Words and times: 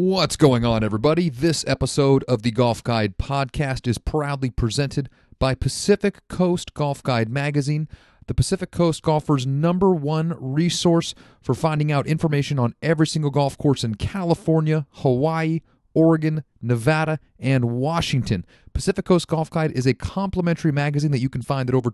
What's 0.00 0.36
going 0.36 0.64
on, 0.64 0.84
everybody? 0.84 1.28
This 1.28 1.64
episode 1.66 2.22
of 2.28 2.42
the 2.42 2.52
Golf 2.52 2.84
Guide 2.84 3.18
podcast 3.18 3.88
is 3.88 3.98
proudly 3.98 4.48
presented 4.48 5.08
by 5.40 5.56
Pacific 5.56 6.20
Coast 6.28 6.72
Golf 6.72 7.02
Guide 7.02 7.28
magazine, 7.28 7.88
the 8.28 8.32
Pacific 8.32 8.70
Coast 8.70 9.02
golfer's 9.02 9.44
number 9.44 9.92
one 9.92 10.36
resource 10.38 11.16
for 11.42 11.52
finding 11.52 11.90
out 11.90 12.06
information 12.06 12.60
on 12.60 12.76
every 12.80 13.08
single 13.08 13.32
golf 13.32 13.58
course 13.58 13.82
in 13.82 13.96
California, 13.96 14.86
Hawaii, 14.90 15.62
Oregon, 15.94 16.44
Nevada, 16.62 17.18
and 17.40 17.64
Washington. 17.64 18.46
Pacific 18.72 19.04
Coast 19.04 19.26
Golf 19.26 19.50
Guide 19.50 19.72
is 19.72 19.84
a 19.84 19.94
complimentary 19.94 20.70
magazine 20.70 21.10
that 21.10 21.18
you 21.18 21.28
can 21.28 21.42
find 21.42 21.68
at 21.68 21.74
over 21.74 21.90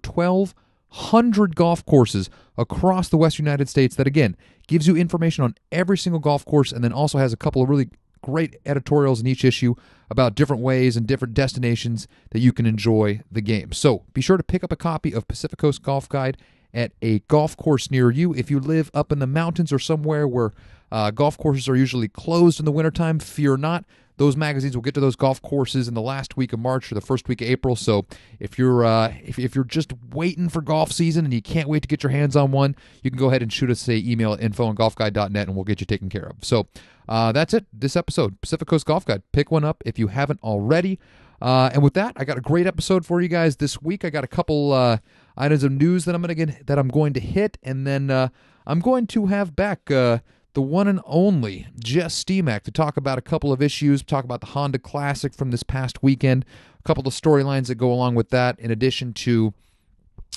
1,200 0.94 1.56
golf 1.56 1.84
courses 1.84 2.30
across 2.56 3.08
the 3.08 3.16
Western 3.16 3.46
United 3.46 3.68
States 3.68 3.96
that, 3.96 4.06
again, 4.06 4.36
gives 4.68 4.86
you 4.86 4.96
information 4.96 5.42
on 5.42 5.56
every 5.72 5.98
single 5.98 6.20
golf 6.20 6.44
course 6.44 6.70
and 6.70 6.84
then 6.84 6.92
also 6.92 7.18
has 7.18 7.32
a 7.32 7.36
couple 7.36 7.62
of 7.62 7.68
really 7.68 7.90
great 8.22 8.56
editorials 8.64 9.20
in 9.20 9.26
each 9.26 9.44
issue 9.44 9.74
about 10.08 10.36
different 10.36 10.62
ways 10.62 10.96
and 10.96 11.06
different 11.06 11.34
destinations 11.34 12.06
that 12.30 12.38
you 12.38 12.52
can 12.52 12.64
enjoy 12.64 13.20
the 13.30 13.40
game. 13.40 13.72
So 13.72 14.04
be 14.14 14.20
sure 14.20 14.36
to 14.36 14.42
pick 14.42 14.62
up 14.62 14.70
a 14.70 14.76
copy 14.76 15.12
of 15.12 15.26
Pacific 15.26 15.58
Coast 15.58 15.82
Golf 15.82 16.08
Guide 16.08 16.36
at 16.72 16.92
a 17.02 17.18
golf 17.20 17.56
course 17.56 17.90
near 17.90 18.10
you. 18.10 18.32
If 18.32 18.50
you 18.50 18.60
live 18.60 18.90
up 18.94 19.10
in 19.10 19.18
the 19.18 19.26
mountains 19.26 19.72
or 19.72 19.80
somewhere 19.80 20.28
where 20.28 20.52
uh, 20.92 21.10
golf 21.10 21.36
courses 21.36 21.68
are 21.68 21.76
usually 21.76 22.08
closed 22.08 22.60
in 22.60 22.64
the 22.64 22.72
wintertime, 22.72 23.18
fear 23.18 23.56
not. 23.56 23.84
Those 24.16 24.36
magazines 24.36 24.76
will 24.76 24.82
get 24.82 24.94
to 24.94 25.00
those 25.00 25.16
golf 25.16 25.42
courses 25.42 25.88
in 25.88 25.94
the 25.94 26.02
last 26.02 26.36
week 26.36 26.52
of 26.52 26.60
March 26.60 26.90
or 26.90 26.94
the 26.94 27.00
first 27.00 27.28
week 27.28 27.40
of 27.40 27.48
April. 27.48 27.74
So 27.74 28.06
if 28.38 28.58
you're 28.58 28.84
uh, 28.84 29.14
if, 29.24 29.38
if 29.38 29.54
you're 29.54 29.64
just 29.64 29.92
waiting 30.12 30.48
for 30.48 30.60
golf 30.60 30.92
season 30.92 31.24
and 31.24 31.34
you 31.34 31.42
can't 31.42 31.68
wait 31.68 31.82
to 31.82 31.88
get 31.88 32.02
your 32.02 32.10
hands 32.10 32.36
on 32.36 32.52
one, 32.52 32.76
you 33.02 33.10
can 33.10 33.18
go 33.18 33.28
ahead 33.28 33.42
and 33.42 33.52
shoot 33.52 33.70
us 33.70 33.88
a 33.88 33.96
email 33.96 34.32
at 34.32 34.40
info 34.40 34.66
on 34.66 34.76
golfguide.net 34.76 35.46
and 35.48 35.56
we'll 35.56 35.64
get 35.64 35.80
you 35.80 35.86
taken 35.86 36.08
care 36.08 36.26
of. 36.26 36.44
So 36.44 36.68
uh, 37.08 37.32
that's 37.32 37.54
it. 37.54 37.66
This 37.72 37.96
episode, 37.96 38.40
Pacific 38.40 38.68
Coast 38.68 38.86
Golf 38.86 39.04
Guide. 39.04 39.22
Pick 39.32 39.50
one 39.50 39.64
up 39.64 39.82
if 39.84 39.98
you 39.98 40.08
haven't 40.08 40.40
already. 40.42 40.98
Uh, 41.42 41.70
and 41.74 41.82
with 41.82 41.94
that, 41.94 42.14
I 42.16 42.24
got 42.24 42.38
a 42.38 42.40
great 42.40 42.66
episode 42.66 43.04
for 43.04 43.20
you 43.20 43.28
guys 43.28 43.56
this 43.56 43.82
week. 43.82 44.04
I 44.04 44.10
got 44.10 44.24
a 44.24 44.28
couple 44.28 44.72
uh, 44.72 44.98
items 45.36 45.64
of 45.64 45.72
news 45.72 46.04
that 46.04 46.14
I'm 46.14 46.22
gonna 46.22 46.34
get 46.34 46.66
that 46.66 46.78
I'm 46.78 46.88
going 46.88 47.12
to 47.14 47.20
hit, 47.20 47.58
and 47.62 47.86
then 47.86 48.10
uh, 48.10 48.28
I'm 48.66 48.80
going 48.80 49.06
to 49.08 49.26
have 49.26 49.54
back 49.54 49.90
uh, 49.90 50.18
the 50.54 50.62
one 50.62 50.88
and 50.88 51.00
only 51.04 51.66
Jess 51.78 52.22
Steemack 52.22 52.62
to 52.62 52.70
talk 52.70 52.96
about 52.96 53.18
a 53.18 53.22
couple 53.22 53.52
of 53.52 53.60
issues, 53.60 54.02
talk 54.02 54.24
about 54.24 54.40
the 54.40 54.48
Honda 54.48 54.78
Classic 54.78 55.34
from 55.34 55.50
this 55.50 55.62
past 55.62 56.02
weekend, 56.02 56.44
a 56.78 56.82
couple 56.82 57.06
of 57.06 57.12
storylines 57.12 57.66
that 57.66 57.74
go 57.74 57.92
along 57.92 58.14
with 58.14 58.30
that, 58.30 58.58
in 58.58 58.70
addition 58.70 59.12
to 59.14 59.52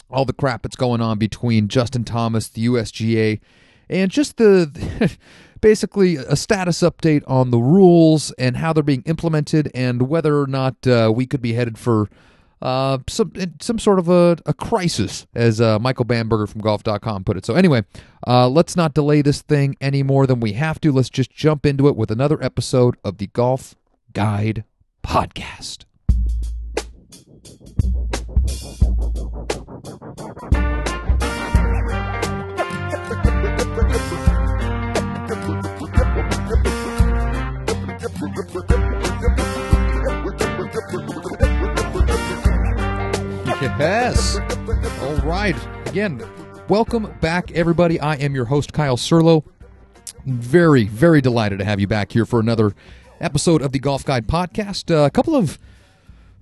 all 0.09 0.25
the 0.25 0.33
crap 0.33 0.63
that's 0.63 0.75
going 0.75 1.01
on 1.01 1.17
between 1.17 1.67
Justin 1.67 2.03
Thomas, 2.03 2.47
the 2.47 2.65
USGA, 2.65 3.39
and 3.89 4.11
just 4.11 4.37
the 4.37 5.17
basically 5.61 6.15
a 6.15 6.35
status 6.35 6.81
update 6.81 7.23
on 7.27 7.51
the 7.51 7.57
rules 7.57 8.31
and 8.33 8.57
how 8.57 8.73
they're 8.73 8.83
being 8.83 9.03
implemented 9.05 9.71
and 9.73 10.09
whether 10.09 10.41
or 10.41 10.47
not 10.47 10.85
uh, 10.87 11.11
we 11.13 11.25
could 11.25 11.41
be 11.41 11.53
headed 11.53 11.77
for 11.77 12.09
uh, 12.61 12.97
some 13.07 13.31
some 13.59 13.79
sort 13.79 13.99
of 13.99 14.09
a, 14.09 14.37
a 14.45 14.53
crisis, 14.53 15.27
as 15.35 15.61
uh, 15.61 15.79
Michael 15.79 16.05
Bamberger 16.05 16.47
from 16.47 16.61
Golf.com 16.61 17.23
put 17.23 17.37
it. 17.37 17.45
So 17.45 17.53
anyway, 17.53 17.83
uh, 18.25 18.47
let's 18.49 18.75
not 18.75 18.93
delay 18.93 19.21
this 19.21 19.41
thing 19.41 19.75
any 19.79 20.03
more 20.03 20.25
than 20.27 20.39
we 20.39 20.53
have 20.53 20.81
to. 20.81 20.91
Let's 20.91 21.09
just 21.09 21.31
jump 21.31 21.65
into 21.65 21.87
it 21.87 21.95
with 21.95 22.11
another 22.11 22.41
episode 22.43 22.95
of 23.03 23.17
the 23.17 23.27
Golf 23.27 23.75
Guide 24.13 24.63
Podcast. 25.03 25.85
Yes. 43.59 44.37
All 45.01 45.15
right. 45.27 45.55
Again, 45.87 46.23
welcome 46.67 47.11
back, 47.21 47.51
everybody. 47.53 47.99
I 47.99 48.13
am 48.17 48.35
your 48.35 48.45
host, 48.45 48.71
Kyle 48.71 48.97
Serlo. 48.97 49.43
Very, 50.27 50.83
very 50.83 51.21
delighted 51.21 51.57
to 51.57 51.65
have 51.65 51.79
you 51.79 51.87
back 51.87 52.11
here 52.11 52.25
for 52.25 52.39
another 52.39 52.75
episode 53.19 53.63
of 53.63 53.71
the 53.71 53.79
Golf 53.79 54.05
Guide 54.05 54.27
podcast. 54.27 54.95
Uh, 54.95 55.05
a 55.05 55.09
couple 55.09 55.35
of 55.35 55.57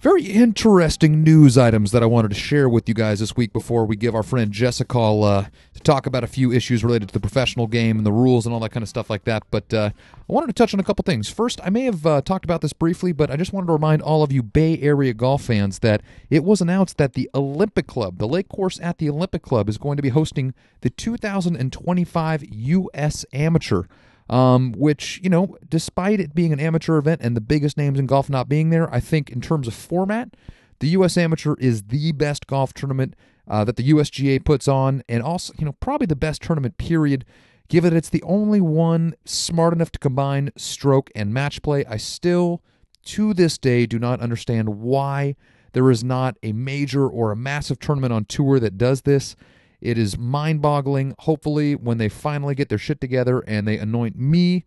very 0.01 0.23
interesting 0.25 1.23
news 1.23 1.57
items 1.57 1.91
that 1.93 2.03
I 2.03 2.05
wanted 2.05 2.29
to 2.29 2.35
share 2.35 2.67
with 2.67 2.89
you 2.89 2.93
guys 2.93 3.21
this 3.21 3.33
week 3.37 3.53
before 3.53 3.85
we 3.85 3.95
give 3.95 4.13
our 4.13 4.23
friend 4.23 4.51
Jess 4.51 4.81
a 4.81 4.85
call 4.85 5.23
uh, 5.23 5.45
talk 5.85 6.05
about 6.05 6.23
a 6.23 6.27
few 6.27 6.51
issues 6.51 6.83
related 6.83 7.07
to 7.09 7.13
the 7.13 7.19
professional 7.19 7.67
game 7.67 7.97
and 7.97 8.05
the 8.05 8.11
rules 8.11 8.45
and 8.45 8.53
all 8.53 8.59
that 8.59 8.71
kind 8.71 8.83
of 8.83 8.89
stuff 8.89 9.09
like 9.09 9.23
that. 9.23 9.43
But 9.51 9.73
uh, 9.73 9.91
I 9.95 10.23
wanted 10.33 10.47
to 10.47 10.53
touch 10.53 10.73
on 10.73 10.79
a 10.79 10.83
couple 10.83 11.03
things. 11.03 11.29
First, 11.29 11.59
I 11.63 11.69
may 11.69 11.83
have 11.83 12.05
uh, 12.05 12.21
talked 12.21 12.43
about 12.43 12.61
this 12.61 12.73
briefly, 12.73 13.11
but 13.11 13.31
I 13.31 13.37
just 13.37 13.53
wanted 13.53 13.67
to 13.67 13.73
remind 13.73 14.01
all 14.01 14.23
of 14.23 14.31
you 14.31 14.43
Bay 14.43 14.79
Area 14.81 15.13
golf 15.13 15.43
fans 15.43 15.79
that 15.79 16.01
it 16.29 16.43
was 16.43 16.61
announced 16.61 16.97
that 16.97 17.13
the 17.13 17.29
Olympic 17.33 17.87
Club, 17.87 18.17
the 18.17 18.27
lake 18.27 18.49
course 18.49 18.79
at 18.81 18.97
the 18.97 19.09
Olympic 19.09 19.43
Club, 19.43 19.69
is 19.69 19.77
going 19.77 19.95
to 19.97 20.03
be 20.03 20.09
hosting 20.09 20.53
the 20.81 20.89
2025 20.89 22.43
U.S. 22.49 23.25
Amateur 23.31 23.83
um, 24.29 24.73
which, 24.73 25.19
you 25.23 25.29
know, 25.29 25.57
despite 25.69 26.19
it 26.19 26.33
being 26.33 26.51
an 26.51 26.59
amateur 26.59 26.97
event 26.97 27.21
and 27.23 27.35
the 27.35 27.41
biggest 27.41 27.77
names 27.77 27.99
in 27.99 28.07
golf 28.07 28.29
not 28.29 28.49
being 28.49 28.69
there, 28.69 28.91
I 28.93 28.99
think 28.99 29.29
in 29.29 29.41
terms 29.41 29.67
of 29.67 29.73
format, 29.73 30.35
the 30.79 30.87
U.S. 30.89 31.17
Amateur 31.17 31.55
is 31.59 31.83
the 31.83 32.11
best 32.11 32.47
golf 32.47 32.73
tournament 32.73 33.15
uh, 33.47 33.63
that 33.63 33.75
the 33.75 33.89
USGA 33.91 34.43
puts 34.43 34.67
on, 34.67 35.03
and 35.07 35.21
also, 35.21 35.53
you 35.57 35.65
know, 35.65 35.73
probably 35.73 36.07
the 36.07 36.15
best 36.15 36.41
tournament, 36.41 36.77
period. 36.77 37.25
Given 37.67 37.91
that 37.91 37.97
it's 37.97 38.09
the 38.09 38.23
only 38.23 38.61
one 38.61 39.15
smart 39.25 39.73
enough 39.73 39.91
to 39.91 39.99
combine 39.99 40.51
stroke 40.55 41.09
and 41.15 41.33
match 41.33 41.63
play, 41.63 41.83
I 41.85 41.97
still, 41.97 42.61
to 43.05 43.33
this 43.33 43.57
day, 43.57 43.85
do 43.87 43.97
not 43.97 44.21
understand 44.21 44.69
why 44.81 45.35
there 45.73 45.89
is 45.89 46.03
not 46.03 46.37
a 46.43 46.53
major 46.53 47.07
or 47.07 47.31
a 47.31 47.35
massive 47.35 47.79
tournament 47.79 48.13
on 48.13 48.25
tour 48.25 48.59
that 48.59 48.77
does 48.77 49.01
this. 49.01 49.35
It 49.81 49.97
is 49.97 50.17
mind 50.17 50.61
boggling. 50.61 51.15
Hopefully, 51.19 51.75
when 51.75 51.97
they 51.97 52.07
finally 52.07 52.55
get 52.55 52.69
their 52.69 52.77
shit 52.77 53.01
together 53.01 53.41
and 53.41 53.67
they 53.67 53.77
anoint 53.77 54.17
me 54.17 54.63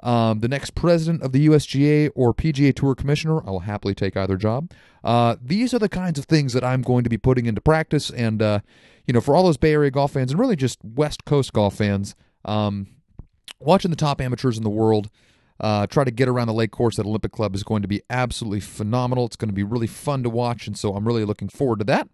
um, 0.00 0.40
the 0.40 0.48
next 0.48 0.74
president 0.74 1.22
of 1.22 1.32
the 1.32 1.46
USGA 1.46 2.10
or 2.14 2.32
PGA 2.32 2.74
Tour 2.74 2.94
commissioner, 2.94 3.46
I 3.46 3.50
will 3.50 3.60
happily 3.60 3.94
take 3.94 4.16
either 4.16 4.36
job. 4.36 4.70
Uh, 5.02 5.36
these 5.42 5.74
are 5.74 5.78
the 5.78 5.88
kinds 5.88 6.18
of 6.18 6.26
things 6.26 6.52
that 6.52 6.64
I'm 6.64 6.82
going 6.82 7.04
to 7.04 7.10
be 7.10 7.18
putting 7.18 7.46
into 7.46 7.60
practice. 7.60 8.10
And, 8.10 8.40
uh, 8.40 8.60
you 9.06 9.14
know, 9.14 9.20
for 9.20 9.34
all 9.34 9.44
those 9.44 9.56
Bay 9.56 9.72
Area 9.72 9.90
golf 9.90 10.12
fans 10.12 10.30
and 10.30 10.40
really 10.40 10.56
just 10.56 10.78
West 10.84 11.24
Coast 11.24 11.52
golf 11.52 11.76
fans, 11.76 12.14
um, 12.44 12.88
watching 13.60 13.90
the 13.90 13.96
top 13.96 14.20
amateurs 14.20 14.56
in 14.56 14.64
the 14.64 14.70
world. 14.70 15.10
Uh, 15.60 15.88
try 15.88 16.04
to 16.04 16.12
get 16.12 16.28
around 16.28 16.46
the 16.46 16.52
lake 16.52 16.70
course 16.70 17.00
at 17.00 17.04
Olympic 17.04 17.32
Club 17.32 17.52
is 17.52 17.64
going 17.64 17.82
to 17.82 17.88
be 17.88 18.00
absolutely 18.08 18.60
phenomenal. 18.60 19.26
It's 19.26 19.34
going 19.34 19.48
to 19.48 19.54
be 19.54 19.64
really 19.64 19.88
fun 19.88 20.22
to 20.22 20.30
watch, 20.30 20.68
and 20.68 20.78
so 20.78 20.94
I'm 20.94 21.04
really 21.04 21.24
looking 21.24 21.48
forward 21.48 21.80
to 21.80 21.84
that. 21.86 22.08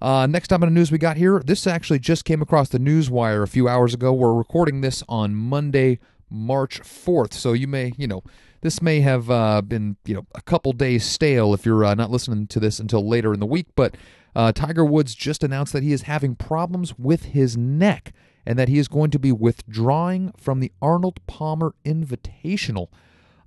Uh, 0.00 0.26
next 0.26 0.52
up 0.52 0.62
in 0.62 0.68
the 0.68 0.74
news 0.74 0.92
we 0.92 0.98
got 0.98 1.16
here, 1.16 1.42
this 1.44 1.66
actually 1.66 1.98
just 1.98 2.24
came 2.24 2.42
across 2.42 2.68
the 2.68 2.78
news 2.78 3.10
wire 3.10 3.42
a 3.42 3.48
few 3.48 3.68
hours 3.68 3.94
ago. 3.94 4.12
We're 4.12 4.34
recording 4.34 4.80
this 4.80 5.02
on 5.08 5.34
Monday, 5.34 5.98
March 6.34 6.80
4th. 6.82 7.32
So 7.32 7.52
you 7.52 7.66
may, 7.66 7.92
you 7.96 8.06
know, 8.06 8.22
this 8.60 8.82
may 8.82 9.00
have 9.00 9.30
uh, 9.30 9.62
been, 9.62 9.96
you 10.04 10.14
know, 10.14 10.26
a 10.34 10.42
couple 10.42 10.72
days 10.72 11.04
stale 11.04 11.54
if 11.54 11.64
you're 11.64 11.84
uh, 11.84 11.94
not 11.94 12.10
listening 12.10 12.46
to 12.48 12.60
this 12.60 12.78
until 12.78 13.06
later 13.06 13.32
in 13.32 13.40
the 13.40 13.46
week. 13.46 13.66
But 13.76 13.96
uh, 14.34 14.52
Tiger 14.52 14.84
Woods 14.84 15.14
just 15.14 15.44
announced 15.44 15.72
that 15.72 15.82
he 15.82 15.92
is 15.92 16.02
having 16.02 16.34
problems 16.34 16.98
with 16.98 17.26
his 17.26 17.56
neck 17.56 18.12
and 18.46 18.58
that 18.58 18.68
he 18.68 18.78
is 18.78 18.88
going 18.88 19.10
to 19.10 19.18
be 19.18 19.32
withdrawing 19.32 20.32
from 20.36 20.60
the 20.60 20.72
Arnold 20.82 21.20
Palmer 21.26 21.74
Invitational. 21.84 22.88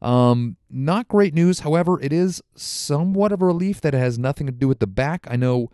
Um, 0.01 0.57
not 0.69 1.07
great 1.07 1.33
news. 1.33 1.61
However, 1.61 1.99
it 2.01 2.13
is 2.13 2.41
somewhat 2.55 3.31
of 3.31 3.41
a 3.41 3.45
relief 3.45 3.81
that 3.81 3.93
it 3.93 3.99
has 3.99 4.17
nothing 4.17 4.45
to 4.45 4.53
do 4.53 4.67
with 4.67 4.79
the 4.79 4.87
back. 4.87 5.27
I 5.29 5.35
know 5.35 5.69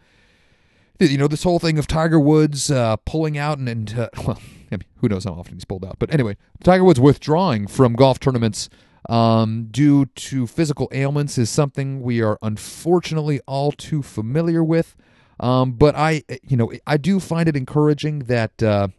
you 1.00 1.18
know 1.18 1.28
this 1.28 1.44
whole 1.44 1.60
thing 1.60 1.78
of 1.78 1.88
Tiger 1.88 2.20
Woods 2.20 2.72
uh, 2.72 2.96
pulling 2.98 3.38
out 3.38 3.58
and, 3.58 3.68
and 3.68 4.00
uh, 4.00 4.10
well, 4.26 4.40
I 4.74 4.78
mean, 4.78 4.86
who 4.98 5.10
knows 5.10 5.24
how 5.26 5.34
often 5.34 5.56
he's 5.56 5.66
pulled 5.66 5.86
out, 5.86 5.98
but 6.00 6.14
anyway, 6.14 6.38
Tiger 6.64 6.84
Woods 6.84 7.00
withdrawing 7.00 7.68
from 7.68 7.94
golf 7.94 8.20
tournaments 8.20 8.70
um, 9.10 9.68
due 9.70 10.06
to 10.06 10.48
physical 10.48 10.90
ailments 10.92 11.38
is 11.38 11.50
something 11.50 12.02
we 12.02 12.22
are 12.22 12.38
unfortunately 12.42 13.42
all 13.48 13.72
too 13.72 14.02
familiar 14.02 14.64
with. 14.64 14.96
Um, 15.40 15.74
but 15.74 15.96
I, 15.96 16.24
you 16.48 16.56
know, 16.56 16.72
I 16.88 16.98
do 16.98 17.20
find 17.20 17.50
it 17.50 17.56
encouraging 17.56 18.20
that 18.20 18.64
uh, 18.64 18.90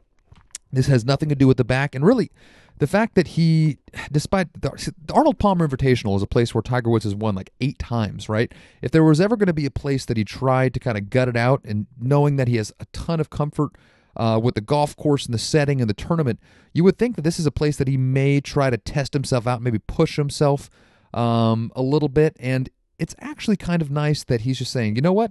this 0.73 0.89
has 0.89 1.05
nothing 1.05 1.29
to 1.29 1.35
do 1.35 1.47
with 1.47 1.57
the 1.57 1.65
back, 1.65 1.95
and 1.95 2.05
really, 2.05 2.31
the 2.79 2.87
fact 2.87 3.15
that 3.15 3.29
he, 3.29 3.79
despite 4.11 4.53
the, 4.61 4.93
the, 5.07 5.15
Arnold 5.15 5.39
Palmer 5.39 5.67
Invitational 5.67 6.17
is 6.17 6.23
a 6.23 6.27
place 6.27 6.55
where 6.55 6.63
Tiger 6.63 6.91
Woods 6.91 7.05
has 7.05 7.15
won 7.15 7.37
like 7.37 7.51
eight 7.61 7.79
times, 7.79 8.29
right? 8.29 8.53
If 8.83 8.91
there 8.91 9.05
was 9.05 9.21
ever 9.21 9.37
going 9.37 9.47
to 9.47 9.53
be 9.53 9.67
a 9.67 9.71
place 9.71 10.05
that 10.07 10.17
he 10.17 10.25
tried 10.25 10.75
to 10.75 10.81
kind 10.81 10.99
of 10.99 11.09
gut 11.09 11.29
it 11.29 11.37
out, 11.37 11.63
and 11.65 11.87
knowing 12.01 12.37
that 12.37 12.49
he 12.49 12.57
has 12.57 12.73
a 12.81 12.87
ton 12.87 13.21
of 13.21 13.31
comfort 13.31 13.73
uh, 14.17 14.41
with 14.43 14.55
the 14.55 14.61
golf 14.61 14.97
course 14.97 15.27
and 15.27 15.35
the 15.35 15.39
setting 15.39 15.81
and 15.81 15.89
the 15.89 15.95
tournament, 15.95 16.41
you 16.73 16.85
would 16.85 16.99
think 16.99 17.17
that 17.17 17.23
this 17.23 17.39
is 17.39 17.47
a 17.47 17.51
place 17.51 17.77
that 17.77 17.89
he 17.89 17.97
may 17.97 18.41
try 18.41 18.71
to 18.71 18.77
test 18.77 19.13
himself 19.13 19.47
out, 19.47 19.63
maybe 19.63 19.79
push 19.79 20.17
himself 20.17 20.71
um, 21.13 21.71
a 21.75 21.83
little 21.83 22.09
bit. 22.09 22.37
And 22.39 22.69
it's 22.99 23.15
actually 23.21 23.57
kind 23.57 23.83
of 23.83 23.91
nice 23.91 24.25
that 24.25 24.43
he's 24.43 24.59
just 24.59 24.73
saying, 24.73 24.97
you 24.97 25.03
know 25.03 25.13
what? 25.13 25.31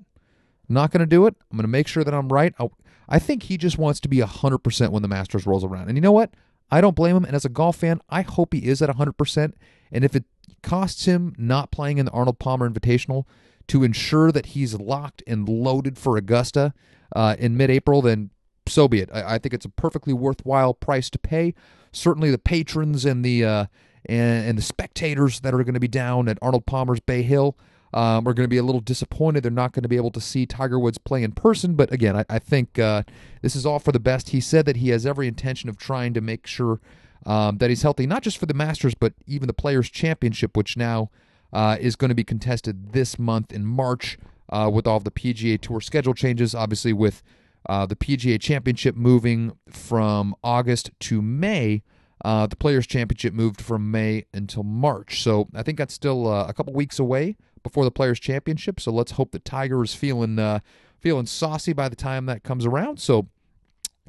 I'm 0.70 0.76
not 0.76 0.92
going 0.92 1.02
to 1.02 1.06
do 1.06 1.26
it. 1.26 1.36
I'm 1.52 1.58
going 1.58 1.64
to 1.64 1.68
make 1.70 1.88
sure 1.88 2.04
that 2.04 2.14
I'm 2.14 2.30
right. 2.30 2.54
I'll, 2.60 2.74
I 3.10 3.20
think 3.20 3.44
he 3.44 3.58
just 3.58 3.78
wants 3.78 4.00
to 4.02 4.08
be 4.08 4.18
100% 4.18 4.90
when 4.90 5.02
the 5.02 5.08
Masters 5.08 5.46
rolls 5.46 5.64
around. 5.64 5.88
And 5.88 5.98
you 5.98 6.02
know 6.02 6.12
what? 6.12 6.34
I 6.72 6.82
don't 6.82 6.96
blame 6.96 7.16
him. 7.16 7.26
And 7.26 7.36
as 7.36 7.46
a 7.46 7.50
golf 7.50 7.78
fan, 7.78 8.00
I 8.10 8.22
hope 8.22 8.54
he 8.54 8.66
is 8.66 8.82
at 8.82 8.90
100%. 8.90 9.54
And 9.92 10.04
if 10.04 10.16
it 10.16 10.26
costs 10.62 11.06
him 11.06 11.34
not 11.38 11.72
playing 11.72 11.98
in 11.98 12.06
the 12.06 12.12
Arnold 12.12 12.40
Palmer 12.40 12.70
Invitational 12.70 13.26
to 13.68 13.84
ensure 13.84 14.32
that 14.32 14.48
he's 14.48 14.74
locked 14.74 15.22
and 15.28 15.48
loaded 15.48 15.98
for 15.98 16.18
Augusta 16.18 16.74
uh, 17.16 17.36
in 17.38 17.56
mid 17.56 17.70
April, 17.70 18.02
then 18.02 18.32
so 18.68 18.88
be 18.88 19.00
it. 19.00 19.10
I, 19.14 19.36
I, 19.36 19.38
think 19.38 19.54
it's 19.54 19.66
a 19.66 19.70
perfectly 19.70 20.14
worthwhile 20.14 20.74
price 20.74 21.10
to 21.12 21.20
pay. 21.20 21.54
Certainly, 21.92 22.32
the 22.32 22.38
patrons 22.38 23.06
and 23.06 23.24
the 23.24 23.46
uh, 23.46 23.66
and, 24.06 24.50
and, 24.50 24.58
the 24.58 24.62
spectators 24.62 25.42
that 25.42 25.54
are 25.54 25.64
going 25.64 25.74
to 25.74 25.80
be 25.80 25.88
down 25.88 26.28
at 26.28 26.38
Arnold 26.42 26.66
Palmer's 26.66 27.00
Bay 27.00 27.22
Hill 27.22 27.58
um, 27.94 28.28
are 28.28 28.34
going 28.34 28.46
to 28.46 28.50
be 28.50 28.58
a 28.58 28.64
little 28.64 28.82
disappointed. 28.82 29.44
They're 29.44 29.52
not 29.52 29.72
going 29.72 29.84
to 29.84 29.90
be 29.90 29.96
able 29.96 30.12
to 30.12 30.22
see 30.22 30.46
Tiger 30.46 30.80
Woods 30.80 30.98
play 30.98 31.24
in 31.24 31.32
person. 31.32 31.76
But 31.76 31.92
again, 31.94 32.16
I, 32.16 32.26
I 32.30 32.40
think 32.40 32.80
uh, 32.80 33.04
this 33.42 33.56
is 33.56 33.66
all 33.66 33.80
for 33.80 33.92
the 33.92 34.00
best. 34.00 34.30
He 34.30 34.42
said 34.42 34.66
that 34.66 34.78
he 34.78 34.90
has 34.90 35.06
every 35.06 35.28
intention 35.28 35.70
of 35.70 35.78
trying 35.78 36.14
to 36.16 36.22
make 36.22 36.48
sure 36.48 36.80
um, 37.26 37.58
that 37.60 37.70
he's 37.70 37.84
healthy, 37.84 38.08
not 38.08 38.24
just 38.24 38.38
for 38.38 38.46
the 38.46 38.54
Masters, 38.54 38.96
but 38.96 39.14
even 39.28 39.48
the 39.48 39.54
Players' 39.54 39.90
Championship, 39.90 40.58
which 40.58 40.76
now 40.76 41.10
uh, 41.54 41.78
is 41.80 41.96
going 41.96 42.10
to 42.10 42.16
be 42.16 42.24
contested 42.24 42.94
this 42.94 43.20
month 43.20 43.54
in 43.54 43.66
March 43.66 44.18
uh, 44.50 44.70
with 44.74 44.88
all 44.88 45.00
the 45.00 45.12
PGA 45.12 45.62
Tour 45.62 45.80
schedule 45.80 46.14
changes. 46.14 46.54
Obviously, 46.54 46.94
with 46.94 47.22
uh, 47.68 47.86
the 47.86 47.96
PGA 47.96 48.40
Championship 48.40 48.96
moving 48.96 49.54
from 49.70 50.36
August 50.44 50.92
to 51.02 51.22
May. 51.22 51.84
Uh, 52.24 52.48
the 52.48 52.56
Players 52.56 52.88
Championship 52.88 53.34
moved 53.34 53.62
from 53.62 53.92
May 53.92 54.26
until 54.34 54.64
March. 54.64 55.22
So 55.22 55.50
I 55.54 55.64
think 55.64 55.78
that's 55.78 55.94
still 55.94 56.28
uh, 56.28 56.46
a 56.48 56.54
couple 56.54 56.74
weeks 56.74 57.00
away 57.00 57.36
before 57.64 57.84
the 57.84 57.92
Players 57.92 58.20
Championship. 58.20 58.80
So 58.80 58.92
let's 58.92 59.14
hope 59.14 59.32
that 59.32 59.44
Tiger 59.44 59.84
is 59.84 59.94
feeling 59.94 60.40
uh, 60.40 60.60
feeling 61.00 61.26
saucy 61.26 61.74
by 61.74 61.90
the 61.90 61.96
time 61.96 62.26
that 62.28 62.44
comes 62.44 62.66
around. 62.66 63.00
So 63.00 63.28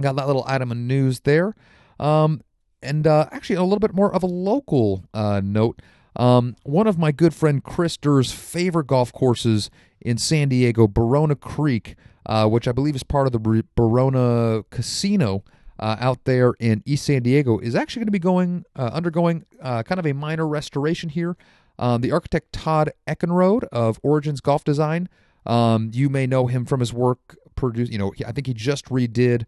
got 0.00 0.16
that 0.16 0.26
little 0.26 0.44
item 0.46 0.70
of 0.70 0.78
news 0.78 1.20
there. 1.20 1.54
Um, 1.98 2.42
and 2.82 3.06
uh, 3.06 3.28
actually, 3.32 3.56
a 3.56 3.62
little 3.62 3.78
bit 3.78 3.94
more 3.94 4.14
of 4.14 4.22
a 4.22 4.26
local 4.26 5.04
uh, 5.14 5.40
note. 5.42 5.80
Um, 6.16 6.56
one 6.62 6.86
of 6.86 6.98
my 6.98 7.12
good 7.12 7.34
friend 7.34 7.62
Chris 7.62 7.96
Durr's 7.96 8.32
favorite 8.32 8.86
golf 8.86 9.12
courses 9.12 9.70
in 10.00 10.18
San 10.18 10.48
Diego, 10.48 10.86
Barona 10.86 11.34
Creek, 11.34 11.96
uh, 12.26 12.46
which 12.46 12.68
I 12.68 12.72
believe 12.72 12.94
is 12.94 13.02
part 13.02 13.26
of 13.26 13.32
the 13.32 13.64
Barona 13.74 14.62
Casino 14.70 15.42
uh, 15.78 15.96
out 15.98 16.24
there 16.24 16.54
in 16.60 16.82
East 16.86 17.04
San 17.04 17.22
Diego, 17.22 17.58
is 17.58 17.74
actually 17.74 18.00
going 18.00 18.06
to 18.06 18.12
be 18.12 18.18
going 18.18 18.64
uh, 18.76 18.90
undergoing 18.92 19.44
uh, 19.60 19.82
kind 19.82 19.98
of 19.98 20.06
a 20.06 20.12
minor 20.12 20.46
restoration 20.46 21.08
here. 21.08 21.36
Um, 21.78 22.02
the 22.02 22.12
architect 22.12 22.52
Todd 22.52 22.92
Eckenrode 23.08 23.64
of 23.72 23.98
Origins 24.04 24.40
Golf 24.40 24.62
Design, 24.62 25.08
um, 25.44 25.90
you 25.92 26.08
may 26.08 26.26
know 26.26 26.46
him 26.46 26.64
from 26.64 26.80
his 26.80 26.92
work. 26.92 27.36
Produce, 27.56 27.88
you 27.88 27.98
know, 27.98 28.12
I 28.26 28.32
think 28.32 28.46
he 28.46 28.54
just 28.54 28.86
redid 28.86 29.44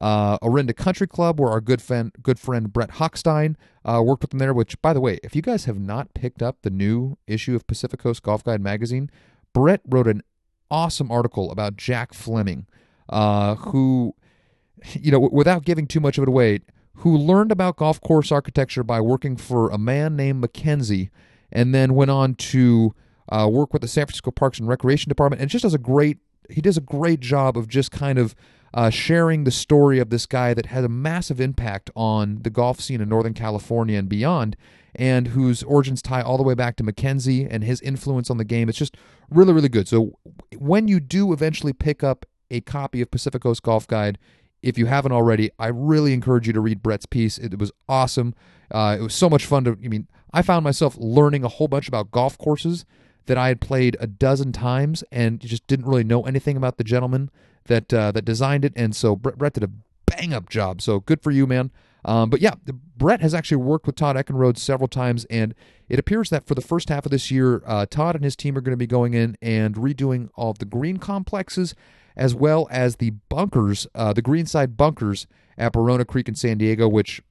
uh, 0.00 0.38
Orinda 0.42 0.72
Country 0.74 1.06
Club, 1.06 1.40
where 1.40 1.50
our 1.50 1.60
good 1.60 1.82
friend, 1.82 2.12
good 2.22 2.38
friend 2.38 2.72
Brett 2.72 2.92
Hochstein 2.92 3.56
uh, 3.84 4.02
worked 4.04 4.22
with 4.22 4.30
them 4.30 4.38
there. 4.38 4.54
Which, 4.54 4.80
by 4.80 4.92
the 4.92 5.00
way, 5.00 5.18
if 5.22 5.34
you 5.34 5.42
guys 5.42 5.64
have 5.64 5.78
not 5.78 6.14
picked 6.14 6.42
up 6.42 6.58
the 6.62 6.70
new 6.70 7.18
issue 7.26 7.54
of 7.54 7.66
Pacific 7.66 8.00
Coast 8.00 8.22
Golf 8.22 8.44
Guide 8.44 8.60
magazine, 8.60 9.10
Brett 9.52 9.80
wrote 9.86 10.06
an 10.06 10.22
awesome 10.70 11.10
article 11.10 11.50
about 11.50 11.76
Jack 11.76 12.14
Fleming, 12.14 12.66
uh, 13.08 13.56
who, 13.56 14.14
you 14.92 15.10
know, 15.10 15.20
without 15.20 15.64
giving 15.64 15.86
too 15.86 16.00
much 16.00 16.18
of 16.18 16.22
it 16.22 16.28
away, 16.28 16.60
who 16.96 17.16
learned 17.16 17.52
about 17.52 17.76
golf 17.76 18.00
course 18.00 18.30
architecture 18.32 18.82
by 18.82 19.00
working 19.00 19.36
for 19.36 19.70
a 19.70 19.78
man 19.78 20.16
named 20.16 20.40
Mackenzie, 20.40 21.10
and 21.50 21.74
then 21.74 21.94
went 21.94 22.10
on 22.10 22.34
to 22.34 22.94
uh, 23.30 23.48
work 23.50 23.72
with 23.72 23.82
the 23.82 23.88
San 23.88 24.06
Francisco 24.06 24.30
Parks 24.30 24.58
and 24.58 24.68
Recreation 24.68 25.08
Department, 25.08 25.40
and 25.40 25.50
just 25.50 25.62
does 25.62 25.74
a 25.74 25.78
great. 25.78 26.18
He 26.50 26.62
does 26.62 26.78
a 26.78 26.82
great 26.82 27.20
job 27.20 27.58
of 27.58 27.68
just 27.68 27.90
kind 27.90 28.18
of 28.18 28.34
uh, 28.78 28.90
sharing 28.90 29.42
the 29.42 29.50
story 29.50 29.98
of 29.98 30.08
this 30.08 30.24
guy 30.24 30.54
that 30.54 30.66
had 30.66 30.84
a 30.84 30.88
massive 30.88 31.40
impact 31.40 31.90
on 31.96 32.38
the 32.42 32.48
golf 32.48 32.80
scene 32.80 33.00
in 33.00 33.08
Northern 33.08 33.34
California 33.34 33.98
and 33.98 34.08
beyond, 34.08 34.56
and 34.94 35.28
whose 35.28 35.64
origins 35.64 36.00
tie 36.00 36.22
all 36.22 36.36
the 36.36 36.44
way 36.44 36.54
back 36.54 36.76
to 36.76 36.84
Mackenzie 36.84 37.44
and 37.44 37.64
his 37.64 37.80
influence 37.80 38.30
on 38.30 38.36
the 38.36 38.44
game. 38.44 38.68
It's 38.68 38.78
just 38.78 38.96
really, 39.30 39.52
really 39.52 39.68
good. 39.68 39.88
So 39.88 40.16
when 40.56 40.86
you 40.86 41.00
do 41.00 41.32
eventually 41.32 41.72
pick 41.72 42.04
up 42.04 42.24
a 42.52 42.60
copy 42.60 43.02
of 43.02 43.10
Pacific 43.10 43.42
Coast 43.42 43.64
Golf 43.64 43.88
Guide, 43.88 44.16
if 44.62 44.78
you 44.78 44.86
haven't 44.86 45.10
already, 45.10 45.50
I 45.58 45.66
really 45.66 46.12
encourage 46.12 46.46
you 46.46 46.52
to 46.52 46.60
read 46.60 46.80
Brett's 46.80 47.06
piece. 47.06 47.36
It, 47.36 47.58
was 47.58 47.72
awesome. 47.88 48.32
Uh, 48.70 48.96
it 49.00 49.02
was 49.02 49.14
so 49.14 49.28
much 49.28 49.44
fun 49.44 49.64
to. 49.64 49.76
I 49.84 49.88
mean, 49.88 50.06
I 50.32 50.42
found 50.42 50.62
myself 50.62 50.96
learning 51.00 51.42
a 51.42 51.48
whole 51.48 51.66
bunch 51.66 51.88
about 51.88 52.12
golf 52.12 52.38
courses 52.38 52.84
that 53.26 53.36
I 53.36 53.48
had 53.48 53.60
played 53.60 53.96
a 53.98 54.06
dozen 54.06 54.52
times 54.52 55.02
and 55.10 55.40
just 55.40 55.66
didn't 55.66 55.86
really 55.86 56.04
know 56.04 56.22
anything 56.26 56.56
about 56.56 56.78
the 56.78 56.84
gentleman 56.84 57.28
that 57.68 57.94
uh, 57.94 58.12
that 58.12 58.24
designed 58.24 58.64
it. 58.64 58.72
And 58.76 58.94
so 58.94 59.16
Brett, 59.16 59.38
Brett 59.38 59.54
did 59.54 59.62
a 59.62 59.70
bang 60.06 60.34
up 60.34 60.48
job. 60.50 60.82
So 60.82 61.00
good 61.00 61.22
for 61.22 61.30
you, 61.30 61.46
man. 61.46 61.70
Um, 62.04 62.30
but 62.30 62.40
yeah, 62.40 62.54
Brett 62.96 63.20
has 63.20 63.34
actually 63.34 63.58
worked 63.58 63.86
with 63.86 63.96
Todd 63.96 64.16
Eckenrode 64.16 64.56
several 64.56 64.88
times, 64.88 65.24
and 65.26 65.54
it 65.88 65.98
appears 65.98 66.30
that 66.30 66.46
for 66.46 66.54
the 66.54 66.60
first 66.60 66.88
half 66.88 67.04
of 67.04 67.10
this 67.10 67.30
year, 67.30 67.62
uh, 67.66 67.86
Todd 67.86 68.14
and 68.14 68.24
his 68.24 68.36
team 68.36 68.56
are 68.56 68.60
going 68.60 68.72
to 68.72 68.76
be 68.76 68.86
going 68.86 69.14
in 69.14 69.36
and 69.42 69.74
redoing 69.74 70.30
all 70.34 70.52
the 70.52 70.64
green 70.64 70.98
complexes 70.98 71.74
as 72.16 72.34
well 72.34 72.66
as 72.70 72.96
the 72.96 73.10
bunkers, 73.28 73.86
uh, 73.94 74.12
the 74.12 74.22
greenside 74.22 74.76
bunkers 74.76 75.26
at 75.56 75.72
Barona 75.72 76.04
Creek 76.04 76.28
in 76.28 76.34
San 76.34 76.58
Diego, 76.58 76.88
which, 76.88 77.22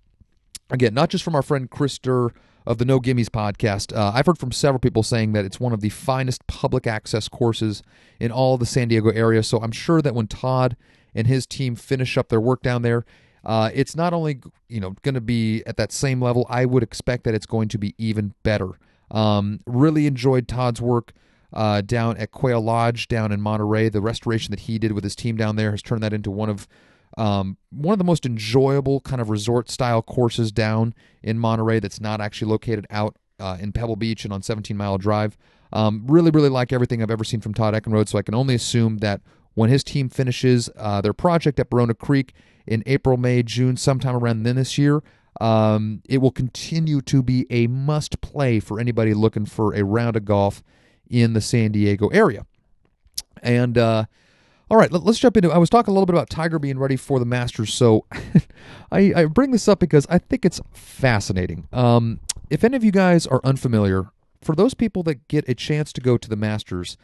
again, 0.70 0.94
not 0.94 1.10
just 1.10 1.24
from 1.24 1.36
our 1.36 1.42
friend 1.42 1.70
Chris 1.70 1.98
Durr 1.98 2.32
of 2.68 2.78
the 2.78 2.86
No 2.86 3.00
Gimmies 3.00 3.30
podcast, 3.30 3.96
uh, 3.96 4.12
I've 4.14 4.26
heard 4.26 4.38
from 4.38 4.52
several 4.52 4.80
people 4.80 5.02
saying 5.02 5.32
that 5.32 5.46
it's 5.46 5.60
one 5.60 5.72
of 5.72 5.80
the 5.80 5.90
finest 5.90 6.46
public 6.48 6.86
access 6.86 7.30
courses 7.30 7.82
in 8.20 8.30
all 8.30 8.58
the 8.58 8.66
San 8.66 8.90
Diego 8.90 9.10
area. 9.10 9.42
So 9.42 9.60
I'm 9.60 9.72
sure 9.72 10.02
that 10.02 10.14
when 10.14 10.28
Todd 10.28 10.76
and 11.16 11.28
his 11.28 11.48
team 11.48 11.76
finish 11.76 12.18
up 12.18 12.28
their 12.28 12.42
work 12.42 12.62
down 12.62 12.82
there, 12.82 13.06
uh, 13.46 13.72
it's 13.74 13.96
not 13.96 14.14
only 14.14 14.42
you 14.68 14.82
know 14.82 14.96
going 15.02 15.16
to 15.16 15.22
be 15.22 15.64
at 15.66 15.78
that 15.78 15.94
same 15.94 16.22
level. 16.22 16.46
I 16.50 16.66
would 16.66 16.84
expect 16.84 17.24
that 17.24 17.34
it's 17.34 17.46
going 17.46 17.70
to 17.70 17.78
be 17.78 17.96
even 17.98 18.34
better. 18.44 18.72
Um, 19.10 19.62
really 19.66 20.06
enjoyed 20.06 20.50
Todd's 20.50 20.82
work 20.82 21.14
uh, 21.54 21.80
down 21.80 22.18
at 22.18 22.32
Quail 22.32 22.60
Lodge 22.60 23.08
down 23.08 23.32
in 23.32 23.40
Monterey. 23.40 23.88
The 23.88 24.02
restoration 24.02 24.52
that 24.52 24.62
he 24.62 24.78
did 24.78 24.92
with 24.92 25.06
his 25.06 25.16
team 25.16 25.38
down 25.38 25.56
there 25.56 25.72
has 25.72 25.82
turned 25.82 26.04
that 26.04 26.12
into 26.12 26.30
one 26.30 26.50
of 26.50 26.68
um, 27.18 27.58
one 27.72 27.94
of 27.94 27.98
the 27.98 28.06
most 28.06 28.26
enjoyable 28.26 29.02
kind 29.02 29.20
of 29.20 29.30
resort 29.30 29.70
style 29.70 30.02
courses 30.02 30.52
down 30.52 30.94
in 31.24 31.40
Monterey. 31.40 31.80
That's 31.80 32.00
not 32.00 32.22
actually 32.22 32.52
located 32.52 32.86
out 32.90 33.18
uh, 33.40 33.58
in 33.60 33.72
Pebble 33.72 33.96
Beach 33.96 34.24
and 34.24 34.34
on 34.34 34.42
17 34.42 34.78
Mile 34.78 34.98
Drive. 34.98 35.38
Um, 35.74 36.06
really, 36.08 36.32
really 36.32 36.50
like 36.50 36.72
everything 36.72 37.02
I've 37.02 37.12
ever 37.12 37.24
seen 37.24 37.42
from 37.42 37.54
Todd 37.54 37.74
Eckenrode. 37.74 38.08
So 38.08 38.18
I 38.18 38.22
can 38.22 38.36
only 38.36 38.56
assume 38.56 39.00
that 39.00 39.22
when 39.56 39.70
his 39.70 39.84
team 39.84 40.08
finishes 40.10 40.70
uh, 40.78 41.02
their 41.02 41.14
project 41.14 41.60
at 41.60 41.70
Barona 41.70 41.96
Creek 41.96 42.34
in 42.68 42.84
April, 42.86 43.18
May, 43.18 43.42
June, 43.44 43.76
sometime 43.76 44.16
around 44.16 44.44
then 44.44 44.56
this 44.56 44.78
year, 44.78 45.02
um, 45.42 46.02
it 46.08 46.20
will 46.20 46.32
continue 46.32 47.02
to 47.02 47.24
be 47.24 47.46
a 47.50 47.68
must 47.68 48.22
play 48.22 48.60
for 48.60 48.80
anybody 48.80 49.14
looking 49.14 49.46
for 49.46 49.74
a 49.74 49.84
round 49.84 50.16
of 50.16 50.26
golf 50.26 50.64
in 51.10 51.34
the 51.34 51.42
San 51.42 51.72
Diego 51.72 52.08
area. 52.10 52.46
And 53.42 53.78
uh, 53.78 54.06
all 54.70 54.78
right, 54.78 54.92
let, 54.92 55.06
us 55.06 55.18
jump 55.18 55.38
into. 55.38 55.52
I 55.52 55.58
was 55.58 55.70
talking 55.70 55.92
a 55.92 55.94
little 55.94 56.06
bit 56.06 56.16
about 56.16 56.30
Tiger 56.30 56.60
being 56.60 56.78
ready 56.78 56.98
for 56.98 57.20
the 57.20 57.26
Masters, 57.26 57.74
so 57.74 58.06
I, 58.92 59.14
I, 59.16 59.26
bring 59.26 59.52
this 59.52 59.68
up 59.68 59.80
because 59.80 60.06
I 60.10 60.18
think 60.18 60.44
it's 60.44 60.60
fascinating. 60.74 61.68
Um, 61.72 62.20
if 62.50 62.64
any 62.64 62.76
of 62.76 62.84
you 62.84 62.92
guys 62.92 63.26
are 63.28 63.40
unfamiliar, 63.44 64.10
for 64.42 64.56
those 64.56 64.74
people 64.74 65.04
that 65.04 65.28
get 65.28 65.48
a 65.48 65.56
chance 65.56 65.94
to 65.94 66.02
go 66.02 66.18
to 66.18 66.30
the 66.30 66.36
Masters, 66.36 66.98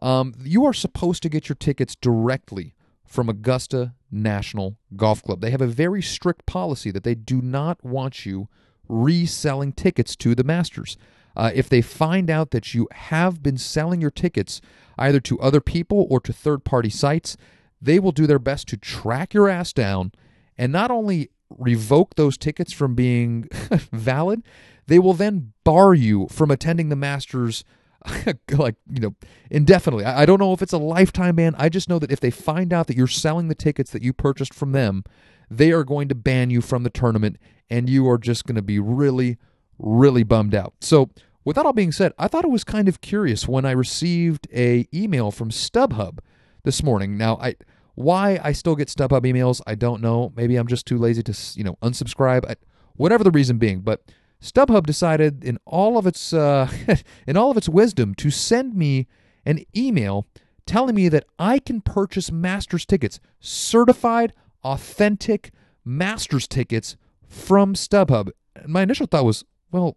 um, 0.00 0.34
you 0.42 0.64
are 0.64 0.72
supposed 0.72 1.22
to 1.24 1.28
get 1.28 1.48
your 1.48 1.56
tickets 1.56 1.96
directly 1.96 2.74
from 3.04 3.28
Augusta 3.28 3.94
National 4.10 4.76
Golf 4.94 5.22
Club. 5.22 5.40
They 5.40 5.50
have 5.50 5.60
a 5.60 5.66
very 5.66 6.02
strict 6.02 6.46
policy 6.46 6.90
that 6.90 7.04
they 7.04 7.14
do 7.14 7.40
not 7.42 7.82
want 7.84 8.26
you 8.26 8.48
reselling 8.88 9.72
tickets 9.72 10.14
to 10.16 10.34
the 10.34 10.44
Masters. 10.44 10.96
Uh, 11.36 11.50
if 11.54 11.68
they 11.68 11.80
find 11.80 12.30
out 12.30 12.50
that 12.50 12.74
you 12.74 12.88
have 12.92 13.42
been 13.42 13.58
selling 13.58 14.00
your 14.00 14.10
tickets 14.10 14.60
either 14.96 15.20
to 15.20 15.38
other 15.40 15.60
people 15.60 16.06
or 16.10 16.20
to 16.20 16.32
third 16.32 16.64
party 16.64 16.90
sites, 16.90 17.36
they 17.80 17.98
will 17.98 18.12
do 18.12 18.26
their 18.26 18.38
best 18.38 18.66
to 18.68 18.76
track 18.76 19.32
your 19.32 19.48
ass 19.48 19.72
down 19.72 20.12
and 20.56 20.72
not 20.72 20.90
only 20.90 21.30
revoke 21.56 22.16
those 22.16 22.36
tickets 22.36 22.72
from 22.72 22.94
being 22.94 23.48
valid, 23.92 24.42
they 24.86 24.98
will 24.98 25.14
then 25.14 25.52
bar 25.64 25.94
you 25.94 26.26
from 26.28 26.50
attending 26.50 26.88
the 26.88 26.96
Masters 26.96 27.64
like 28.52 28.76
you 28.90 29.00
know 29.00 29.14
indefinitely. 29.50 30.04
I, 30.04 30.22
I, 30.22 30.26
don't 30.26 30.38
know 30.38 30.52
if 30.52 30.62
it's 30.62 30.72
a 30.72 30.78
lifetime 30.78 31.36
ban. 31.36 31.54
I 31.58 31.68
just 31.68 31.88
know 31.88 31.98
that 31.98 32.12
if 32.12 32.20
they 32.20 32.30
find 32.30 32.72
out 32.72 32.86
that 32.86 32.96
you're 32.96 33.08
selling 33.08 33.48
the 33.48 33.56
tickets 33.56 33.90
that 33.90 34.02
you 34.02 34.12
purchased 34.12 34.54
from 34.54 34.72
them 34.72 35.02
they 35.50 35.72
are 35.72 35.84
going 35.84 36.08
to 36.08 36.14
ban 36.14 36.50
you 36.50 36.60
from 36.60 36.82
the 36.82 36.90
tournament 36.90 37.36
and 37.70 37.88
you 37.88 38.08
are 38.08 38.18
just 38.18 38.46
going 38.46 38.56
to 38.56 38.62
be 38.62 38.78
really 38.78 39.38
really 39.78 40.22
bummed 40.22 40.54
out. 40.54 40.74
So 40.80 41.10
with 41.44 41.56
that 41.56 41.64
all 41.64 41.72
being 41.72 41.92
said 41.92 42.12
i 42.18 42.28
thought 42.28 42.44
it 42.44 42.50
was 42.50 42.62
kind 42.62 42.88
of 42.88 43.00
curious 43.00 43.48
when 43.48 43.64
i 43.64 43.70
received 43.70 44.46
a 44.54 44.86
email 44.92 45.30
from 45.30 45.50
stubhub 45.50 46.18
this 46.64 46.82
morning. 46.82 47.16
Now 47.16 47.36
i 47.36 47.54
why 47.94 48.38
i 48.44 48.52
still 48.52 48.76
get 48.76 48.88
stubhub 48.88 49.22
emails 49.22 49.60
i 49.66 49.74
don't 49.74 50.02
know. 50.02 50.32
Maybe 50.36 50.56
i'm 50.56 50.66
just 50.66 50.86
too 50.86 50.98
lazy 50.98 51.22
to 51.22 51.34
you 51.54 51.64
know 51.64 51.76
unsubscribe 51.82 52.48
I, 52.48 52.56
whatever 52.96 53.24
the 53.24 53.30
reason 53.30 53.58
being. 53.58 53.80
But 53.80 54.02
StubHub 54.42 54.86
decided, 54.86 55.42
in 55.42 55.58
all 55.64 55.98
of 55.98 56.06
its 56.06 56.32
uh, 56.32 56.70
in 57.26 57.36
all 57.36 57.50
of 57.50 57.56
its 57.56 57.68
wisdom, 57.68 58.14
to 58.16 58.30
send 58.30 58.74
me 58.74 59.06
an 59.44 59.64
email 59.76 60.26
telling 60.66 60.94
me 60.94 61.08
that 61.08 61.24
I 61.38 61.58
can 61.58 61.80
purchase 61.80 62.30
Masters 62.30 62.84
tickets, 62.84 63.18
certified, 63.40 64.34
authentic 64.62 65.50
Masters 65.84 66.46
tickets 66.46 66.96
from 67.26 67.74
StubHub. 67.74 68.30
My 68.66 68.82
initial 68.82 69.06
thought 69.06 69.24
was, 69.24 69.44
well, 69.70 69.96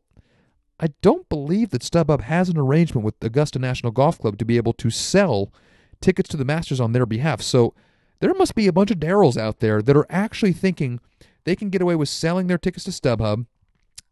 I 0.79 0.87
don't 1.01 1.29
believe 1.29 1.69
that 1.69 1.83
StubHub 1.83 2.21
has 2.21 2.49
an 2.49 2.57
arrangement 2.57 3.05
with 3.05 3.15
Augusta 3.21 3.59
National 3.59 3.91
Golf 3.91 4.17
Club 4.17 4.37
to 4.39 4.45
be 4.45 4.57
able 4.57 4.73
to 4.73 4.89
sell 4.89 5.53
tickets 6.01 6.29
to 6.29 6.37
the 6.37 6.45
Masters 6.45 6.79
on 6.79 6.91
their 6.91 7.05
behalf. 7.05 7.41
So 7.41 7.73
there 8.19 8.33
must 8.33 8.55
be 8.55 8.67
a 8.67 8.73
bunch 8.73 8.91
of 8.91 8.97
Daryls 8.97 9.37
out 9.37 9.59
there 9.59 9.81
that 9.81 9.95
are 9.95 10.07
actually 10.09 10.53
thinking 10.53 10.99
they 11.43 11.55
can 11.55 11.69
get 11.69 11.81
away 11.81 11.95
with 11.95 12.09
selling 12.09 12.47
their 12.47 12.57
tickets 12.57 12.85
to 12.85 12.91
StubHub. 12.91 13.45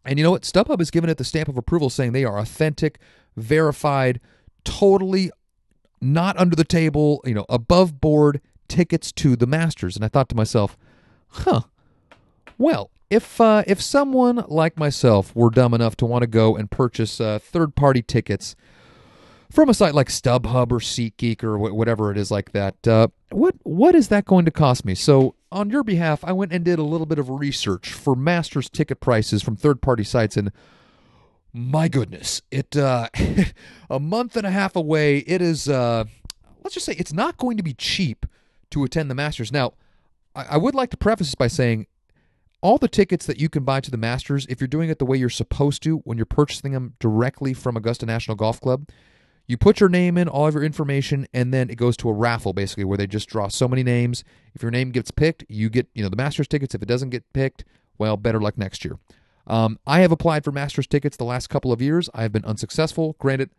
And 0.05 0.17
you 0.17 0.23
know 0.23 0.31
what? 0.31 0.43
StubHub 0.43 0.79
has 0.79 0.91
given 0.91 1.09
it 1.09 1.17
the 1.17 1.23
stamp 1.23 1.49
of 1.49 1.57
approval 1.57 1.89
saying 1.89 2.11
they 2.11 2.25
are 2.25 2.37
authentic, 2.37 2.99
verified, 3.35 4.19
totally 4.63 5.31
not 6.01 6.37
under 6.37 6.55
the 6.55 6.63
table, 6.63 7.21
you 7.25 7.33
know, 7.33 7.45
above 7.49 7.99
board 7.99 8.41
tickets 8.67 9.11
to 9.13 9.35
the 9.35 9.47
Masters. 9.47 9.95
And 9.95 10.05
I 10.05 10.07
thought 10.07 10.29
to 10.29 10.35
myself, 10.35 10.77
huh, 11.29 11.61
well, 12.57 12.91
if 13.09 13.41
uh, 13.41 13.63
if 13.67 13.81
someone 13.81 14.43
like 14.47 14.77
myself 14.77 15.35
were 15.35 15.49
dumb 15.49 15.73
enough 15.73 15.95
to 15.97 16.05
want 16.05 16.21
to 16.21 16.27
go 16.27 16.55
and 16.55 16.69
purchase 16.69 17.19
uh, 17.19 17.39
third 17.39 17.75
party 17.75 18.01
tickets 18.01 18.55
from 19.51 19.67
a 19.67 19.73
site 19.73 19.95
like 19.95 20.09
StubHub 20.09 20.71
or 20.71 20.79
SeatGeek 20.79 21.43
or 21.43 21.57
wh- 21.57 21.75
whatever 21.75 22.11
it 22.11 22.17
is 22.17 22.29
like 22.29 22.51
that, 22.51 22.87
uh, 22.87 23.07
what 23.31 23.55
what 23.63 23.95
is 23.95 24.09
that 24.09 24.25
going 24.25 24.45
to 24.45 24.51
cost 24.51 24.85
me? 24.85 24.93
So 24.95 25.35
on 25.51 25.69
your 25.69 25.83
behalf, 25.83 26.23
I 26.23 26.33
went 26.33 26.53
and 26.53 26.63
did 26.63 26.77
a 26.77 26.83
little 26.83 27.07
bit 27.07 27.17
of 27.17 27.29
research 27.29 27.91
for 27.91 28.15
Masters 28.15 28.69
ticket 28.69 28.99
prices 28.99 29.41
from 29.41 29.55
third 29.55 29.81
party 29.81 30.03
sites 30.03 30.37
and. 30.37 30.51
My 31.51 31.87
goodness, 31.87 32.43
it 32.51 32.77
uh, 32.77 33.09
a 33.89 33.99
month 33.99 34.37
and 34.37 34.45
a 34.45 34.51
half 34.51 34.75
away. 34.75 35.17
It 35.17 35.41
is. 35.41 35.67
Uh, 35.67 36.03
let's 36.63 36.75
just 36.75 36.85
say 36.85 36.93
it's 36.99 37.11
not 37.11 37.37
going 37.37 37.57
to 37.57 37.63
be 37.63 37.73
cheap 37.73 38.27
to 38.69 38.83
attend 38.83 39.09
the 39.09 39.15
Masters. 39.15 39.51
Now, 39.51 39.73
I, 40.35 40.43
I 40.43 40.57
would 40.57 40.75
like 40.75 40.91
to 40.91 40.97
preface 40.97 41.25
this 41.25 41.33
by 41.33 41.47
saying 41.47 41.87
all 42.61 42.77
the 42.77 42.87
tickets 42.87 43.25
that 43.25 43.39
you 43.39 43.49
can 43.49 43.63
buy 43.63 43.79
to 43.79 43.91
the 43.91 43.97
Masters, 43.97 44.45
if 44.47 44.59
you're 44.59 44.67
doing 44.67 44.89
it 44.89 44.99
the 44.99 45.05
way 45.05 45.17
you're 45.17 45.29
supposed 45.29 45.81
to 45.83 45.97
when 45.99 46.17
you're 46.17 46.25
purchasing 46.25 46.73
them 46.73 46.95
directly 46.99 47.53
from 47.53 47.77
Augusta 47.77 48.05
National 48.05 48.35
Golf 48.35 48.59
Club, 48.59 48.87
you 49.47 49.57
put 49.57 49.79
your 49.79 49.89
name 49.89 50.17
in, 50.17 50.27
all 50.27 50.45
of 50.45 50.53
your 50.53 50.63
information, 50.63 51.27
and 51.33 51.53
then 51.53 51.69
it 51.69 51.75
goes 51.75 51.97
to 51.97 52.09
a 52.09 52.13
raffle 52.13 52.53
basically 52.53 52.83
where 52.83 52.97
they 52.97 53.07
just 53.07 53.27
draw 53.27 53.47
so 53.47 53.67
many 53.67 53.81
names. 53.81 54.23
If 54.53 54.61
your 54.61 54.71
name 54.71 54.91
gets 54.91 55.09
picked, 55.09 55.43
you 55.49 55.69
get 55.69 55.87
you 55.95 56.03
know 56.03 56.09
the 56.09 56.15
Masters 56.15 56.47
tickets. 56.47 56.75
If 56.75 56.83
it 56.83 56.87
doesn't 56.87 57.09
get 57.09 57.31
picked, 57.33 57.65
well, 57.97 58.15
better 58.15 58.39
luck 58.39 58.57
next 58.57 58.85
year. 58.85 58.99
Um, 59.47 59.79
I 59.87 60.01
have 60.01 60.11
applied 60.11 60.43
for 60.43 60.51
Masters 60.51 60.85
tickets 60.85 61.17
the 61.17 61.23
last 61.23 61.47
couple 61.47 61.71
of 61.71 61.81
years. 61.81 62.09
I 62.13 62.21
have 62.21 62.31
been 62.31 62.45
unsuccessful. 62.45 63.15
Granted, 63.17 63.49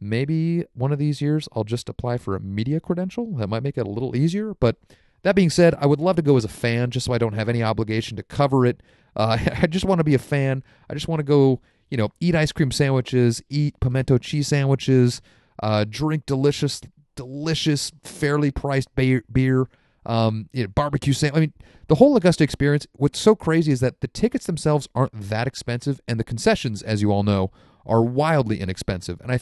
maybe 0.00 0.64
one 0.74 0.92
of 0.92 0.98
these 0.98 1.20
years 1.20 1.48
I'll 1.52 1.62
just 1.62 1.88
apply 1.88 2.18
for 2.18 2.34
a 2.34 2.40
media 2.40 2.80
credential. 2.80 3.36
That 3.36 3.48
might 3.48 3.62
make 3.62 3.78
it 3.78 3.86
a 3.86 3.90
little 3.90 4.16
easier. 4.16 4.54
But 4.54 4.78
that 5.22 5.34
being 5.34 5.50
said, 5.50 5.74
I 5.78 5.86
would 5.86 6.00
love 6.00 6.16
to 6.16 6.22
go 6.22 6.36
as 6.36 6.44
a 6.44 6.48
fan 6.48 6.90
just 6.90 7.06
so 7.06 7.12
I 7.12 7.18
don't 7.18 7.34
have 7.34 7.48
any 7.48 7.62
obligation 7.62 8.16
to 8.16 8.22
cover 8.22 8.66
it. 8.66 8.82
Uh, 9.16 9.38
I 9.62 9.66
just 9.66 9.84
want 9.84 9.98
to 9.98 10.04
be 10.04 10.14
a 10.14 10.18
fan. 10.18 10.62
I 10.88 10.94
just 10.94 11.08
want 11.08 11.20
to 11.20 11.24
go, 11.24 11.60
you 11.90 11.96
know, 11.96 12.10
eat 12.20 12.34
ice 12.34 12.52
cream 12.52 12.70
sandwiches, 12.70 13.42
eat 13.48 13.78
pimento 13.80 14.18
cheese 14.18 14.48
sandwiches, 14.48 15.20
uh, 15.62 15.84
drink 15.88 16.26
delicious, 16.26 16.80
delicious, 17.16 17.92
fairly 18.02 18.50
priced 18.50 18.94
beer. 18.94 19.24
beer 19.30 19.68
um, 20.06 20.48
you 20.52 20.62
know, 20.62 20.68
barbecue 20.68 21.12
sandwich. 21.12 21.36
I 21.36 21.40
mean, 21.40 21.52
the 21.88 21.96
whole 21.96 22.16
Augusta 22.16 22.44
experience. 22.44 22.86
What's 22.92 23.18
so 23.18 23.34
crazy 23.34 23.72
is 23.72 23.80
that 23.80 24.00
the 24.00 24.08
tickets 24.08 24.46
themselves 24.46 24.88
aren't 24.94 25.12
that 25.12 25.46
expensive, 25.46 26.00
and 26.08 26.18
the 26.18 26.24
concessions, 26.24 26.82
as 26.82 27.02
you 27.02 27.12
all 27.12 27.22
know, 27.22 27.50
are 27.86 28.02
wildly 28.02 28.60
inexpensive. 28.60 29.20
And 29.20 29.30
I, 29.32 29.40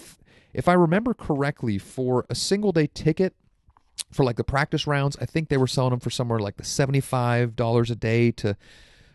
if 0.53 0.69
I 0.69 0.73
remember 0.73 1.15
correctly, 1.15 1.79
for 1.79 2.27
a 2.29 2.35
single 2.35 2.73
day 2.73 2.89
ticket 2.93 3.35
for 4.11 4.25
like 4.25 4.37
the 4.37 4.45
practice 4.45 4.87
rounds, 4.87 5.17
I 5.21 5.27
think 5.27 5.49
they 5.49 5.57
were 5.57 5.67
selling 5.67 5.91
them 5.91 6.01
for 6.01 6.11
somewhere 6.11 6.39
like 6.39 6.57
the 6.57 6.65
seventy-five 6.65 7.57
dollars 7.57 7.91
a 7.91 7.97
day 7.97 8.31
to 8.33 8.57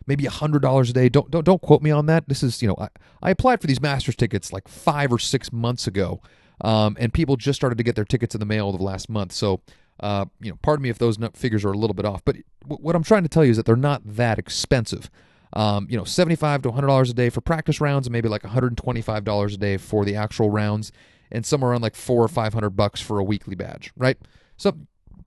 maybe 0.05 0.25
hundred 0.25 0.61
dollars 0.61 0.89
a 0.89 0.93
day. 0.93 1.09
Don't 1.09 1.29
don't 1.31 1.45
don't 1.45 1.61
quote 1.61 1.81
me 1.81 1.91
on 1.91 2.05
that. 2.07 2.27
This 2.27 2.43
is 2.43 2.61
you 2.61 2.67
know 2.67 2.75
I, 2.77 2.89
I 3.21 3.31
applied 3.31 3.61
for 3.61 3.67
these 3.67 3.81
Masters 3.81 4.15
tickets 4.15 4.53
like 4.53 4.67
five 4.67 5.11
or 5.11 5.19
six 5.19 5.51
months 5.51 5.87
ago, 5.87 6.21
um, 6.61 6.97
and 6.99 7.13
people 7.13 7.35
just 7.35 7.57
started 7.57 7.77
to 7.77 7.83
get 7.83 7.95
their 7.95 8.05
tickets 8.05 8.35
in 8.35 8.39
the 8.39 8.45
mail 8.45 8.71
the 8.71 8.83
last 8.83 9.09
month. 9.09 9.31
So 9.31 9.61
uh, 9.99 10.25
you 10.39 10.51
know, 10.51 10.57
pardon 10.61 10.83
me 10.83 10.89
if 10.89 10.97
those 10.97 11.17
figures 11.33 11.63
are 11.63 11.71
a 11.71 11.77
little 11.77 11.93
bit 11.93 12.05
off, 12.05 12.23
but 12.25 12.37
what 12.65 12.95
I'm 12.95 13.03
trying 13.03 13.23
to 13.23 13.29
tell 13.29 13.43
you 13.43 13.51
is 13.51 13.57
that 13.57 13.65
they're 13.65 13.75
not 13.75 14.01
that 14.05 14.39
expensive. 14.39 15.09
Um, 15.53 15.85
you 15.89 15.95
know, 15.95 16.03
75 16.03 16.63
to 16.63 16.69
100 16.69 16.87
dollars 16.87 17.09
a 17.11 17.13
day 17.13 17.29
for 17.29 17.41
practice 17.41 17.79
rounds, 17.79 18.07
and 18.07 18.11
maybe 18.11 18.27
like 18.27 18.43
125 18.43 19.23
dollars 19.23 19.53
a 19.53 19.57
day 19.57 19.77
for 19.77 20.03
the 20.03 20.15
actual 20.15 20.49
rounds, 20.49 20.91
and 21.31 21.45
somewhere 21.45 21.71
around 21.71 21.81
like 21.81 21.95
four 21.95 22.23
or 22.23 22.27
500 22.27 22.71
bucks 22.71 23.01
for 23.01 23.19
a 23.19 23.23
weekly 23.23 23.55
badge, 23.55 23.91
right? 23.95 24.17
So 24.57 24.77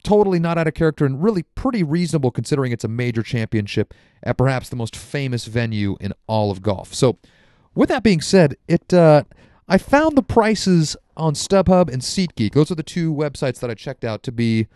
totally 0.03 0.39
not 0.39 0.57
out 0.57 0.69
of 0.69 0.75
character 0.75 1.05
and 1.05 1.23
really 1.23 1.43
pretty 1.43 1.83
reasonable 1.83 2.31
considering 2.31 2.73
it's 2.73 2.85
a 2.85 2.89
major 2.89 3.23
championship 3.23 3.93
at 4.23 4.39
perhaps 4.39 4.69
the 4.69 4.77
most 4.77 4.95
famous 4.95 5.47
venue 5.47 5.97
in 6.01 6.13
all 6.29 6.51
of 6.51 6.63
golf. 6.63 6.95
So, 6.95 7.19
with 7.75 7.89
that 7.89 8.03
being 8.03 8.21
said, 8.21 8.57
it 8.69 8.95
uh, 8.95 9.25
I 9.69 9.79
found 9.79 10.17
the 10.17 10.23
prices 10.23 10.97
on 11.17 11.35
StubHub 11.35 11.93
and 11.93 12.03
SeatGeek. 12.03 12.55
Those 12.55 12.71
are 12.71 12.77
the 12.77 12.83
two 12.83 13.13
websites 13.13 13.59
that 13.61 13.71
I 13.71 13.75
checked 13.75 14.05
out 14.05 14.23
to 14.25 14.33
be 14.33 14.69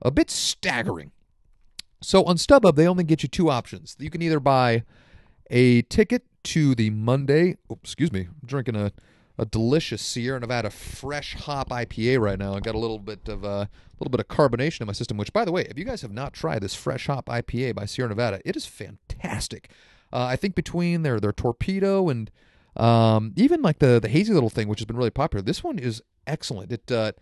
a 0.00 0.10
bit 0.10 0.30
staggering. 0.30 1.12
So 2.00 2.24
on 2.24 2.36
StubHub, 2.36 2.76
they 2.76 2.86
only 2.86 3.04
get 3.04 3.22
you 3.22 3.28
two 3.28 3.50
options. 3.50 3.96
You 3.98 4.10
can 4.10 4.22
either 4.22 4.40
buy 4.40 4.84
a 5.50 5.82
ticket 5.82 6.24
to 6.44 6.74
the 6.74 6.90
Monday. 6.90 7.56
Oh, 7.68 7.78
excuse 7.82 8.12
me, 8.12 8.28
drinking 8.44 8.76
a, 8.76 8.92
a 9.38 9.46
delicious 9.46 10.02
Sierra 10.02 10.40
Nevada 10.40 10.70
fresh 10.70 11.34
hop 11.34 11.70
IPA 11.70 12.20
right 12.20 12.38
now. 12.38 12.54
I 12.54 12.60
got 12.60 12.74
a 12.74 12.78
little 12.78 12.98
bit 12.98 13.28
of 13.28 13.44
a 13.44 13.48
uh, 13.48 13.66
little 14.00 14.10
bit 14.10 14.20
of 14.20 14.28
carbonation 14.28 14.82
in 14.82 14.86
my 14.86 14.92
system. 14.92 15.16
Which, 15.16 15.32
by 15.32 15.44
the 15.44 15.52
way, 15.52 15.62
if 15.62 15.78
you 15.78 15.84
guys 15.84 16.02
have 16.02 16.12
not 16.12 16.32
tried 16.32 16.62
this 16.62 16.74
fresh 16.74 17.06
hop 17.06 17.26
IPA 17.26 17.74
by 17.76 17.84
Sierra 17.84 18.08
Nevada, 18.08 18.40
it 18.44 18.56
is 18.56 18.66
fantastic. 18.66 19.70
Uh, 20.12 20.24
I 20.24 20.36
think 20.36 20.54
between 20.54 21.02
their 21.02 21.20
their 21.20 21.32
torpedo 21.32 22.08
and 22.08 22.30
um, 22.76 23.32
even 23.36 23.62
like 23.62 23.78
the 23.78 24.00
the 24.00 24.08
hazy 24.08 24.32
little 24.32 24.50
thing, 24.50 24.68
which 24.68 24.80
has 24.80 24.86
been 24.86 24.96
really 24.96 25.10
popular, 25.10 25.42
this 25.42 25.62
one 25.62 25.78
is 25.78 26.02
excellent. 26.26 26.72
It 26.72 26.90
uh, 26.90 27.12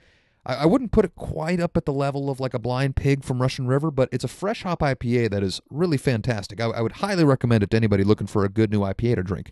I, 0.47 0.55
I 0.55 0.67
wouldn't 0.67 0.93
put 0.93 1.05
it 1.05 1.15
quite 1.17 1.61
up 1.61 1.77
at 1.77 1.85
the 1.85 1.93
level 1.93 2.31
of 2.31 2.41
like 2.41 2.55
a 2.55 2.59
blind 2.59 2.97
pig 2.97 3.25
from 3.25 3.43
Russian 3.43 3.67
River, 3.67 3.91
but 3.91 4.09
it's 4.11 4.25
a 4.25 4.29
fresh 4.29 4.63
hop 4.63 4.81
IPA 4.81 5.31
that 5.31 5.43
is 5.43 5.61
really 5.69 5.99
fantastic. 5.99 6.61
I, 6.63 6.67
I 6.67 6.81
would 6.81 6.93
highly 6.93 7.25
recommend 7.25 7.63
it 7.63 7.71
to 7.73 7.77
anybody 7.77 8.05
looking 8.05 8.27
for 8.27 8.45
a 8.45 8.49
good 8.49 8.71
new 8.71 8.81
IPA 8.81 9.17
to 9.17 9.23
drink. 9.23 9.51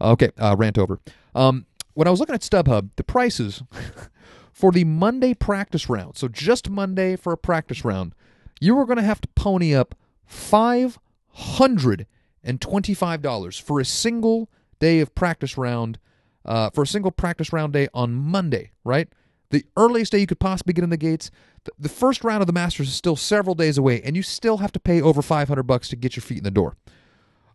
Okay, 0.00 0.30
uh, 0.38 0.54
rant 0.58 0.78
over. 0.78 1.00
Um, 1.34 1.66
when 1.96 2.06
I 2.06 2.10
was 2.10 2.20
looking 2.20 2.34
at 2.34 2.42
StubHub, 2.42 2.90
the 2.96 3.02
prices 3.02 3.62
for 4.52 4.70
the 4.70 4.84
Monday 4.84 5.32
practice 5.32 5.88
round, 5.88 6.18
so 6.18 6.28
just 6.28 6.68
Monday 6.68 7.16
for 7.16 7.32
a 7.32 7.38
practice 7.38 7.86
round, 7.86 8.14
you 8.60 8.74
were 8.74 8.84
going 8.84 8.98
to 8.98 9.02
have 9.02 9.22
to 9.22 9.28
pony 9.28 9.74
up 9.74 9.94
five 10.26 10.98
hundred 11.30 12.06
and 12.44 12.60
twenty-five 12.60 13.22
dollars 13.22 13.58
for 13.58 13.80
a 13.80 13.84
single 13.84 14.50
day 14.78 15.00
of 15.00 15.14
practice 15.14 15.56
round 15.56 15.98
uh, 16.44 16.68
for 16.68 16.82
a 16.82 16.86
single 16.86 17.10
practice 17.10 17.50
round 17.50 17.72
day 17.72 17.88
on 17.94 18.12
Monday, 18.12 18.72
right? 18.84 19.08
The 19.48 19.64
earliest 19.78 20.12
day 20.12 20.18
you 20.18 20.26
could 20.26 20.38
possibly 20.38 20.74
get 20.74 20.84
in 20.84 20.90
the 20.90 20.98
gates. 20.98 21.30
The, 21.64 21.72
the 21.78 21.88
first 21.88 22.24
round 22.24 22.42
of 22.42 22.46
the 22.46 22.52
Masters 22.52 22.88
is 22.88 22.94
still 22.94 23.16
several 23.16 23.54
days 23.54 23.78
away, 23.78 24.02
and 24.02 24.14
you 24.14 24.22
still 24.22 24.58
have 24.58 24.72
to 24.72 24.80
pay 24.80 25.00
over 25.00 25.22
500 25.22 25.62
bucks 25.62 25.88
to 25.88 25.96
get 25.96 26.14
your 26.14 26.22
feet 26.22 26.38
in 26.38 26.44
the 26.44 26.50
door. 26.50 26.76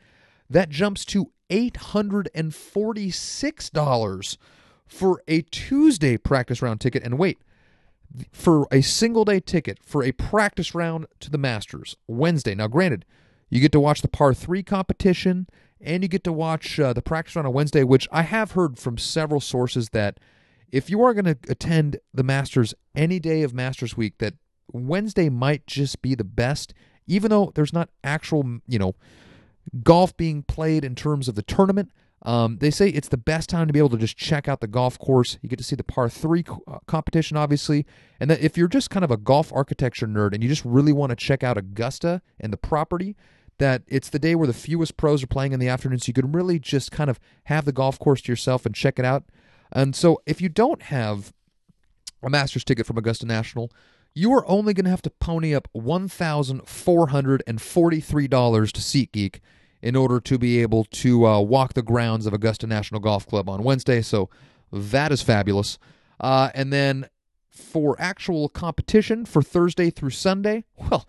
That 0.50 0.68
jumps 0.68 1.06
to 1.06 1.32
$846 1.50 4.36
for 4.86 5.20
a 5.26 5.42
Tuesday 5.42 6.16
practice 6.16 6.62
round 6.62 6.80
ticket. 6.80 7.02
And 7.02 7.18
wait, 7.18 7.38
for 8.32 8.68
a 8.70 8.80
single 8.82 9.24
day 9.24 9.40
ticket 9.40 9.80
for 9.82 10.04
a 10.04 10.12
practice 10.12 10.74
round 10.74 11.06
to 11.20 11.30
the 11.30 11.38
Masters 11.38 11.96
Wednesday. 12.06 12.54
Now, 12.54 12.68
granted, 12.68 13.04
you 13.50 13.60
get 13.60 13.72
to 13.72 13.80
watch 13.80 14.02
the 14.02 14.08
par 14.08 14.34
three 14.34 14.62
competition 14.62 15.48
and 15.80 16.02
you 16.02 16.08
get 16.08 16.24
to 16.24 16.32
watch 16.32 16.80
uh, 16.80 16.92
the 16.92 17.02
practice 17.02 17.36
on 17.36 17.50
Wednesday, 17.52 17.84
which 17.84 18.08
I 18.10 18.22
have 18.22 18.52
heard 18.52 18.78
from 18.78 18.98
several 18.98 19.40
sources 19.40 19.90
that 19.90 20.18
if 20.72 20.90
you 20.90 21.02
are 21.02 21.14
going 21.14 21.26
to 21.26 21.38
attend 21.48 21.98
the 22.12 22.24
Masters 22.24 22.74
any 22.94 23.18
day 23.18 23.42
of 23.42 23.54
Masters 23.54 23.96
week, 23.96 24.18
that 24.18 24.34
Wednesday 24.72 25.28
might 25.28 25.66
just 25.66 26.02
be 26.02 26.14
the 26.14 26.24
best, 26.24 26.74
even 27.06 27.30
though 27.30 27.52
there's 27.54 27.72
not 27.72 27.90
actual, 28.02 28.60
you 28.66 28.78
know, 28.78 28.94
golf 29.82 30.16
being 30.16 30.42
played 30.42 30.84
in 30.84 30.94
terms 30.94 31.28
of 31.28 31.34
the 31.34 31.42
tournament. 31.42 31.90
Um, 32.22 32.58
they 32.58 32.70
say 32.70 32.88
it's 32.88 33.08
the 33.08 33.16
best 33.16 33.48
time 33.48 33.68
to 33.68 33.72
be 33.72 33.78
able 33.78 33.90
to 33.90 33.98
just 33.98 34.16
check 34.16 34.48
out 34.48 34.60
the 34.60 34.66
golf 34.66 34.98
course. 34.98 35.38
You 35.42 35.48
get 35.48 35.58
to 35.58 35.64
see 35.64 35.76
the 35.76 35.84
par 35.84 36.08
three 36.08 36.44
uh, 36.66 36.78
competition, 36.86 37.36
obviously, 37.36 37.86
and 38.18 38.28
that 38.30 38.40
if 38.40 38.56
you're 38.56 38.68
just 38.68 38.90
kind 38.90 39.04
of 39.04 39.10
a 39.10 39.16
golf 39.16 39.52
architecture 39.52 40.06
nerd 40.06 40.32
and 40.32 40.42
you 40.42 40.48
just 40.48 40.64
really 40.64 40.92
want 40.92 41.10
to 41.10 41.16
check 41.16 41.44
out 41.44 41.56
Augusta 41.56 42.22
and 42.40 42.52
the 42.52 42.56
property, 42.56 43.14
that 43.58 43.82
it's 43.86 44.08
the 44.08 44.18
day 44.18 44.34
where 44.34 44.46
the 44.46 44.52
fewest 44.52 44.96
pros 44.96 45.22
are 45.22 45.28
playing 45.28 45.52
in 45.52 45.60
the 45.60 45.68
afternoon, 45.68 45.98
so 45.98 46.08
you 46.08 46.14
can 46.14 46.32
really 46.32 46.58
just 46.58 46.90
kind 46.90 47.10
of 47.10 47.20
have 47.44 47.64
the 47.64 47.72
golf 47.72 47.98
course 47.98 48.22
to 48.22 48.32
yourself 48.32 48.66
and 48.66 48.74
check 48.74 48.98
it 48.98 49.04
out. 49.04 49.24
And 49.72 49.96
so, 49.96 50.22
if 50.26 50.40
you 50.40 50.48
don't 50.48 50.82
have 50.82 51.32
a 52.22 52.30
Masters 52.30 52.64
ticket 52.64 52.86
from 52.86 52.98
Augusta 52.98 53.26
National, 53.26 53.70
you 54.14 54.32
are 54.32 54.48
only 54.48 54.72
going 54.72 54.84
to 54.84 54.90
have 54.90 55.02
to 55.02 55.10
pony 55.10 55.54
up 55.54 55.68
$1,443 55.76 58.72
to 58.72 58.80
SeatGeek 58.80 59.40
in 59.82 59.94
order 59.94 60.20
to 60.20 60.38
be 60.38 60.62
able 60.62 60.84
to 60.84 61.26
uh, 61.26 61.40
walk 61.40 61.74
the 61.74 61.82
grounds 61.82 62.26
of 62.26 62.32
Augusta 62.32 62.66
National 62.66 63.00
Golf 63.00 63.26
Club 63.26 63.48
on 63.48 63.62
Wednesday. 63.62 64.00
So 64.00 64.30
that 64.72 65.12
is 65.12 65.22
fabulous. 65.22 65.78
Uh, 66.18 66.50
and 66.54 66.72
then 66.72 67.08
for 67.50 67.94
actual 67.98 68.48
competition 68.48 69.26
for 69.26 69.42
Thursday 69.42 69.90
through 69.90 70.10
Sunday, 70.10 70.64
well, 70.76 71.06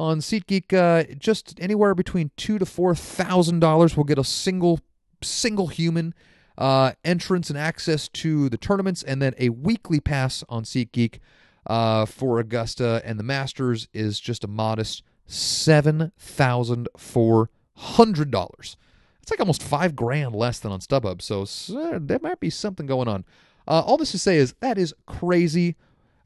on 0.00 0.20
SeatGeek, 0.20 0.72
uh, 0.72 1.14
just 1.18 1.60
anywhere 1.60 1.94
between 1.94 2.30
two 2.36 2.58
to 2.58 2.64
four 2.64 2.94
thousand 2.94 3.60
dollars 3.60 3.96
will 3.96 4.04
get 4.04 4.18
a 4.18 4.24
single 4.24 4.80
single 5.22 5.66
human 5.66 6.14
uh, 6.56 6.92
entrance 7.04 7.50
and 7.50 7.58
access 7.58 8.08
to 8.08 8.48
the 8.48 8.56
tournaments, 8.56 9.02
and 9.02 9.20
then 9.20 9.34
a 9.38 9.50
weekly 9.50 10.00
pass 10.00 10.42
on 10.48 10.64
SeatGeek 10.64 11.18
uh, 11.66 12.06
for 12.06 12.38
Augusta 12.38 13.02
and 13.04 13.18
the 13.18 13.22
Masters 13.22 13.88
is 13.92 14.18
just 14.18 14.42
a 14.42 14.48
modest 14.48 15.02
seven 15.26 16.12
thousand 16.18 16.88
four 16.96 17.50
hundred 17.76 18.30
dollars. 18.30 18.78
It's 19.22 19.30
like 19.30 19.40
almost 19.40 19.62
five 19.62 19.94
grand 19.94 20.34
less 20.34 20.58
than 20.58 20.72
on 20.72 20.80
StubHub, 20.80 21.20
so 21.20 21.42
uh, 21.78 21.98
there 22.00 22.18
might 22.22 22.40
be 22.40 22.50
something 22.50 22.86
going 22.86 23.06
on. 23.06 23.24
Uh, 23.68 23.82
all 23.84 23.98
this 23.98 24.12
to 24.12 24.18
say 24.18 24.38
is 24.38 24.54
that 24.60 24.78
is 24.78 24.94
crazy. 25.06 25.76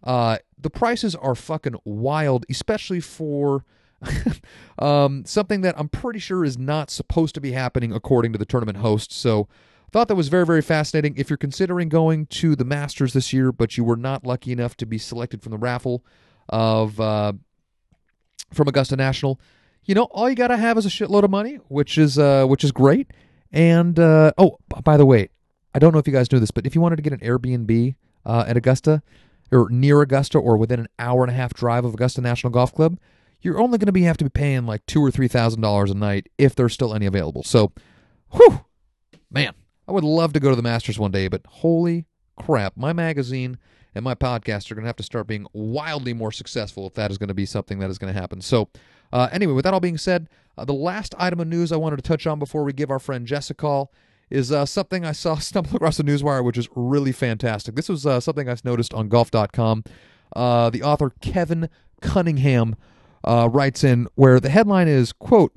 Uh, 0.04 0.38
the 0.60 0.70
prices 0.70 1.14
are 1.16 1.34
fucking 1.34 1.76
wild, 1.84 2.44
especially 2.50 3.00
for 3.00 3.64
um, 4.78 5.24
something 5.24 5.62
that 5.62 5.74
I'm 5.78 5.88
pretty 5.88 6.18
sure 6.18 6.44
is 6.44 6.58
not 6.58 6.90
supposed 6.90 7.34
to 7.34 7.40
be 7.40 7.52
happening 7.52 7.92
according 7.92 8.32
to 8.32 8.38
the 8.38 8.44
tournament 8.44 8.78
host. 8.78 9.10
So, 9.12 9.48
thought 9.94 10.08
that 10.08 10.16
was 10.16 10.28
very, 10.28 10.44
very 10.44 10.60
fascinating. 10.60 11.14
If 11.16 11.30
you're 11.30 11.36
considering 11.36 11.88
going 11.88 12.26
to 12.26 12.56
the 12.56 12.64
Masters 12.64 13.12
this 13.12 13.32
year, 13.32 13.52
but 13.52 13.76
you 13.76 13.84
were 13.84 13.96
not 13.96 14.26
lucky 14.26 14.50
enough 14.50 14.76
to 14.78 14.86
be 14.86 14.98
selected 14.98 15.40
from 15.40 15.52
the 15.52 15.58
raffle 15.58 16.04
of 16.48 16.98
uh, 16.98 17.32
from 18.52 18.68
Augusta 18.68 18.96
National, 18.96 19.40
you 19.84 19.94
know 19.94 20.04
all 20.10 20.28
you 20.28 20.34
gotta 20.34 20.56
have 20.56 20.76
is 20.78 20.84
a 20.84 20.88
shitload 20.88 21.22
of 21.22 21.30
money, 21.30 21.56
which 21.68 21.96
is 21.96 22.18
uh, 22.18 22.44
which 22.44 22.64
is 22.64 22.72
great. 22.72 23.12
And 23.52 23.98
uh, 24.00 24.32
oh, 24.36 24.58
by 24.82 24.96
the 24.96 25.06
way, 25.06 25.28
I 25.74 25.78
don't 25.78 25.92
know 25.92 26.00
if 26.00 26.08
you 26.08 26.12
guys 26.12 26.30
knew 26.32 26.40
this, 26.40 26.50
but 26.50 26.66
if 26.66 26.74
you 26.74 26.80
wanted 26.80 26.96
to 26.96 27.02
get 27.02 27.12
an 27.12 27.20
Airbnb 27.20 27.94
uh, 28.26 28.44
at 28.48 28.56
Augusta 28.56 29.00
or 29.52 29.68
near 29.70 30.00
Augusta 30.00 30.38
or 30.38 30.56
within 30.56 30.80
an 30.80 30.88
hour 30.98 31.22
and 31.22 31.30
a 31.30 31.34
half 31.34 31.54
drive 31.54 31.84
of 31.84 31.94
Augusta 31.94 32.20
National 32.20 32.50
Golf 32.50 32.74
Club, 32.74 32.98
you're 33.40 33.60
only 33.60 33.78
going 33.78 33.86
to 33.86 33.92
be 33.92 34.02
have 34.02 34.16
to 34.16 34.24
be 34.24 34.30
paying 34.30 34.66
like 34.66 34.84
two 34.86 35.00
or 35.00 35.10
three 35.10 35.28
thousand 35.28 35.60
dollars 35.60 35.90
a 35.90 35.94
night 35.94 36.28
if 36.38 36.54
there's 36.54 36.72
still 36.72 36.94
any 36.94 37.06
available. 37.06 37.42
So, 37.42 37.72
whew, 38.30 38.64
man, 39.30 39.52
I 39.86 39.92
would 39.92 40.04
love 40.04 40.32
to 40.32 40.40
go 40.40 40.50
to 40.50 40.56
the 40.56 40.62
Masters 40.62 40.98
one 40.98 41.10
day, 41.10 41.28
but 41.28 41.42
holy 41.46 42.06
crap, 42.36 42.76
my 42.76 42.92
magazine 42.92 43.58
and 43.94 44.02
my 44.02 44.14
podcast 44.14 44.70
are 44.70 44.74
going 44.74 44.84
to 44.84 44.88
have 44.88 44.96
to 44.96 45.02
start 45.02 45.26
being 45.26 45.46
wildly 45.52 46.12
more 46.14 46.32
successful 46.32 46.86
if 46.86 46.94
that 46.94 47.10
is 47.10 47.18
going 47.18 47.28
to 47.28 47.34
be 47.34 47.46
something 47.46 47.78
that 47.78 47.90
is 47.90 47.98
going 47.98 48.12
to 48.12 48.18
happen. 48.18 48.40
So, 48.40 48.70
uh, 49.12 49.28
anyway, 49.30 49.52
with 49.52 49.64
that 49.64 49.74
all 49.74 49.80
being 49.80 49.98
said, 49.98 50.28
uh, 50.56 50.64
the 50.64 50.72
last 50.72 51.14
item 51.18 51.38
of 51.40 51.46
news 51.46 51.70
I 51.70 51.76
wanted 51.76 51.96
to 51.96 52.02
touch 52.02 52.26
on 52.26 52.38
before 52.38 52.64
we 52.64 52.72
give 52.72 52.90
our 52.90 52.98
friend 52.98 53.26
Jess 53.26 53.50
a 53.50 53.54
call 53.54 53.92
is 54.30 54.52
uh, 54.52 54.66
something 54.66 55.04
I 55.04 55.12
saw 55.12 55.36
stumble 55.38 55.76
across 55.76 55.96
the 55.96 56.04
newswire, 56.04 56.44
which 56.44 56.58
is 56.58 56.68
really 56.74 57.12
fantastic. 57.12 57.74
This 57.74 57.88
was 57.88 58.06
uh, 58.06 58.20
something 58.20 58.48
I 58.48 58.56
noticed 58.64 58.94
on 58.94 59.08
golf.com. 59.08 59.84
Uh, 60.34 60.70
the 60.70 60.82
author 60.82 61.10
Kevin 61.20 61.68
Cunningham 62.00 62.76
uh, 63.22 63.48
writes 63.50 63.84
in 63.84 64.08
where 64.14 64.40
the 64.40 64.50
headline 64.50 64.88
is, 64.88 65.12
quote, 65.12 65.54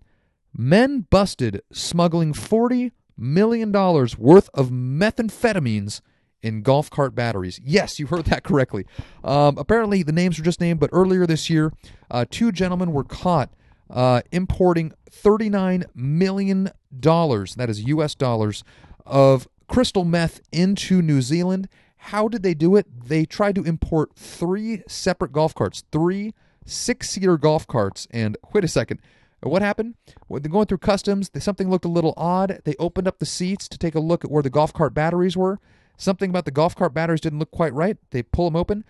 Men 0.53 1.01
busted 1.09 1.61
smuggling 1.71 2.33
$40 2.33 2.91
million 3.17 3.71
worth 3.71 4.49
of 4.53 4.69
methamphetamines 4.69 6.01
in 6.41 6.61
golf 6.61 6.89
cart 6.89 7.15
batteries. 7.15 7.59
Yes, 7.63 7.99
you 7.99 8.07
heard 8.07 8.25
that 8.25 8.43
correctly. 8.43 8.85
Um, 9.23 9.57
apparently, 9.57 10.03
the 10.03 10.11
names 10.11 10.37
were 10.37 10.45
just 10.45 10.61
named, 10.61 10.79
but 10.79 10.89
earlier 10.93 11.25
this 11.25 11.49
year, 11.49 11.73
uh, 12.09 12.25
two 12.29 12.51
gentlemen 12.51 12.93
were 12.93 13.03
caught 13.03 13.51
uh, 13.89 14.21
importing 14.31 14.93
$39 15.09 15.85
million, 15.95 16.69
that 16.91 17.67
is 17.69 17.83
US 17.85 18.15
dollars, 18.15 18.63
of 19.05 19.47
crystal 19.67 20.05
meth 20.05 20.41
into 20.51 21.01
New 21.01 21.21
Zealand. 21.21 21.67
How 21.97 22.27
did 22.27 22.43
they 22.43 22.53
do 22.53 22.75
it? 22.75 22.85
They 23.07 23.25
tried 23.25 23.55
to 23.55 23.63
import 23.63 24.15
three 24.15 24.83
separate 24.87 25.31
golf 25.31 25.53
carts, 25.53 25.83
three 25.91 26.33
six 26.65 27.09
seater 27.09 27.37
golf 27.37 27.65
carts. 27.65 28.07
And 28.11 28.37
wait 28.53 28.63
a 28.63 28.67
second. 28.67 28.99
What 29.41 29.61
happened? 29.61 29.95
They're 30.29 30.39
going 30.39 30.65
through 30.65 30.79
customs, 30.79 31.29
something 31.37 31.69
looked 31.69 31.85
a 31.85 31.89
little 31.89 32.15
odd. 32.17 32.59
They 32.65 32.73
opened 32.79 33.07
up 33.07 33.19
the 33.19 33.25
seats 33.25 33.67
to 33.67 33.77
take 33.77 33.93
a 33.93 33.99
look 33.99 34.25
at 34.25 34.31
where 34.31 34.41
the 34.41 34.49
golf 34.49 34.73
cart 34.73 34.95
batteries 34.95 35.37
were. 35.37 35.59
Something 35.95 36.31
about 36.31 36.45
the 36.45 36.51
golf 36.51 36.75
cart 36.75 36.93
batteries 36.93 37.21
didn't 37.21 37.39
look 37.39 37.51
quite 37.51 37.73
right. 37.73 37.97
They 38.09 38.23
pull 38.23 38.45
them 38.45 38.55
open, 38.55 38.83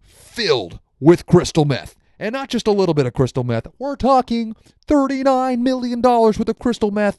filled 0.00 0.78
with 1.00 1.26
crystal 1.26 1.64
meth. 1.64 1.96
And 2.20 2.34
not 2.34 2.50
just 2.50 2.66
a 2.66 2.72
little 2.72 2.94
bit 2.94 3.06
of 3.06 3.14
crystal 3.14 3.44
meth. 3.44 3.66
We're 3.78 3.96
talking 3.96 4.54
$39 4.86 5.58
million 5.60 6.02
worth 6.02 6.48
of 6.48 6.58
crystal 6.58 6.90
meth 6.90 7.18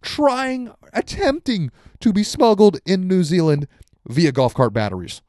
trying, 0.00 0.72
attempting 0.94 1.70
to 2.00 2.12
be 2.14 2.22
smuggled 2.22 2.78
in 2.86 3.06
New 3.06 3.24
Zealand 3.24 3.68
via 4.06 4.32
golf 4.32 4.54
cart 4.54 4.72
batteries. 4.72 5.20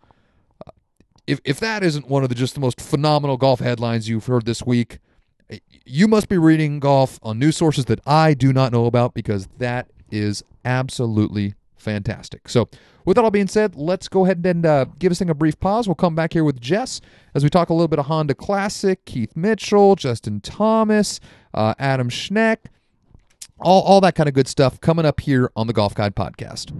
Uh, 0.65 0.71
if, 1.27 1.41
if 1.43 1.59
that 1.59 1.83
isn't 1.83 2.07
one 2.07 2.23
of 2.23 2.29
the 2.29 2.35
just 2.35 2.53
the 2.53 2.61
most 2.61 2.79
phenomenal 2.79 3.35
golf 3.35 3.59
headlines 3.59 4.07
you've 4.07 4.27
heard 4.27 4.45
this 4.45 4.63
week, 4.63 4.99
you 5.85 6.07
must 6.07 6.29
be 6.29 6.37
reading 6.37 6.79
golf 6.79 7.19
on 7.21 7.39
news 7.39 7.57
sources 7.57 7.85
that 7.85 7.99
I 8.05 8.33
do 8.33 8.53
not 8.53 8.71
know 8.71 8.85
about 8.85 9.13
because 9.13 9.47
that 9.57 9.89
is 10.11 10.43
absolutely 10.63 11.55
fantastic. 11.79 12.49
So, 12.49 12.69
with 13.05 13.15
that 13.15 13.23
all 13.23 13.31
being 13.31 13.47
said, 13.47 13.75
let's 13.75 14.07
go 14.07 14.25
ahead 14.25 14.45
and 14.45 14.65
uh, 14.65 14.85
give 14.99 15.09
this 15.09 15.19
thing 15.19 15.29
a 15.29 15.33
brief 15.33 15.59
pause. 15.59 15.87
We'll 15.87 15.95
come 15.95 16.15
back 16.15 16.33
here 16.33 16.43
with 16.43 16.59
Jess 16.61 17.01
as 17.33 17.43
we 17.43 17.49
talk 17.49 17.69
a 17.69 17.73
little 17.73 17.87
bit 17.87 17.99
of 17.99 18.05
Honda 18.05 18.35
Classic, 18.35 19.03
Keith 19.05 19.35
Mitchell, 19.35 19.95
Justin 19.95 20.41
Thomas, 20.41 21.19
uh, 21.53 21.73
Adam 21.79 22.09
Schneck, 22.09 22.57
all, 23.59 23.81
all 23.81 24.01
that 24.01 24.15
kind 24.15 24.29
of 24.29 24.35
good 24.35 24.47
stuff 24.47 24.79
coming 24.81 25.05
up 25.05 25.21
here 25.21 25.51
on 25.55 25.67
the 25.67 25.73
Golf 25.73 25.95
Guide 25.95 26.15
podcast. 26.15 26.71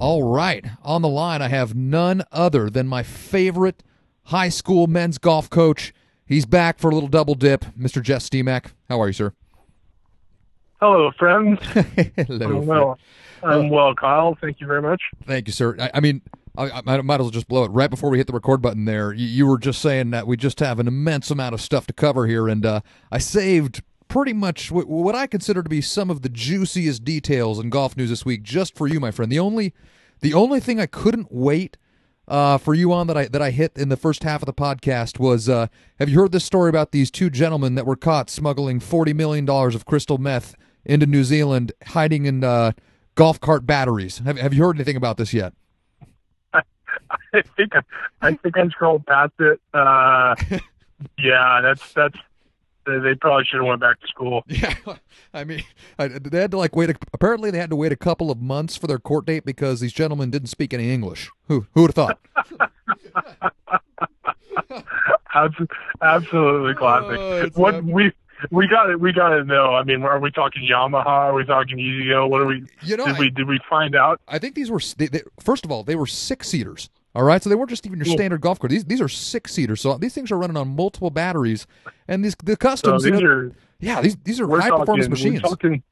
All 0.00 0.22
right, 0.22 0.64
on 0.82 1.02
the 1.02 1.08
line, 1.08 1.42
I 1.42 1.48
have 1.48 1.74
none 1.74 2.22
other 2.30 2.70
than 2.70 2.86
my 2.86 3.02
favorite 3.02 3.82
high 4.24 4.48
school 4.48 4.86
men's 4.86 5.18
golf 5.18 5.50
coach. 5.50 5.92
He's 6.24 6.46
back 6.46 6.78
for 6.78 6.90
a 6.90 6.94
little 6.94 7.08
double 7.08 7.34
dip, 7.34 7.64
Mr. 7.76 8.02
Jess 8.02 8.28
Steemack. 8.28 8.72
How 8.88 9.00
are 9.00 9.08
you, 9.08 9.12
sir? 9.12 9.32
Hello, 10.80 11.10
friends. 11.18 11.58
Hello. 12.16 12.46
I'm 12.46 12.66
well. 12.66 12.98
I'm 13.42 13.68
well, 13.68 13.94
Kyle. 13.94 14.36
Thank 14.40 14.60
you 14.60 14.66
very 14.66 14.82
much. 14.82 15.02
Thank 15.26 15.48
you, 15.48 15.52
sir. 15.52 15.76
I, 15.78 15.90
I 15.94 16.00
mean, 16.00 16.22
I, 16.56 16.70
I, 16.70 17.00
might 17.02 17.14
as 17.16 17.20
well 17.20 17.30
just 17.30 17.48
blow 17.48 17.64
it 17.64 17.70
right 17.70 17.90
before 17.90 18.10
we 18.10 18.18
hit 18.18 18.28
the 18.28 18.32
record 18.32 18.62
button. 18.62 18.84
There, 18.84 19.12
you, 19.12 19.26
you, 19.26 19.46
were 19.46 19.58
just 19.58 19.80
saying 19.80 20.10
that 20.10 20.26
we 20.26 20.36
just 20.36 20.60
have 20.60 20.78
an 20.78 20.86
immense 20.86 21.30
amount 21.32 21.54
of 21.54 21.60
stuff 21.60 21.86
to 21.88 21.92
cover 21.92 22.26
here, 22.26 22.46
and 22.48 22.64
uh, 22.64 22.80
I 23.10 23.18
saved 23.18 23.82
pretty 24.06 24.32
much 24.32 24.68
w- 24.68 24.86
what 24.86 25.16
I 25.16 25.26
consider 25.26 25.62
to 25.64 25.68
be 25.68 25.80
some 25.80 26.10
of 26.10 26.22
the 26.22 26.28
juiciest 26.28 27.04
details 27.04 27.58
in 27.58 27.70
golf 27.70 27.96
news 27.96 28.10
this 28.10 28.24
week, 28.24 28.42
just 28.42 28.76
for 28.76 28.86
you, 28.86 29.00
my 29.00 29.10
friend. 29.10 29.32
The 29.32 29.38
only, 29.40 29.74
the 30.20 30.34
only 30.34 30.60
thing 30.60 30.78
I 30.78 30.86
couldn't 30.86 31.28
wait 31.30 31.76
uh, 32.28 32.58
for 32.58 32.74
you 32.74 32.92
on 32.92 33.08
that 33.08 33.16
I 33.16 33.26
that 33.26 33.42
I 33.42 33.50
hit 33.50 33.72
in 33.76 33.88
the 33.88 33.96
first 33.96 34.22
half 34.22 34.42
of 34.42 34.46
the 34.46 34.52
podcast 34.52 35.18
was 35.18 35.48
uh, 35.48 35.66
Have 35.98 36.08
you 36.08 36.20
heard 36.20 36.32
this 36.32 36.44
story 36.44 36.68
about 36.68 36.92
these 36.92 37.10
two 37.10 37.30
gentlemen 37.30 37.74
that 37.74 37.86
were 37.86 37.96
caught 37.96 38.30
smuggling 38.30 38.78
forty 38.80 39.12
million 39.12 39.44
dollars 39.44 39.74
of 39.74 39.86
crystal 39.86 40.18
meth 40.18 40.54
into 40.84 41.06
New 41.06 41.24
Zealand, 41.24 41.72
hiding 41.86 42.26
in 42.26 42.44
uh, 42.44 42.72
golf 43.14 43.40
cart 43.40 43.66
batteries. 43.66 44.18
Have 44.18 44.38
Have 44.38 44.54
you 44.54 44.62
heard 44.64 44.76
anything 44.76 44.96
about 44.96 45.16
this 45.16 45.32
yet? 45.32 45.52
I, 46.52 46.62
I 47.34 47.42
think 47.56 47.72
I 48.22 48.34
think 48.34 48.56
I 48.56 48.68
scrolled 48.68 49.06
past 49.06 49.32
it. 49.38 49.60
Uh, 49.74 50.34
yeah, 51.18 51.60
that's 51.62 51.92
that's 51.92 52.18
they 52.86 53.14
probably 53.14 53.44
should 53.44 53.58
have 53.58 53.66
went 53.66 53.80
back 53.80 54.00
to 54.00 54.06
school. 54.06 54.44
Yeah, 54.48 54.74
I 55.34 55.44
mean, 55.44 55.62
they 55.98 56.40
had 56.40 56.50
to 56.52 56.58
like 56.58 56.74
wait. 56.74 56.90
A, 56.90 56.94
apparently, 57.12 57.50
they 57.50 57.58
had 57.58 57.70
to 57.70 57.76
wait 57.76 57.92
a 57.92 57.96
couple 57.96 58.30
of 58.30 58.40
months 58.40 58.76
for 58.76 58.86
their 58.86 58.98
court 58.98 59.26
date 59.26 59.44
because 59.44 59.80
these 59.80 59.92
gentlemen 59.92 60.30
didn't 60.30 60.48
speak 60.48 60.72
any 60.72 60.90
English. 60.90 61.30
Who 61.48 61.66
who 61.74 61.82
would 61.82 61.94
have 61.94 61.94
thought? 61.94 62.18
Absolutely 66.02 66.74
classic. 66.74 67.18
Oh, 67.18 67.48
what 67.54 67.84
we 67.84 68.12
we 68.50 68.66
got 68.68 68.90
it. 68.90 69.00
We 69.00 69.12
got 69.12 69.30
to 69.30 69.44
know. 69.44 69.74
I 69.74 69.82
mean, 69.84 70.02
are 70.02 70.18
we 70.20 70.30
talking 70.30 70.62
Yamaha? 70.62 71.06
Are 71.06 71.34
we 71.34 71.44
talking 71.44 71.78
E-Z-GO? 71.78 72.26
What 72.28 72.40
are 72.40 72.46
we? 72.46 72.64
You 72.82 72.96
know, 72.96 73.06
did 73.06 73.16
I, 73.16 73.18
we 73.18 73.30
did 73.30 73.48
we 73.48 73.58
find 73.68 73.94
out? 73.96 74.20
I 74.28 74.38
think 74.38 74.54
these 74.54 74.70
were 74.70 74.80
they, 74.96 75.06
they, 75.08 75.22
first 75.40 75.64
of 75.64 75.70
all 75.72 75.82
they 75.84 75.96
were 75.96 76.06
six 76.06 76.48
seaters. 76.48 76.90
All 77.14 77.24
right, 77.24 77.42
so 77.42 77.48
they 77.50 77.56
weren't 77.56 77.70
just 77.70 77.84
even 77.86 77.98
your 77.98 78.04
standard 78.06 78.40
golf 78.40 78.60
cart. 78.60 78.70
These 78.70 78.84
these 78.84 79.00
are 79.00 79.08
six 79.08 79.52
seaters, 79.52 79.80
so 79.80 79.96
these 79.98 80.14
things 80.14 80.30
are 80.30 80.38
running 80.38 80.56
on 80.56 80.76
multiple 80.76 81.10
batteries, 81.10 81.66
and 82.06 82.24
these 82.24 82.36
the 82.44 82.52
So 82.52 82.56
customs. 82.56 83.04
you 83.04 83.10
know- 83.12 83.22
are 83.28 83.52
yeah, 83.80 84.00
these 84.00 84.16
these 84.24 84.40
are 84.40 84.46
high 84.60 84.70
performance 84.70 85.08
machines. 85.08 85.42
We're 85.42 85.48
talking 85.50 85.82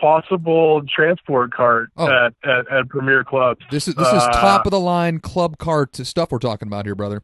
possible 0.00 0.82
transport 0.94 1.52
cart 1.52 1.90
Oh. 1.96 2.06
at, 2.06 2.34
at 2.44 2.70
at 2.70 2.88
premier 2.88 3.24
clubs. 3.24 3.60
This 3.70 3.88
is 3.88 3.94
this 3.94 4.06
is 4.08 4.22
Uh, 4.22 4.32
top 4.32 4.66
of 4.66 4.70
the 4.70 4.80
line 4.80 5.20
Club 5.20 5.58
Car 5.58 5.88
stuff 5.92 6.30
we're 6.30 6.38
talking 6.38 6.68
about 6.68 6.84
here, 6.86 6.94
brother. 6.94 7.22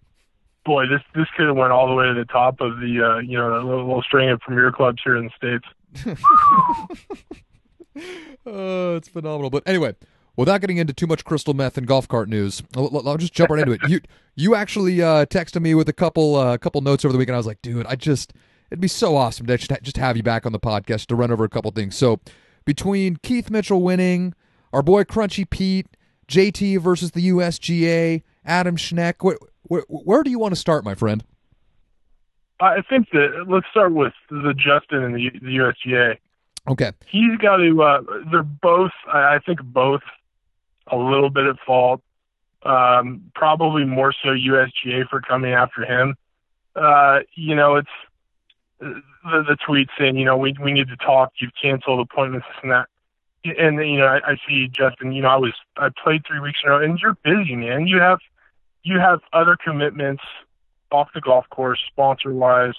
Boy, 0.65 0.87
this 0.87 1.01
this 1.15 1.27
could 1.37 1.47
have 1.47 1.57
went 1.57 1.73
all 1.73 1.89
the 1.89 1.95
way 1.95 2.07
to 2.07 2.15
the 2.15 2.25
top 2.25 2.61
of 2.61 2.79
the 2.79 3.03
uh, 3.03 3.19
you 3.19 3.37
know 3.37 3.51
the 3.51 3.67
little, 3.67 3.87
little 3.87 4.03
string 4.03 4.31
of 4.31 4.41
premier 4.41 4.71
clubs 4.71 5.01
here 5.05 5.17
in 5.17 5.25
the 5.25 5.31
states. 5.37 5.67
Oh, 8.47 8.97
it's 8.97 9.09
phenomenal. 9.09 9.51
But 9.51 9.63
anyway, 9.67 9.95
without 10.37 10.61
getting 10.61 10.79
into 10.79 10.93
too 10.93 11.07
much 11.07 11.25
crystal 11.25 11.55
meth 11.55 11.77
and 11.77 11.87
golf 11.87 12.09
cart 12.09 12.29
news, 12.29 12.63
I'll, 12.77 13.07
I'll 13.07 13.17
just 13.17 13.33
jump 13.33 13.51
right 13.51 13.61
into 13.61 13.73
it. 13.73 13.81
You 13.89 14.01
you 14.35 14.55
actually 14.55 15.03
uh, 15.03 15.27
texted 15.27 15.61
me 15.61 15.75
with 15.75 15.89
a 15.89 15.93
couple 15.93 16.37
uh, 16.37 16.59
couple 16.59 16.81
notes 16.81 17.05
over 17.05 17.13
the 17.13 17.19
weekend. 17.19 17.35
I 17.35 17.39
was 17.39 17.47
like, 17.47 17.63
dude, 17.63 17.87
I 17.87 17.97
just 17.97 18.33
it'd 18.71 18.81
be 18.81 18.89
so 18.89 19.17
awesome 19.17 19.47
to 19.47 19.57
just, 19.59 19.83
just 19.83 19.97
have 19.97 20.17
you 20.17 20.23
back 20.23 20.47
on 20.47 20.53
the 20.53 20.61
podcast 20.61 21.07
to 21.07 21.15
run 21.15 21.31
over 21.31 21.45
a 21.45 21.49
couple 21.49 21.71
things. 21.71 21.97
So 21.97 22.21
between 22.65 23.17
Keith 23.17 23.51
Mitchell 23.51 23.83
winning, 23.83 24.35
our 24.73 24.83
boy 24.83 25.05
Crunchy 25.05 25.49
Pete, 25.49 25.87
JT 26.29 26.81
versus 26.81 27.11
the 27.11 27.29
USGA, 27.29 28.23
Adam 28.45 28.77
Schneck, 28.77 29.17
where, 29.21 29.37
where, 29.73 29.85
where 29.89 30.23
do 30.23 30.31
you 30.31 30.39
want 30.39 30.53
to 30.53 30.61
start, 30.61 30.85
my 30.85 30.95
friend? 30.95 31.25
I 32.61 32.83
think 32.83 33.09
that 33.13 33.47
let's 33.49 33.67
start 33.71 33.93
with 33.93 34.13
the 34.31 34.53
Justin 34.55 35.03
and 35.03 35.15
the, 35.15 35.31
the 35.31 35.57
USGA. 35.57 36.19
Okay. 36.69 36.93
He's 37.07 37.39
got 37.39 37.57
to. 37.57 37.83
Uh, 37.83 38.03
they're 38.31 38.43
both. 38.43 38.93
I 39.11 39.39
think 39.39 39.63
both 39.63 40.03
a 40.89 40.97
little 40.97 41.31
bit 41.31 41.47
at 41.47 41.57
fault. 41.67 42.03
Um, 42.65 43.33
probably 43.35 43.85
more 43.85 44.13
so 44.23 44.29
USGA 44.29 45.09
for 45.09 45.23
coming 45.23 45.55
after 45.55 45.87
him. 45.87 46.17
Uh, 46.77 47.21
you 47.35 47.55
know, 47.55 47.77
it's 47.77 47.89
the 48.79 49.03
the 49.23 49.57
tweet 49.67 49.89
saying, 49.99 50.17
you 50.17 50.27
know, 50.27 50.37
we 50.37 50.55
we 50.63 50.73
need 50.73 50.89
to 50.89 50.97
talk. 50.97 51.33
You've 51.41 51.53
canceled 51.61 51.99
appointments 52.01 52.47
and 52.63 52.73
that. 52.73 52.89
And 53.45 53.77
you 53.79 53.97
know, 53.97 54.07
I, 54.07 54.33
I 54.33 54.37
see 54.47 54.69
Justin. 54.69 55.13
You 55.13 55.23
know, 55.23 55.29
I 55.29 55.37
was 55.37 55.55
I 55.79 55.89
played 56.05 56.27
three 56.27 56.41
weeks 56.41 56.61
in 56.63 56.71
a 56.71 56.73
row, 56.75 56.85
and 56.85 56.99
you're 56.99 57.17
busy, 57.25 57.57
man. 57.57 57.87
You 57.87 58.01
have 58.01 58.19
you 58.83 58.99
have 58.99 59.21
other 59.33 59.57
commitments 59.63 60.23
off 60.91 61.09
the 61.15 61.21
golf 61.21 61.49
course, 61.51 61.81
sponsor 61.91 62.33
wise. 62.33 62.75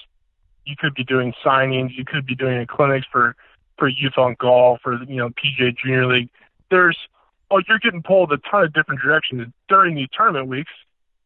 You 0.66 0.76
could 0.78 0.94
be 0.94 1.04
doing 1.04 1.34
signings. 1.44 1.98
You 1.98 2.06
could 2.06 2.26
be 2.26 2.36
doing 2.36 2.66
clinics 2.68 3.08
for 3.12 3.36
for 3.78 3.88
youth 3.88 4.18
on 4.18 4.36
golf 4.39 4.82
or 4.86 5.00
you 5.08 5.16
know 5.16 5.30
PGA 5.30 5.76
Junior 5.76 6.08
League. 6.08 6.30
There's 6.70 6.98
oh, 7.52 7.62
you're 7.68 7.80
getting 7.80 8.02
pulled 8.02 8.32
a 8.32 8.38
ton 8.38 8.63
of 8.63 8.74
different 8.74 9.02
directions 9.02 9.52
during 9.68 9.96
the 9.96 10.08
tournament 10.13 10.48
weeks, 10.48 10.72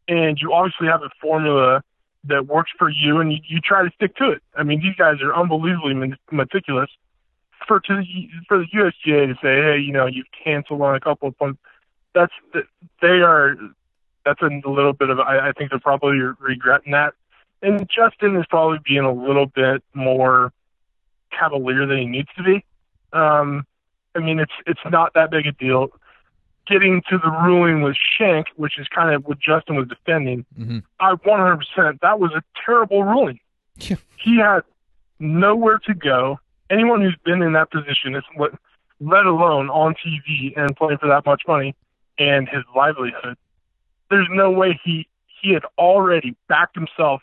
and 0.08 0.40
you 0.40 0.54
obviously 0.54 0.88
have 0.88 1.04
a 1.04 1.10
formula 1.22 1.84
that 2.24 2.48
works 2.48 2.72
for 2.78 2.90
you, 2.90 3.20
and 3.20 3.32
you, 3.32 3.40
you 3.48 3.60
try 3.60 3.84
to 3.84 3.92
stick 3.96 4.16
to 4.18 4.32
it. 4.32 4.42
I 4.56 4.64
mean, 4.64 4.82
these 4.82 4.96
guys 4.96 5.22
are 5.22 5.36
unbelievably 5.36 6.16
meticulous. 6.32 6.90
For 7.68 7.80
to 7.80 7.96
the, 7.98 8.30
for 8.48 8.60
the 8.60 8.66
USGA 8.74 9.28
to 9.28 9.34
say, 9.36 9.62
hey, 9.62 9.80
you 9.80 9.92
know, 9.92 10.06
you've 10.06 10.28
canceled 10.44 10.82
on 10.82 10.96
a 10.96 11.00
couple 11.00 11.28
of 11.28 11.38
points, 11.38 11.60
that's 12.14 12.34
they 13.02 13.22
are 13.22 13.58
that's 14.28 14.42
a 14.42 14.70
little 14.70 14.94
bit 14.94 15.10
of 15.10 15.20
I, 15.20 15.50
I 15.50 15.52
think 15.54 15.70
they're 15.70 15.80
probably 15.80 16.18
regretting 16.40 16.92
that. 16.92 17.14
And 17.62 17.90
Justin 17.90 18.36
is 18.36 18.46
probably 18.50 18.80
being 18.86 19.04
a 19.04 19.12
little 19.12 19.46
bit 19.46 19.84
more 19.94 20.52
cavalier 21.38 21.86
than 21.86 21.98
he 21.98 22.06
needs 22.06 22.30
to 22.38 22.44
be. 22.44 22.66
Um, 23.14 23.66
I 24.16 24.20
mean, 24.20 24.40
it's 24.40 24.52
it's 24.66 24.80
not 24.90 25.14
that 25.14 25.32
big 25.32 25.48
a 25.48 25.52
deal. 25.54 25.90
Getting 26.68 27.02
to 27.10 27.18
the 27.18 27.32
ruling 27.32 27.82
with 27.82 27.96
Shank, 28.18 28.48
which 28.58 28.78
is 28.78 28.88
kind 28.90 29.16
of 29.16 29.26
what 29.26 29.40
Justin 29.40 29.78
was 29.78 29.88
defending, 29.88 30.46
Mhm. 30.60 30.84
I 31.00 31.14
100% 31.16 32.00
that 32.02 32.20
was 32.20 32.32
a 32.34 32.44
terrible 32.66 33.04
ruling. 33.06 33.40
Yeah. 33.78 33.96
He 34.18 34.38
had 34.38 34.64
nowhere 35.20 35.80
to 35.86 35.94
go. 35.94 36.40
Anyone 36.70 37.02
who's 37.02 37.16
been 37.24 37.42
in 37.42 37.54
that 37.54 37.72
position, 37.72 38.16
is 38.16 38.24
let, 38.38 38.52
let 39.00 39.26
alone 39.26 39.70
on 39.70 39.96
TV 39.96 40.54
and 40.58 40.76
playing 40.76 40.98
for 40.98 41.08
that 41.08 41.26
much 41.26 41.44
money 41.48 41.74
and 42.20 42.50
his 42.50 42.64
livelihood, 42.76 43.38
there's 44.10 44.28
no 44.32 44.52
way 44.52 44.80
he 44.84 45.08
he 45.42 45.54
had 45.54 45.64
already 45.78 46.36
backed 46.48 46.76
himself 46.76 47.22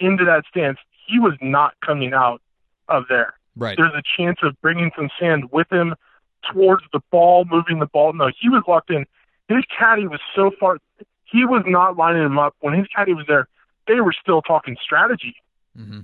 into 0.00 0.24
that 0.24 0.44
stance. 0.48 0.78
He 1.06 1.18
was 1.18 1.34
not 1.40 1.74
coming 1.84 2.12
out 2.12 2.40
of 2.88 3.04
there 3.08 3.34
Right. 3.56 3.76
there's 3.76 3.92
a 3.94 4.02
chance 4.16 4.38
of 4.42 4.58
bringing 4.62 4.90
some 4.96 5.10
sand 5.20 5.50
with 5.52 5.70
him 5.70 5.94
towards 6.50 6.84
the 6.92 7.00
ball, 7.10 7.44
moving 7.44 7.78
the 7.78 7.86
ball. 7.86 8.12
No, 8.12 8.30
he 8.38 8.48
was 8.48 8.62
locked 8.66 8.90
in. 8.90 9.04
His 9.48 9.64
caddy 9.78 10.06
was 10.06 10.20
so 10.34 10.50
far. 10.58 10.78
He 11.24 11.44
was 11.44 11.62
not 11.66 11.96
lining 11.96 12.22
him 12.24 12.38
up. 12.38 12.54
When 12.60 12.74
his 12.74 12.86
caddy 12.88 13.12
was 13.12 13.26
there, 13.28 13.48
they 13.86 14.00
were 14.00 14.14
still 14.18 14.42
talking 14.42 14.76
strategy. 14.82 15.36
hmm 15.76 16.00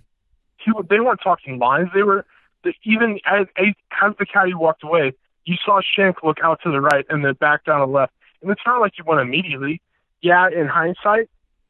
He, 0.59 0.73
they 0.91 1.01
weren't 1.01 1.21
talking 1.23 1.59
lines. 1.59 1.89
They 1.95 2.03
were 2.03 2.27
the, 2.65 2.75
even 2.85 3.19
as, 3.25 3.47
as 3.57 3.69
as 4.03 4.13
the 4.19 4.27
caddy 4.27 4.55
walked 4.55 4.83
away, 4.85 5.13
you 5.45 5.57
saw 5.65 5.81
Shank 5.81 6.23
look 6.23 6.39
out 6.43 6.61
to 6.65 6.71
the 6.71 6.81
right 6.81 7.07
and 7.09 7.25
then 7.25 7.35
back 7.35 7.65
down 7.65 7.81
to 7.81 7.87
the 7.87 7.93
left. 7.93 8.13
And 8.43 8.51
it's 8.51 8.61
not 8.67 8.81
like 8.81 8.93
he 8.97 9.03
went 9.03 9.21
immediately. 9.21 9.81
Yeah, 10.21 10.49
in 10.49 10.67
hindsight, 10.67 11.29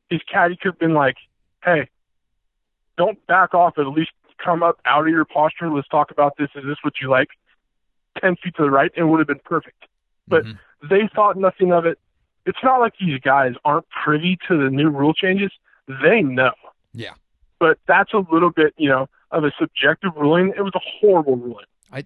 his 0.09 0.21
caddy 0.23 0.57
could 0.57 0.73
have 0.73 0.79
been 0.79 0.95
like, 0.95 1.17
"Hey, 1.65 1.89
don't 2.97 3.25
back 3.27 3.55
off. 3.55 3.79
At 3.79 3.87
least 3.89 4.13
come 4.43 4.63
up 4.63 4.79
out 4.85 5.03
of 5.03 5.09
your 5.09 5.25
posture. 5.25 5.71
Let's 5.71 5.89
talk 5.89 6.11
about 6.11 6.37
this. 6.39 6.49
Is 6.55 6.65
this 6.65 6.79
what 6.83 6.95
you 7.01 7.09
like?" 7.09 7.29
Ten 8.21 8.37
feet 8.37 8.55
to 8.57 8.63
the 8.63 8.71
right, 8.71 8.91
and 8.97 9.07
it 9.07 9.09
would 9.09 9.19
have 9.19 9.27
been 9.29 9.41
perfect. 9.45 9.87
But 10.27 10.45
Mhm. 10.45 10.59
they 10.83 11.09
thought 11.09 11.37
nothing 11.37 11.73
of 11.73 11.87
it. 11.87 11.99
It's 12.47 12.63
not 12.63 12.81
like 12.81 12.95
these 12.99 13.21
guys 13.21 13.55
aren't 13.65 13.89
privy 13.91 14.39
to 14.49 14.57
the 14.57 14.71
new 14.71 14.89
rule 14.89 15.13
changes. 15.13 15.53
They 15.87 16.23
know. 16.23 16.55
Yeah. 16.93 17.15
But 17.59 17.79
that's 17.87 18.13
a 18.15 18.19
little 18.31 18.51
bit, 18.51 18.75
you 18.79 18.89
know, 18.89 19.09
of 19.31 19.45
a 19.45 19.53
subjective 19.59 20.17
ruling. 20.17 20.55
It 20.57 20.63
was 20.63 20.75
a 20.75 20.81
horrible 20.81 21.37
ruling. 21.37 21.67
I 21.93 22.05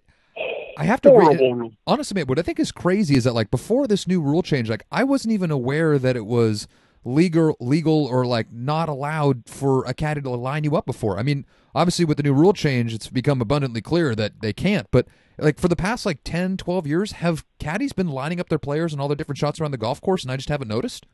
have 0.85 1.01
to 1.03 1.15
agree. 1.15 1.77
Honestly, 1.87 2.25
what 2.25 2.39
I 2.39 2.43
think 2.43 2.59
is 2.59 2.73
crazy 2.73 3.17
is 3.17 3.25
that 3.25 3.35
like 3.35 3.51
before 3.51 3.87
this 3.87 4.07
new 4.07 4.21
rule 4.21 4.43
change, 4.43 4.71
like 4.71 4.85
I 4.91 5.05
wasn't 5.05 5.33
even 5.33 5.51
aware 5.51 5.99
that 5.99 6.17
it 6.17 6.27
was 6.27 6.69
legal, 7.05 7.57
legal 7.61 8.07
or 8.07 8.25
like 8.25 8.53
not 8.53 8.89
allowed 8.89 9.43
for 9.47 9.85
a 9.85 9.95
caddy 9.95 10.21
to 10.23 10.31
line 10.31 10.65
you 10.65 10.77
up 10.77 10.87
before. 10.87 11.19
I 11.19 11.23
mean, 11.23 11.45
obviously 11.75 12.05
with 12.05 12.17
the 12.17 12.23
new 12.23 12.33
rule 12.33 12.53
change, 12.53 12.95
it's 12.95 13.09
become 13.09 13.41
abundantly 13.41 13.81
clear 13.81 14.15
that 14.15 14.41
they 14.41 14.53
can't. 14.53 14.87
But 14.91 15.07
like 15.39 15.59
for 15.59 15.69
the 15.69 15.77
past 15.77 16.07
like 16.07 16.21
10, 16.25 16.57
12 16.57 16.87
years, 16.87 17.13
have 17.13 17.45
caddies 17.59 17.93
been 17.93 18.09
lining 18.09 18.41
up 18.41 18.49
their 18.49 18.59
players 18.59 18.93
and 18.93 19.01
all 19.01 19.09
their 19.09 19.17
different 19.17 19.39
shots 19.39 19.61
around 19.61 19.73
the 19.73 19.79
golf 19.79 20.01
course, 20.01 20.23
and 20.23 20.31
I 20.33 20.37
just 20.37 20.49
haven't 20.49 20.69
noticed? 20.69 21.07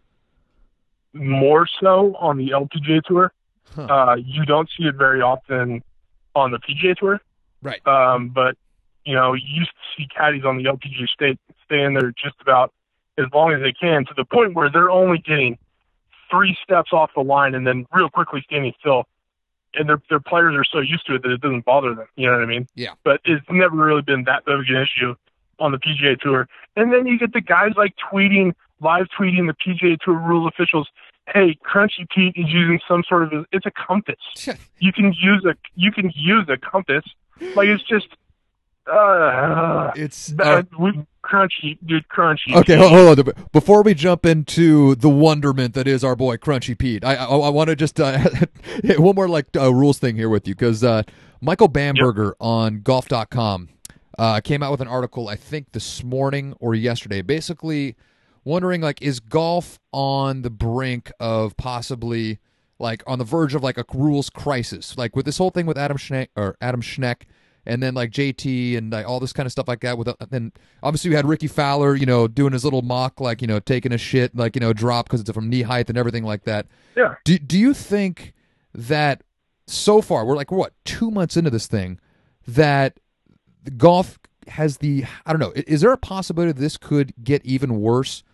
More 1.13 1.67
so 1.81 2.15
on 2.21 2.37
the 2.37 2.51
LPGA 2.51 3.03
tour. 3.05 3.33
Huh. 3.75 3.83
Uh, 3.83 4.17
you 4.17 4.45
don't 4.45 4.69
see 4.77 4.85
it 4.85 4.95
very 4.95 5.21
often 5.21 5.83
on 6.35 6.51
the 6.51 6.59
PGA 6.59 6.97
tour. 6.97 7.21
Right. 7.63 7.85
Um, 7.87 8.29
but 8.29 8.57
you 9.05 9.15
know, 9.15 9.35
you 9.35 9.43
used 9.47 9.71
to 9.71 10.03
see 10.03 10.09
caddies 10.09 10.45
on 10.45 10.57
the 10.57 10.65
LPGA 10.65 11.09
state 11.09 11.39
stay 11.65 11.83
in 11.83 11.95
there 11.95 12.13
just 12.13 12.37
about 12.41 12.73
as 13.19 13.27
long 13.33 13.53
as 13.53 13.61
they 13.61 13.73
can 13.73 14.05
to 14.07 14.15
the 14.17 14.25
point 14.25 14.55
where 14.55 14.71
they're 14.71 14.91
only 14.91 15.19
getting 15.19 15.59
three 16.31 16.57
steps 16.63 16.93
off 16.93 17.11
the 17.15 17.23
line 17.23 17.55
and 17.55 17.67
then 17.67 17.87
real 17.93 18.09
quickly 18.09 18.43
standing 18.45 18.73
still. 18.79 19.05
And 19.75 19.89
their 19.89 20.01
their 20.09 20.21
players 20.21 20.55
are 20.57 20.65
so 20.65 20.81
used 20.81 21.07
to 21.07 21.17
it 21.17 21.23
that 21.23 21.31
it 21.31 21.41
doesn't 21.41 21.65
bother 21.65 21.95
them. 21.95 22.07
You 22.17 22.27
know 22.27 22.33
what 22.33 22.43
I 22.43 22.47
mean? 22.47 22.67
Yeah. 22.75 22.95
But 23.05 23.21
it's 23.25 23.45
never 23.51 23.77
really 23.77 24.03
been 24.03 24.25
that 24.25 24.45
big 24.47 24.55
of 24.55 24.61
an 24.69 24.77
issue 24.77 25.15
on 25.61 25.73
the 25.73 25.79
PGA 25.79 26.19
Tour. 26.19 26.49
And 26.77 26.93
then 26.93 27.07
you 27.07 27.19
get 27.19 27.33
the 27.33 27.41
guys 27.41 27.73
like 27.77 27.95
tweeting, 28.11 28.55
live 28.81 29.07
tweeting 29.19 29.47
the 29.47 29.55
PGA 29.55 29.99
Tour 30.01 30.17
rule 30.17 30.49
officials. 30.49 30.89
Hey, 31.27 31.59
Crunchy 31.67 32.09
Pete 32.15 32.35
is 32.37 32.47
using 32.49 32.81
some 32.89 33.03
sort 33.07 33.33
of 33.35 33.45
it's 33.53 33.67
a 33.67 33.71
compass. 33.71 34.17
You 34.81 34.93
can 34.93 35.13
use 35.13 35.45
a 35.45 35.57
you 35.75 35.91
can 35.91 36.13
use 36.15 36.49
a 36.49 36.57
compass. 36.57 37.05
Like 37.57 37.67
it's 37.69 37.83
just 37.83 38.07
uh, 38.89 39.93
It's 39.97 40.33
uh, 40.39 40.63
we, 40.79 41.07
crunchy, 41.25 41.79
dude, 41.85 42.09
crunchy. 42.09 42.55
Okay, 42.55 42.77
hold, 42.77 42.93
hold 42.93 43.19
on. 43.21 43.47
Before 43.53 43.83
we 43.83 43.95
jump 43.95 44.27
into 44.27 44.95
the 44.95 45.09
wonderment 45.09 45.75
that 45.75 45.87
is 45.87 46.03
our 46.03 46.17
boy 46.17 46.37
Crunchy 46.37 46.77
Pete, 46.77 47.05
I 47.05 47.15
I, 47.17 47.25
I 47.25 47.49
want 47.51 47.69
to 47.69 47.77
just 47.77 48.01
uh, 48.01 48.19
one 48.99 49.15
more 49.15 49.29
like 49.29 49.47
uh, 49.57 49.73
rules 49.73 49.99
thing 49.99 50.17
here 50.17 50.29
with 50.29 50.49
you 50.49 50.55
because 50.55 50.83
uh, 50.83 51.03
Michael 51.41 51.69
Bamberger 51.69 52.35
on 52.41 52.81
Golf.com 52.81 53.69
uh, 54.19 54.41
came 54.41 54.63
out 54.63 54.71
with 54.71 54.81
an 54.81 54.89
article 54.89 55.29
I 55.29 55.37
think 55.37 55.73
this 55.73 56.03
morning 56.03 56.55
or 56.61 56.75
yesterday, 56.75 57.23
basically 57.23 57.97
wondering 58.45 58.81
like 58.81 59.03
is 59.03 59.21
golf 59.21 59.79
on 59.93 60.43
the 60.43 60.51
brink 60.51 61.13
of 61.21 61.57
possibly 61.57 62.39
like 62.79 63.03
on 63.07 63.19
the 63.19 63.25
verge 63.25 63.55
of 63.55 63.63
like 63.63 63.77
a 63.77 63.85
rules 63.93 64.31
crisis, 64.31 64.97
like 64.97 65.15
with 65.15 65.27
this 65.27 65.39
whole 65.39 65.51
thing 65.51 65.67
with 65.67 65.77
Adam 65.77 65.97
Schneck 65.97 66.29
or 66.37 66.57
Adam 66.61 66.81
Schneck 66.81 67.23
and 67.69 67.83
then 67.83 67.95
like 67.95 68.11
JT 68.11 68.77
and 68.77 68.91
like, 68.91 69.07
all 69.07 69.21
this 69.21 69.33
kind 69.33 69.47
of 69.47 69.53
stuff 69.53 69.69
like 69.69 69.81
that. 69.81 69.99
With 69.99 70.09
uh, 70.09 70.15
then 70.31 70.53
obviously 70.83 71.11
we 71.11 71.17
had 71.17 71.27
Rickie 71.27 71.47
Fowler, 71.47 71.95
you 71.95 72.07
know, 72.07 72.27
doing 72.27 72.53
his 72.53 72.65
little 72.65 72.83
mock, 72.83 73.21
like 73.21 73.41
you 73.41 73.47
know, 73.47 73.61
taking 73.61 73.93
a 73.93 73.99
shit, 73.99 74.35
like 74.35 74.57
you 74.57 74.61
know, 74.61 74.73
drop 74.73 75.07
because 75.07 75.21
it's 75.21 75.31
from 75.31 75.49
knee 75.49 75.63
height 75.63 75.89
and 75.89 75.99
everything 75.99 76.25
like 76.25 76.45
that. 76.45 76.67
Yeah. 76.97 77.15
Do 77.25 77.39
Do 77.39 77.59
you 77.59 77.75
think 77.75 78.35
that 78.75 79.23
so 79.67 80.01
far 80.01 80.25
we're 80.25 80.37
like 80.37 80.51
what 80.51 80.73
two 80.85 81.11
months 81.11 81.37
into 81.37 81.51
this 81.51 81.67
thing 81.67 82.01
that 82.47 82.99
golf 83.77 84.19
has 84.49 84.79
the 84.79 85.05
I 85.27 85.33
don't 85.33 85.41
know 85.41 85.53
is 85.55 85.83
there 85.83 85.93
a 85.93 85.99
possibility 85.99 86.53
this 86.53 86.79
could 86.79 87.13
get 87.23 87.45
even 87.45 87.81
worse 87.81 88.25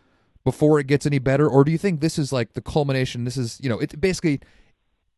before 0.45 0.79
it 0.79 0.87
gets 0.87 1.07
any 1.07 1.19
better, 1.19 1.49
or 1.49 1.65
do 1.65 1.73
you 1.73 1.79
think 1.79 2.01
this 2.01 2.19
is 2.19 2.33
like 2.33 2.53
the 2.53 2.61
culmination? 2.61 3.25
This 3.25 3.37
is 3.37 3.59
you 3.63 3.69
know, 3.69 3.79
it 3.79 4.01
basically 4.01 4.41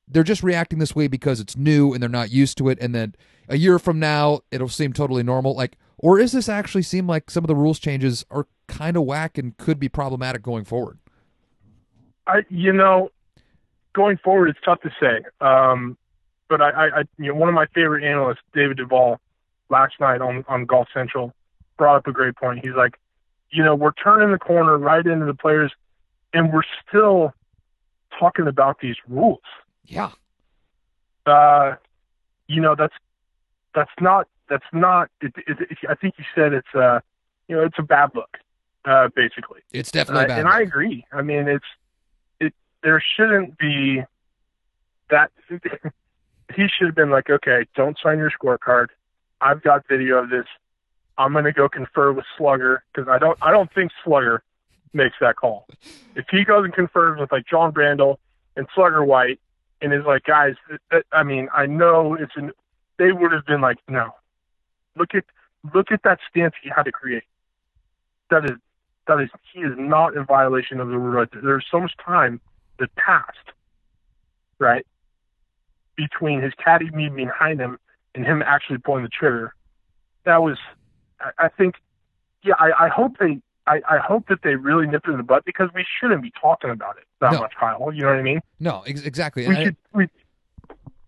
they're 0.09 0.23
just 0.23 0.43
reacting 0.43 0.79
this 0.79 0.95
way 0.95 1.09
because 1.09 1.41
it's 1.41 1.57
new 1.57 1.93
and 1.93 2.03
they're 2.03 2.09
not 2.09 2.31
used 2.31 2.59
to 2.59 2.69
it, 2.69 2.79
and 2.81 2.95
then 2.95 3.15
a 3.49 3.57
year 3.57 3.79
from 3.79 3.99
now 3.99 4.41
it'll 4.51 4.69
seem 4.69 4.93
totally 4.93 5.23
normal. 5.23 5.55
Like, 5.55 5.77
or 5.99 6.19
is 6.19 6.33
this 6.33 6.49
actually 6.49 6.83
seem 6.83 7.07
like 7.07 7.31
some 7.31 7.45
of 7.45 7.49
the 7.49 7.55
rules 7.55 7.79
changes 7.79 8.25
are 8.31 8.47
kind 8.69 8.97
of 8.97 9.05
whack 9.05 9.39
and 9.39 9.57
could 9.57 9.79
be 9.79 9.89
problematic 9.89 10.43
going 10.43 10.65
forward? 10.65 10.99
I, 12.27 12.45
you 12.49 12.73
know, 12.73 13.11
going 13.95 14.19
forward, 14.19 14.49
it's 14.49 14.59
tough 14.65 14.81
to 14.83 14.91
say. 15.01 15.25
Um, 15.41 15.97
but 16.49 16.61
I, 16.61 16.71
I, 16.71 17.03
you 17.19 17.29
know, 17.29 17.35
one 17.35 17.49
of 17.49 17.55
my 17.55 17.67
favorite 17.75 18.05
analysts, 18.05 18.41
David 18.53 18.77
Duval, 18.77 19.21
last 19.69 19.95
night 19.99 20.21
on 20.21 20.45
on 20.49 20.65
Golf 20.65 20.89
Central, 20.95 21.33
brought 21.77 21.97
up 21.97 22.07
a 22.07 22.13
great 22.13 22.37
point. 22.37 22.65
He's 22.65 22.75
like, 22.77 22.99
you 23.51 23.65
know, 23.65 23.75
we're 23.75 23.93
turning 23.93 24.33
the 24.33 24.39
corner 24.39 24.79
right 24.79 25.05
into 25.05 25.27
the 25.27 25.35
players, 25.35 25.73
and 26.33 26.53
we're 26.53 26.63
still 26.87 27.33
talking 28.19 28.47
about 28.47 28.81
these 28.81 28.97
rules. 29.09 29.41
Yeah. 29.87 30.11
Uh, 31.25 31.77
you 32.47 32.61
know, 32.61 32.75
that's 32.77 32.95
that's 33.75 33.91
not 34.01 34.29
that's 34.49 34.65
not. 34.73 35.11
It, 35.21 35.33
it, 35.47 35.61
it, 35.61 35.79
I 35.89 35.95
think 35.95 36.15
you 36.19 36.25
said 36.35 36.53
it's 36.53 36.75
uh, 36.75 37.01
you 37.49 37.57
know, 37.57 37.65
it's 37.65 37.79
a 37.79 37.83
bad 37.83 38.11
look, 38.15 38.39
uh, 38.85 39.09
basically. 39.15 39.61
It's 39.73 39.91
definitely 39.91 40.25
uh, 40.25 40.29
bad. 40.29 40.39
And 40.39 40.47
look. 40.47 40.55
I 40.55 40.63
agree. 40.63 41.07
I 41.13 41.23
mean, 41.23 41.49
it's 41.49 41.65
it. 42.41 42.55
There 42.83 43.03
shouldn't 43.17 43.59
be 43.59 44.03
that. 45.11 45.31
he 46.55 46.67
should 46.69 46.87
have 46.87 46.95
been 46.95 47.11
like, 47.11 47.29
okay, 47.29 47.67
don't 47.75 47.97
sign 48.03 48.19
your 48.19 48.31
scorecard. 48.31 48.89
I've 49.41 49.63
got 49.63 49.87
video 49.89 50.19
of 50.19 50.31
this. 50.31 50.47
I'm 51.19 51.33
going 51.33 51.45
to 51.45 51.53
go 51.53 51.69
confer 51.69 52.13
with 52.13 52.25
Slugger 52.37 52.85
because 52.93 53.09
I 53.09 53.19
don't 53.19 53.39
I 53.43 53.51
don't 53.51 53.73
think 53.73 53.91
Slugger 54.05 54.43
makes 54.93 55.17
that 55.21 55.37
call. 55.37 55.67
If 56.15 56.27
he 56.31 56.45
goes 56.45 56.65
and 56.65 56.73
confers 56.73 57.19
with 57.19 57.33
like 57.33 57.47
Jon 57.47 57.73
Brendle 57.73 58.17
and 58.57 58.67
Slugger 58.75 59.05
White 59.05 59.41
and 59.81 59.93
is 59.93 60.05
like, 60.07 60.25
guys, 60.25 60.55
I 61.13 61.23
mean, 61.23 61.49
I 61.55 61.67
know 61.67 62.15
it's 62.15 62.33
an. 62.37 62.53
They 62.99 63.13
would 63.13 63.33
have 63.33 63.45
been 63.45 63.61
like, 63.61 63.79
no, 63.89 64.11
look 64.97 65.15
at 65.15 65.25
look 65.75 65.93
at 65.93 66.03
that 66.05 66.19
stance 66.31 66.55
he 66.63 66.71
had 66.75 66.85
to 66.85 66.93
create. 66.93 67.25
That 68.31 68.45
is 68.45 68.53
that 69.07 69.21
is 69.21 69.31
he 69.53 69.61
is 69.61 69.75
not 69.77 70.17
in 70.17 70.25
violation 70.25 70.81
of 70.81 70.89
the 70.89 70.99
rule. 70.99 71.27
There's 71.43 71.67
so 71.71 71.81
much 71.81 71.93
time 72.05 72.41
that 72.79 72.95
passed, 72.97 73.53
right, 74.59 74.87
between 75.97 76.41
his 76.41 76.53
caddy 76.63 76.91
me 76.91 77.09
behind 77.09 77.61
him 77.61 77.79
and 78.15 78.25
him 78.25 78.43
actually 78.43 78.79
pulling 78.79 79.05
the 79.05 79.09
trigger. 79.09 79.55
That 80.25 80.43
was, 80.43 80.59
I, 81.21 81.47
I 81.47 81.49
think, 81.49 81.77
yeah. 82.43 82.55
I, 82.59 82.87
I 82.87 82.89
hope 82.89 83.19
they, 83.19 83.41
I, 83.67 83.81
I 83.89 83.99
hope 83.99 84.29
that 84.29 84.43
they 84.43 84.55
really 84.55 84.87
nipped 84.87 85.09
it 85.09 85.11
in 85.11 85.17
the 85.17 85.23
butt 85.23 85.45
because 85.45 85.69
we 85.75 85.85
shouldn't 86.01 86.23
be 86.23 86.33
talking 86.41 86.71
about 86.71 86.97
it 86.99 87.05
that 87.21 87.33
No. 87.33 87.41
much, 87.41 87.53
Kyle. 87.59 87.93
You 87.93 88.03
know 88.03 88.11
what 88.11 88.19
I 88.19 88.23
mean? 88.23 88.41
no, 88.61 88.83
ex- 88.87 89.03
exactly. 89.03 89.47
We 89.49 89.57
I- 89.57 89.65
should, 89.65 89.77
we, 89.93 90.05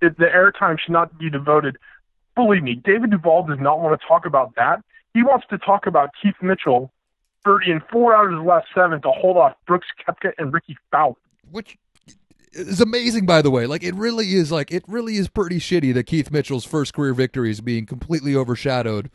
it, 0.00 0.18
the 0.18 0.26
airtime 0.26 0.78
should 0.78 0.92
not 0.92 1.16
be 1.18 1.30
devoted. 1.30 1.76
Believe 2.34 2.62
me, 2.62 2.74
David 2.74 3.10
Duval 3.10 3.44
does 3.46 3.58
not 3.60 3.80
want 3.80 4.00
to 4.00 4.06
talk 4.06 4.26
about 4.26 4.54
that. 4.56 4.82
He 5.14 5.22
wants 5.22 5.46
to 5.50 5.58
talk 5.58 5.86
about 5.86 6.10
Keith 6.22 6.36
Mitchell 6.42 6.92
birdieing 7.44 7.80
four 7.90 8.14
out 8.14 8.26
of 8.26 8.38
his 8.38 8.46
last 8.46 8.66
seven 8.74 9.00
to 9.02 9.10
hold 9.10 9.36
off 9.36 9.54
Brooks 9.66 9.86
Koepka 10.06 10.32
and 10.38 10.52
Rickie 10.52 10.76
Fowler. 10.92 11.14
which 11.50 11.78
is 12.52 12.80
amazing 12.80 13.26
by 13.26 13.42
the 13.42 13.50
way 13.50 13.66
like 13.66 13.82
it 13.84 13.94
really 13.94 14.34
is 14.34 14.50
like 14.50 14.72
it 14.72 14.82
really 14.88 15.16
is 15.16 15.28
pretty 15.28 15.58
shitty 15.58 15.92
that 15.94 16.04
keith 16.04 16.30
mitchell's 16.30 16.64
first 16.64 16.94
career 16.94 17.12
victory 17.12 17.50
is 17.50 17.60
being 17.60 17.84
completely 17.84 18.34
overshadowed 18.34 19.10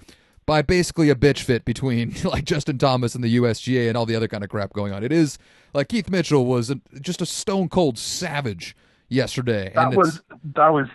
by 0.46 0.62
basically 0.62 1.10
a 1.10 1.16
bitch 1.16 1.42
fit 1.42 1.66
between 1.66 2.14
like 2.24 2.46
justin 2.46 2.78
thomas 2.78 3.16
and 3.16 3.24
the 3.24 3.38
usga 3.38 3.88
and 3.88 3.98
all 3.98 4.06
the 4.06 4.16
other 4.16 4.28
kind 4.28 4.44
of 4.44 4.50
crap 4.50 4.74
going 4.74 4.92
on 4.94 5.04
it 5.04 5.12
is 5.12 5.38
like 5.74 5.90
keith 5.90 6.10
mitchell 6.10 6.46
was 6.46 6.70
a, 6.70 6.80
just 7.00 7.22
a 7.22 7.26
stone 7.26 7.70
cold 7.70 7.98
savage 7.98 8.76
yesterday 9.14 9.72
That 9.76 9.96
was 9.96 10.22
that 10.56 10.70
was 10.70 10.88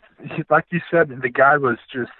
like 0.51 0.67
you 0.71 0.81
said. 0.91 1.09
The 1.23 1.29
guy 1.29 1.57
was 1.57 1.79
just 1.93 2.11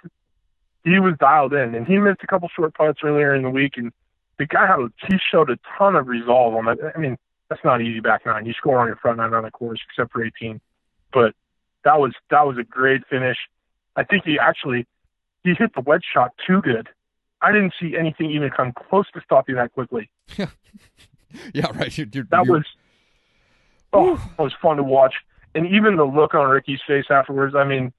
he 0.83 0.99
was 0.99 1.13
dialed 1.19 1.53
in, 1.53 1.75
and 1.75 1.85
he 1.85 1.97
missed 1.97 2.21
a 2.23 2.27
couple 2.27 2.49
short 2.55 2.73
putts 2.73 2.99
earlier 3.03 3.35
in 3.35 3.43
the 3.43 3.49
week, 3.49 3.73
and 3.75 3.91
the 4.37 4.45
guy 4.45 4.65
had 4.65 4.79
a, 4.79 4.89
he 5.07 5.17
showed 5.31 5.49
a 5.49 5.59
ton 5.77 5.95
of 5.95 6.07
resolve 6.07 6.55
on 6.55 6.65
that. 6.65 6.77
I 6.95 6.97
mean, 6.97 7.17
that's 7.49 7.63
not 7.63 7.81
easy 7.81 7.99
back 7.99 8.25
nine. 8.25 8.45
You 8.45 8.53
score 8.53 8.79
on 8.79 8.87
your 8.87 8.95
front 8.95 9.17
nine 9.17 9.33
on 9.33 9.43
the 9.43 9.51
course, 9.51 9.81
except 9.89 10.11
for 10.13 10.23
18, 10.23 10.61
but 11.13 11.33
that 11.83 11.99
was 11.99 12.13
that 12.31 12.47
was 12.47 12.57
a 12.57 12.63
great 12.63 13.05
finish. 13.09 13.37
I 13.95 14.03
think 14.03 14.23
he 14.25 14.39
actually 14.39 14.87
he 15.43 15.53
hit 15.53 15.75
the 15.75 15.81
wedge 15.81 16.05
shot 16.11 16.33
too 16.47 16.61
good. 16.61 16.89
I 17.41 17.51
didn't 17.51 17.73
see 17.79 17.95
anything 17.97 18.31
even 18.31 18.49
come 18.49 18.73
close 18.73 19.05
to 19.13 19.21
stopping 19.21 19.55
that 19.55 19.71
quickly. 19.73 20.09
yeah 20.37 20.47
right 21.77 21.95
you're, 21.97 22.07
you're, 22.11 22.23
That 22.31 22.45
you're- 22.45 22.59
was 22.59 22.65
oh, 23.93 24.15
that 24.37 24.43
was 24.43 24.53
fun 24.61 24.77
to 24.77 24.83
watch. 24.83 25.15
And 25.55 25.65
even 25.67 25.95
the 25.95 26.03
look 26.05 26.35
on 26.35 26.47
Rickie's 26.49 26.79
face 26.85 27.05
afterwards. 27.09 27.55
I 27.55 27.63
mean, 27.63 27.91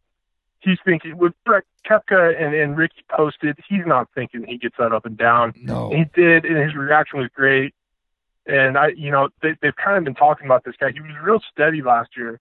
he's 0.61 0.79
thinking 0.85 1.17
with 1.19 1.33
Brett 1.45 1.65
Koepka 1.85 2.41
and, 2.41 2.55
and 2.55 2.77
Rickie 2.77 3.05
posted, 3.11 3.59
he's 3.69 3.85
not 3.87 4.09
thinking 4.15 4.45
he 4.47 4.57
gets 4.57 4.77
that 4.79 4.93
up 4.93 5.05
and 5.05 5.17
down. 5.17 5.53
no 5.57 5.91
And 5.91 5.99
he 5.99 6.05
did, 6.15 6.45
and 6.45 6.57
his 6.59 6.77
reaction 6.77 7.19
was 7.19 7.29
great. 7.35 7.75
And 8.47 8.79
I, 8.79 8.89
you 8.89 9.11
know, 9.11 9.31
they, 9.43 9.57
they've 9.61 9.75
kind 9.75 9.99
of 9.99 10.05
been 10.05 10.15
talking 10.15 10.47
about 10.47 10.65
this 10.65 10.75
guy. 10.79 10.93
He 10.93 11.01
was 11.01 11.11
real 11.25 11.41
steady 11.53 11.83
last 11.83 12.11
year. 12.17 12.39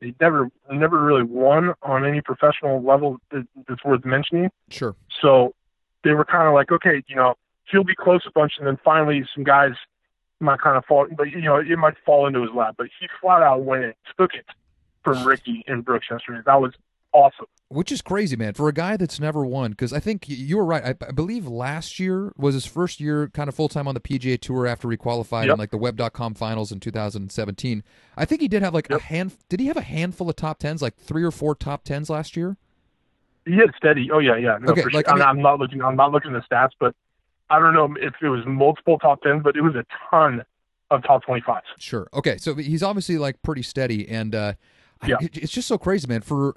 He 0.00 0.14
never, 0.20 0.48
never 0.70 1.00
really 1.00 1.22
won 1.22 1.74
on 1.82 2.04
any 2.04 2.20
professional 2.22 2.82
level 2.82 3.18
that, 3.30 3.46
that's 3.68 3.84
worth 3.84 4.04
mentioning. 4.04 4.50
sure 4.70 4.96
So 5.20 5.54
they 6.04 6.12
were 6.12 6.24
kind 6.24 6.48
of 6.48 6.54
like, 6.54 6.72
okay, 6.72 7.02
you 7.06 7.16
know, 7.16 7.34
he'll 7.70 7.84
be 7.84 7.94
close 7.94 8.22
a 8.26 8.30
bunch, 8.32 8.54
and 8.58 8.66
then 8.66 8.78
finally 8.84 9.24
some 9.34 9.44
guys 9.44 9.72
might 10.40 10.60
kind 10.60 10.76
of 10.76 10.84
fall, 10.86 11.06
but 11.16 11.30
you 11.30 11.42
know, 11.42 11.56
it 11.56 11.78
might 11.78 11.94
fall 12.04 12.26
into 12.26 12.40
his 12.40 12.50
lap. 12.54 12.74
But 12.78 12.88
he 12.98 13.06
flat 13.20 13.42
out 13.42 13.62
went 13.62 13.84
and 13.84 13.94
took 14.18 14.34
it 14.34 14.46
from 15.04 15.26
Rickie 15.26 15.62
and 15.66 15.84
Brooks 15.84 16.06
yesterday. 16.10 16.40
That 16.46 16.60
was 16.60 16.72
awesome. 17.12 17.46
Which 17.68 17.92
is 17.92 18.02
crazy, 18.02 18.34
man, 18.34 18.54
for 18.54 18.68
a 18.68 18.72
guy 18.72 18.96
that's 18.96 19.20
never 19.20 19.44
won. 19.46 19.70
Because 19.70 19.92
I 19.92 20.00
think 20.00 20.28
you 20.28 20.56
were 20.56 20.64
right. 20.64 20.84
I, 20.84 21.06
I 21.06 21.12
believe 21.12 21.46
last 21.46 22.00
year 22.00 22.32
was 22.36 22.54
his 22.54 22.66
first 22.66 22.98
year, 23.00 23.28
kind 23.28 23.48
of 23.48 23.54
full 23.54 23.68
time 23.68 23.86
on 23.86 23.94
the 23.94 24.00
PGA 24.00 24.40
Tour 24.40 24.66
after 24.66 24.90
he 24.90 24.96
qualified 24.96 25.48
in 25.48 25.56
like 25.56 25.70
the 25.70 25.78
Web.com 25.78 26.34
Finals 26.34 26.72
in 26.72 26.80
2017. 26.80 27.84
I 28.16 28.24
think 28.24 28.40
he 28.40 28.48
did 28.48 28.62
have 28.62 28.74
like 28.74 28.90
a 28.90 28.98
hand. 28.98 29.36
Did 29.48 29.60
he 29.60 29.66
have 29.66 29.76
a 29.76 29.82
handful 29.82 30.28
of 30.28 30.36
top 30.36 30.58
tens, 30.58 30.82
like 30.82 30.96
three 30.96 31.22
or 31.22 31.30
four 31.30 31.54
top 31.54 31.84
tens 31.84 32.10
last 32.10 32.36
year? 32.36 32.56
He 33.50 33.56
hit 33.56 33.70
steady. 33.76 34.10
Oh 34.12 34.18
yeah, 34.18 34.36
yeah. 34.36 34.58
No, 34.60 34.72
Okay, 34.72 34.82
for 34.82 34.90
like, 34.90 35.06
sure. 35.06 35.14
I 35.14 35.18
mean- 35.18 35.26
I'm, 35.28 35.42
not 35.42 35.58
looking. 35.58 35.82
I'm 35.82 35.96
not 35.96 36.12
looking 36.12 36.34
at 36.34 36.42
the 36.48 36.54
stats, 36.54 36.70
but 36.78 36.94
I 37.50 37.58
don't 37.58 37.74
know 37.74 37.94
if 38.00 38.14
it 38.22 38.28
was 38.28 38.44
multiple 38.46 38.98
top 38.98 39.22
tens, 39.22 39.42
but 39.42 39.56
it 39.56 39.62
was 39.62 39.74
a 39.74 39.84
ton 40.10 40.44
of 40.90 41.02
top 41.02 41.24
twenty 41.24 41.40
fives. 41.40 41.66
Sure. 41.78 42.08
Okay, 42.14 42.36
so 42.36 42.54
he's 42.54 42.82
obviously 42.82 43.18
like 43.18 43.40
pretty 43.42 43.62
steady, 43.62 44.08
and 44.08 44.34
uh, 44.34 44.52
Yeah. 45.06 45.16
it- 45.20 45.36
it's 45.36 45.52
just 45.52 45.68
so 45.68 45.78
crazy, 45.78 46.06
man. 46.06 46.20
For 46.20 46.54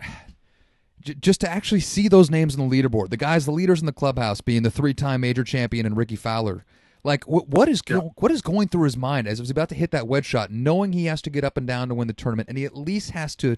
just 1.01 1.41
to 1.41 1.49
actually 1.49 1.81
see 1.81 2.07
those 2.07 2.31
names 2.31 2.55
in 2.55 2.67
the 2.69 2.81
leaderboard, 2.81 3.09
the 3.09 3.17
guys, 3.17 3.45
the 3.45 3.51
leaders 3.51 3.81
in 3.81 3.85
the 3.85 3.91
clubhouse, 3.91 4.39
being 4.39 4.63
the 4.63 4.71
three-time 4.71 5.19
major 5.21 5.43
champion 5.43 5.85
and 5.85 5.97
Rickie 5.97 6.15
Fowler. 6.15 6.63
Like, 7.03 7.25
wh- 7.25 7.47
what 7.49 7.67
is 7.67 7.81
yeah. 7.89 7.97
what 8.15 8.31
is 8.31 8.41
going 8.41 8.69
through 8.69 8.83
his 8.85 8.95
mind 8.95 9.27
as 9.27 9.37
he 9.37 9.41
was 9.41 9.49
about 9.49 9.67
to 9.69 9.75
hit 9.75 9.91
that 9.91 10.07
wedge 10.07 10.25
shot, 10.25 10.49
knowing 10.51 10.93
he 10.93 11.05
has 11.05 11.21
to 11.23 11.29
get 11.29 11.43
up 11.43 11.57
and 11.57 11.67
down 11.67 11.89
to 11.89 11.95
win 11.95 12.07
the 12.07 12.13
tournament, 12.13 12.47
and 12.47 12.57
he 12.57 12.63
at 12.63 12.77
least 12.77 13.11
has 13.11 13.35
to 13.37 13.57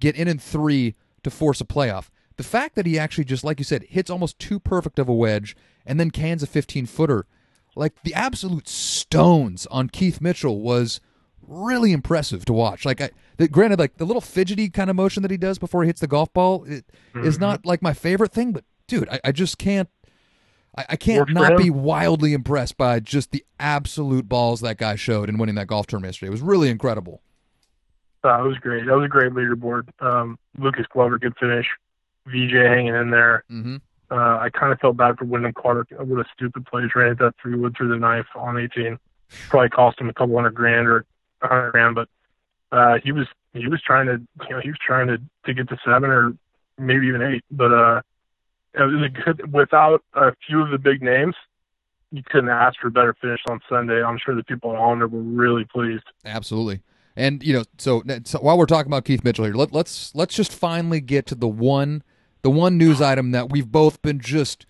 get 0.00 0.16
in 0.16 0.26
in 0.28 0.38
three 0.38 0.94
to 1.22 1.30
force 1.30 1.60
a 1.60 1.64
playoff. 1.66 2.08
The 2.36 2.44
fact 2.44 2.74
that 2.74 2.86
he 2.86 2.98
actually 2.98 3.24
just, 3.24 3.44
like 3.44 3.58
you 3.58 3.64
said, 3.64 3.84
hits 3.84 4.10
almost 4.10 4.38
too 4.38 4.60
perfect 4.60 4.98
of 4.98 5.08
a 5.08 5.14
wedge 5.14 5.56
and 5.86 5.98
then 5.98 6.10
cans 6.10 6.42
a 6.42 6.46
15 6.46 6.86
footer, 6.86 7.26
like 7.74 8.02
the 8.02 8.14
absolute 8.14 8.68
stones 8.68 9.66
on 9.66 9.88
Keith 9.88 10.20
Mitchell 10.20 10.60
was 10.60 11.00
really 11.46 11.92
impressive 11.92 12.44
to 12.46 12.52
watch. 12.52 12.84
Like, 12.84 13.00
I, 13.00 13.10
the, 13.36 13.48
granted, 13.48 13.78
like 13.78 13.96
the 13.96 14.04
little 14.04 14.20
fidgety 14.20 14.68
kind 14.68 14.90
of 14.90 14.96
motion 14.96 15.22
that 15.22 15.30
he 15.30 15.36
does 15.36 15.58
before 15.58 15.82
he 15.82 15.86
hits 15.86 16.00
the 16.00 16.06
golf 16.06 16.32
ball 16.32 16.64
it, 16.64 16.84
is 17.14 17.38
not 17.38 17.64
like 17.64 17.82
my 17.82 17.92
favorite 17.92 18.32
thing, 18.32 18.52
but 18.52 18.64
dude, 18.86 19.08
I, 19.08 19.20
I 19.24 19.32
just 19.32 19.58
can't. 19.58 19.88
I, 20.76 20.84
I 20.90 20.96
can't 20.96 21.20
Works 21.20 21.32
not 21.32 21.56
be 21.56 21.70
wildly 21.70 22.34
impressed 22.34 22.76
by 22.76 23.00
just 23.00 23.30
the 23.30 23.44
absolute 23.58 24.28
balls 24.28 24.60
that 24.60 24.76
guy 24.76 24.94
showed 24.96 25.30
in 25.30 25.38
winning 25.38 25.54
that 25.54 25.68
golf 25.68 25.86
tournament 25.86 26.12
yesterday. 26.14 26.28
It 26.28 26.32
was 26.32 26.42
really 26.42 26.68
incredible. 26.68 27.22
Uh, 28.22 28.44
it 28.44 28.48
was 28.48 28.58
great. 28.58 28.84
That 28.86 28.96
was 28.96 29.06
a 29.06 29.08
great 29.08 29.32
leaderboard. 29.32 29.88
Um, 30.00 30.38
Lucas 30.58 30.84
Glover, 30.92 31.18
good 31.18 31.34
finish. 31.38 31.66
VJ 32.26 32.52
hanging 32.52 32.94
in 32.94 33.10
there. 33.10 33.44
hmm 33.48 33.76
Uh, 34.10 34.38
I 34.38 34.50
kind 34.50 34.72
of 34.72 34.78
felt 34.78 34.96
bad 34.96 35.18
for 35.18 35.24
Wyndham 35.24 35.52
Clark. 35.52 35.88
What 35.90 36.20
a 36.20 36.28
stupid 36.32 36.66
play. 36.66 36.82
Ran 36.94 37.10
at 37.12 37.18
that 37.18 37.34
three 37.40 37.56
wood 37.56 37.74
through 37.76 37.88
the 37.88 37.96
knife 37.96 38.26
on 38.36 38.58
18. 38.58 38.98
Probably 39.48 39.68
cost 39.68 40.00
him 40.00 40.08
a 40.08 40.14
couple 40.14 40.36
hundred 40.36 40.54
grand 40.54 40.86
or 40.86 41.04
a 41.42 41.48
hundred 41.48 41.72
grand, 41.72 41.94
but 41.96 42.08
uh, 42.70 42.98
he 43.02 43.10
was 43.10 43.26
he 43.52 43.66
was 43.66 43.82
trying 43.82 44.06
to 44.06 44.20
you 44.48 44.50
know 44.50 44.60
he 44.60 44.68
was 44.68 44.78
trying 44.78 45.08
to 45.08 45.18
to 45.46 45.54
get 45.54 45.68
to 45.68 45.78
seven 45.84 46.10
or 46.10 46.34
maybe 46.78 47.08
even 47.08 47.22
eight. 47.22 47.44
But 47.50 47.72
uh, 47.72 48.02
it 48.74 48.82
was 48.82 49.02
a 49.02 49.08
good 49.08 49.52
without 49.52 50.04
a 50.14 50.32
few 50.46 50.62
of 50.62 50.70
the 50.70 50.78
big 50.78 51.02
names. 51.02 51.34
You 52.12 52.22
couldn't 52.24 52.50
ask 52.50 52.78
for 52.80 52.86
a 52.86 52.90
better 52.92 53.16
finish 53.20 53.40
on 53.48 53.58
Sunday. 53.68 54.02
I'm 54.02 54.18
sure 54.24 54.36
the 54.36 54.44
people 54.44 54.72
at 54.72 54.78
Hollander 54.78 55.08
were 55.08 55.20
really 55.20 55.64
pleased. 55.64 56.04
Absolutely. 56.24 56.82
And 57.16 57.42
you 57.42 57.52
know, 57.54 57.64
so, 57.78 58.02
so 58.24 58.38
while 58.38 58.56
we're 58.56 58.66
talking 58.66 58.90
about 58.90 59.04
Keith 59.04 59.24
Mitchell 59.24 59.46
here, 59.46 59.54
let, 59.54 59.72
let's 59.72 60.14
let's 60.14 60.34
just 60.34 60.52
finally 60.52 61.00
get 61.00 61.26
to 61.26 61.34
the 61.34 61.48
one 61.48 62.04
the 62.46 62.50
one 62.50 62.78
news 62.78 63.02
item 63.02 63.32
that 63.32 63.50
we've 63.50 63.72
both 63.72 64.00
been 64.02 64.20
just 64.20 64.66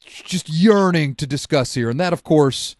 just 0.00 0.48
yearning 0.48 1.14
to 1.16 1.26
discuss 1.26 1.74
here, 1.74 1.90
and 1.90 2.00
that, 2.00 2.14
of 2.14 2.24
course, 2.24 2.74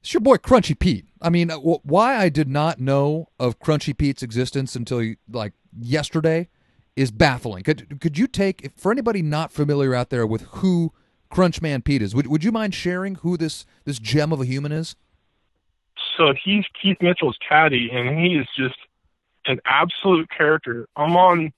is 0.00 0.14
your 0.14 0.20
boy 0.20 0.36
Crunchy 0.36 0.78
Pete. 0.78 1.06
I 1.20 1.28
mean, 1.28 1.50
uh, 1.50 1.56
why 1.56 2.16
I 2.16 2.28
did 2.28 2.48
not 2.48 2.78
know 2.78 3.30
of 3.40 3.58
Crunchy 3.58 3.98
Pete's 3.98 4.22
existence 4.22 4.76
until 4.76 5.14
like 5.28 5.54
yesterday 5.76 6.48
is 6.94 7.10
baffling. 7.10 7.64
Could 7.64 8.00
could 8.00 8.16
you 8.16 8.28
take 8.28 8.70
for 8.76 8.92
anybody 8.92 9.22
not 9.22 9.50
familiar 9.50 9.92
out 9.92 10.10
there 10.10 10.24
with 10.24 10.42
who 10.58 10.92
Crunchman 11.32 11.82
Pete 11.82 12.00
is? 12.00 12.14
Would 12.14 12.28
would 12.28 12.44
you 12.44 12.52
mind 12.52 12.76
sharing 12.76 13.16
who 13.16 13.36
this 13.36 13.66
this 13.84 13.98
gem 13.98 14.32
of 14.32 14.40
a 14.40 14.46
human 14.46 14.70
is? 14.70 14.94
So 16.16 16.32
he's 16.44 16.62
Keith 16.80 16.98
Mitchell's 17.00 17.38
caddy, 17.48 17.90
and 17.92 18.20
he 18.20 18.36
is 18.36 18.46
just 18.56 18.78
an 19.46 19.58
absolute 19.66 20.30
character. 20.30 20.86
I'm 20.94 21.16
on 21.16 21.52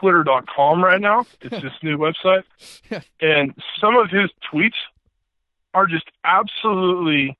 Twitter.com 0.00 0.82
right 0.82 1.00
now. 1.00 1.24
It's 1.40 1.62
this 1.62 1.72
new 1.82 1.96
website, 1.98 2.44
and 3.20 3.54
some 3.80 3.96
of 3.96 4.10
his 4.10 4.30
tweets 4.52 4.76
are 5.74 5.86
just 5.86 6.06
absolutely 6.24 7.36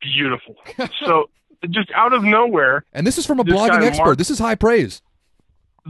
beautiful. 0.00 0.56
so 1.04 1.30
just 1.68 1.90
out 1.94 2.12
of 2.12 2.22
nowhere, 2.22 2.84
and 2.92 3.06
this 3.06 3.18
is 3.18 3.26
from 3.26 3.40
a 3.40 3.44
blogging 3.44 3.82
expert. 3.82 4.04
Mark- 4.04 4.18
this 4.18 4.30
is 4.30 4.38
high 4.38 4.54
praise. 4.54 5.02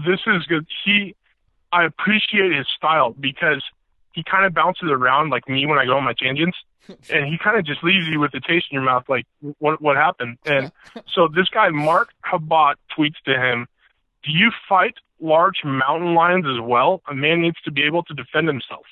this 0.07 0.21
is 0.27 0.45
good. 0.47 0.67
He, 0.85 1.15
I 1.73 1.85
appreciate 1.85 2.53
his 2.53 2.67
style 2.77 3.11
because 3.19 3.63
he 4.13 4.25
kind 4.25 4.45
of 4.45 4.55
bounces 4.55 4.89
around 4.91 5.31
like 5.31 5.49
me 5.49 5.67
when 5.67 5.79
I 5.79 5.85
go 5.85 5.97
on 5.97 6.05
my 6.05 6.15
tangents, 6.15 6.57
and 6.89 7.27
he 7.27 7.39
kind 7.39 7.59
of 7.59 7.65
just 7.65 7.85
leaves 7.85 8.07
you 8.09 8.19
with 8.19 8.33
the 8.33 8.41
taste 8.41 8.67
in 8.71 8.75
your 8.75 8.83
mouth, 8.83 9.05
like 9.09 9.27
what 9.59 9.81
what 9.81 9.97
happened. 9.97 10.39
And 10.45 10.73
so 11.15 11.29
this 11.29 11.49
guy 11.49 11.69
Mark 11.69 12.09
Habat 12.25 12.75
tweets 12.97 13.21
to 13.27 13.35
him, 13.39 13.69
"Do 14.25 14.33
you 14.33 14.51
fight 14.69 14.95
large 15.21 15.63
mountain 15.65 16.15
lions 16.15 16.47
as 16.47 16.61
well? 16.61 17.03
A 17.09 17.15
man 17.15 17.41
needs 17.41 17.61
to 17.65 17.71
be 17.71 17.83
able 17.83 18.03
to 18.05 18.15
defend 18.15 18.49
himself." 18.49 18.87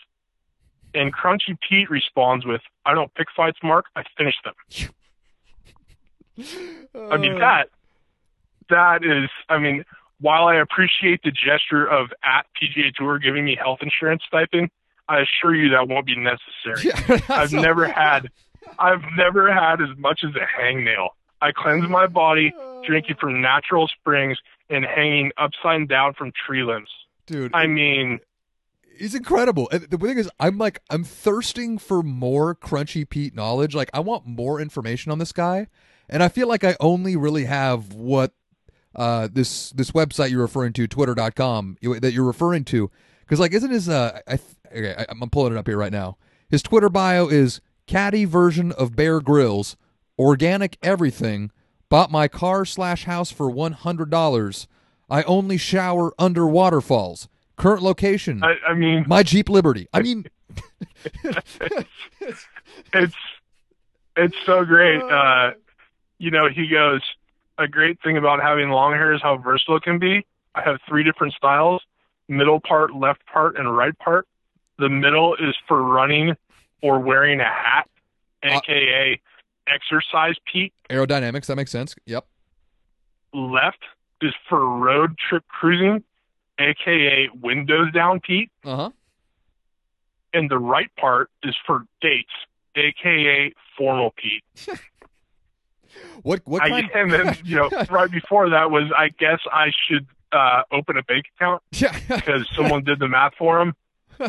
And 0.95 1.15
Crunchy 1.15 1.59
Pete 1.69 1.91
responds 1.91 2.47
with, 2.47 2.63
"I 2.87 2.95
don't 2.95 3.13
pick 3.15 3.29
fights, 3.37 3.59
Mark. 3.63 3.87
I 3.97 4.05
finish 4.17 4.35
them." 4.45 4.55
I 6.95 7.17
mean 7.17 7.35
Uh, 7.37 7.39
that 7.39 7.69
that 8.71 9.05
is 9.05 9.29
I 9.49 9.59
mean, 9.59 9.85
while 10.21 10.47
I 10.47 10.57
appreciate 10.57 11.23
the 11.23 11.31
gesture 11.31 11.87
of 11.87 12.13
at 12.23 12.47
PGA 12.61 12.93
Tour 12.95 13.19
giving 13.19 13.45
me 13.45 13.57
health 13.57 13.79
insurance 13.83 14.23
stipend, 14.27 14.71
I 15.09 15.21
assure 15.21 15.55
you 15.55 15.71
that 15.71 15.89
won't 15.89 16.07
be 16.07 16.17
necessary. 16.17 16.93
I've 17.29 17.53
never 17.53 17.87
had 17.89 18.31
I've 18.79 19.03
never 19.17 19.53
had 19.53 19.81
as 19.81 19.97
much 19.97 20.23
as 20.25 20.35
a 20.37 20.61
hangnail. 20.61 21.09
I 21.41 21.53
cleanse 21.53 21.89
my 21.89 22.07
body 22.07 22.53
drinking 22.85 23.17
from 23.21 23.41
natural 23.41 23.89
springs 23.89 24.39
and 24.71 24.85
hanging 24.85 25.33
upside 25.39 25.89
down 25.89 26.15
from 26.15 26.33
tree 26.47 26.63
limbs. 26.63 26.91
dude. 27.27 27.53
I 27.55 27.67
mean, 27.67 28.21
He's 28.99 29.15
incredible. 29.15 29.69
And 29.71 29.83
the 29.83 29.97
thing 29.97 30.19
is, 30.19 30.29
I'm 30.41 30.59
like, 30.59 30.81
I'm 30.91 31.05
thirsting 31.05 31.79
for 31.79 32.03
more 32.03 32.57
Crunchy 32.57 33.09
Pete 33.09 33.33
knowledge. 33.33 33.73
Like, 33.75 33.91
I 33.95 34.01
want 34.01 34.27
more 34.27 34.61
information 34.61 35.13
on 35.13 35.19
this 35.21 35.31
guy, 35.31 35.69
and 36.09 36.21
I 36.21 36.29
feel 36.29 36.49
like 36.49 36.65
I 36.65 36.77
only 36.81 37.15
really 37.15 37.45
have 37.45 37.95
what 37.95 38.33
uh, 38.97 39.29
this 39.33 39.71
this 39.71 39.93
website 39.93 40.31
you're 40.31 40.41
referring 40.43 40.73
to, 40.73 40.89
Twitter.com, 40.89 41.77
that 42.01 42.13
you're 42.13 42.25
referring 42.25 42.65
to. 42.65 42.91
Because, 43.21 43.39
like, 43.39 43.53
isn't 43.53 43.71
his? 43.71 43.89
Uh, 43.89 44.19
I, 44.27 44.37
th- 44.37 44.57
okay, 44.75 44.95
I, 44.99 45.07
I'm 45.11 45.31
pulling 45.31 45.53
it 45.53 45.59
up 45.59 45.69
here 45.69 45.79
right 45.79 45.93
now. 45.93 46.17
His 46.49 46.63
Twitter 46.63 46.89
bio 46.89 47.29
is 47.29 47.61
caddy 47.87 48.25
version 48.25 48.73
of 48.73 48.97
Bear 48.97 49.21
Grylls, 49.21 49.77
organic 50.19 50.77
everything. 50.83 51.53
Bought 51.91 52.11
my 52.11 52.29
car 52.29 52.65
slash 52.65 53.05
house 53.05 53.31
for 53.31 53.49
one 53.51 53.73
hundred 53.73 54.11
dollars. 54.11 54.69
I 55.11 55.23
only 55.23 55.57
shower 55.57 56.13
under 56.19 56.47
waterfalls. 56.47 57.29
Current 57.57 57.83
location. 57.83 58.43
I, 58.45 58.57
I 58.69 58.75
mean, 58.75 59.05
My 59.09 59.23
Jeep 59.23 59.49
Liberty. 59.49 59.89
I 59.93 60.03
mean, 60.03 60.27
it's 62.93 63.15
it's 64.17 64.37
so 64.45 64.65
great. 64.65 65.01
Uh, 65.03 65.53
you 66.19 66.31
know, 66.31 66.49
he 66.49 66.69
goes. 66.69 67.03
A 67.61 67.67
great 67.67 68.01
thing 68.03 68.17
about 68.17 68.41
having 68.41 68.69
long 68.69 68.93
hair 68.93 69.13
is 69.13 69.21
how 69.21 69.37
versatile 69.37 69.79
it 69.79 69.83
can 69.83 69.99
be. 69.99 70.25
I 70.55 70.63
have 70.63 70.79
three 70.89 71.03
different 71.03 71.35
styles: 71.35 71.83
middle 72.29 72.61
part, 72.61 72.95
left 72.95 73.27
part, 73.27 73.57
and 73.57 73.77
right 73.77 73.99
part. 73.99 74.29
The 74.79 74.89
middle 74.89 75.35
is 75.35 75.57
for 75.67 75.83
running 75.83 76.37
or 76.83 77.01
wearing 77.01 77.41
a 77.41 77.45
hat, 77.45 77.89
Uh, 78.45 78.51
aka 78.59 79.21
exercise 79.73 80.35
Pete. 80.51 80.73
aerodynamics. 80.91 81.47
That 81.47 81.57
makes 81.57 81.71
sense. 81.71 81.95
Yep. 82.07 82.27
Left 83.33 83.83
is 84.21 84.35
for 84.49 84.65
road 84.79 85.17
trip 85.19 85.45
cruising, 85.49 86.03
aka 86.59 87.29
windows 87.41 87.93
down 87.93 88.21
Pete. 88.21 88.51
Uh 88.65 88.77
huh. 88.77 88.91
And 90.35 90.51
the 90.51 90.59
right 90.59 90.91
part 90.97 91.31
is 91.43 91.57
for 91.67 91.85
dates, 92.01 92.33
aka 92.77 93.53
formal 93.77 94.13
Pete. 94.17 94.45
What 96.23 96.43
what 96.45 96.63
I, 96.63 96.69
kind? 96.69 96.91
and 96.95 97.13
then 97.13 97.37
you 97.45 97.57
know 97.57 97.71
right 97.91 98.11
before 98.11 98.51
that 98.51 98.71
was 98.71 98.91
I 98.97 99.09
guess 99.09 99.41
I 99.51 99.73
should 99.87 100.07
uh, 100.33 100.63
open 100.71 100.97
a 100.97 101.03
bank 101.03 101.27
account 101.37 101.63
yeah. 101.73 101.99
because 102.09 102.49
someone 102.55 102.85
did 102.85 102.99
the 102.99 103.09
math 103.09 103.33
for 103.39 103.61
him, 103.61 103.75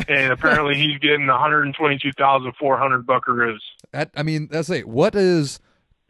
and 0.08 0.32
apparently 0.32 0.74
he's 0.74 0.98
getting 0.98 1.26
122,400 1.26 3.06
buckaroos. 3.06 3.58
that, 3.92 4.10
I 4.16 4.22
mean, 4.22 4.48
that's 4.50 4.70
it. 4.70 4.88
What 4.88 5.14
is 5.14 5.60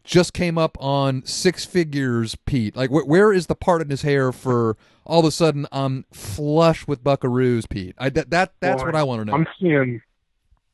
just 0.03 0.33
came 0.33 0.57
up 0.57 0.77
on 0.79 1.23
six 1.25 1.65
figures, 1.65 2.35
Pete? 2.45 2.75
Like, 2.75 2.89
wh- 2.89 3.07
where 3.07 3.31
is 3.31 3.47
the 3.47 3.55
part 3.55 3.81
in 3.81 3.89
his 3.89 4.01
hair 4.01 4.31
for 4.31 4.77
all 5.05 5.19
of 5.19 5.25
a 5.25 5.31
sudden 5.31 5.67
I'm 5.71 6.05
flush 6.11 6.87
with 6.87 7.03
buckaroos, 7.03 7.69
Pete? 7.69 7.95
I 7.97 8.09
that, 8.09 8.29
that 8.31 8.53
that's 8.59 8.81
Boy, 8.81 8.87
what 8.87 8.95
I 8.95 9.03
want 9.03 9.21
to 9.21 9.25
know. 9.25 9.33
I'm 9.33 9.47
seeing, 9.59 10.01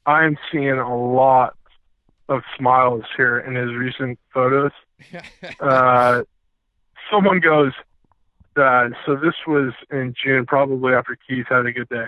I'm 0.05 0.37
seeing 0.51 0.77
a 0.77 0.97
lot 0.97 1.55
of 2.29 2.41
smiles 2.57 3.03
here 3.15 3.39
in 3.39 3.55
his 3.55 3.73
recent 3.73 4.19
photos. 4.33 4.71
Uh, 5.59 6.23
someone 7.11 7.39
goes, 7.39 7.71
uh, 8.55 8.89
so 9.05 9.15
this 9.15 9.35
was 9.45 9.73
in 9.91 10.13
June, 10.21 10.45
probably 10.45 10.93
after 10.93 11.17
Keith 11.27 11.45
had 11.49 11.65
a 11.65 11.71
good 11.71 11.87
day. 11.89 12.05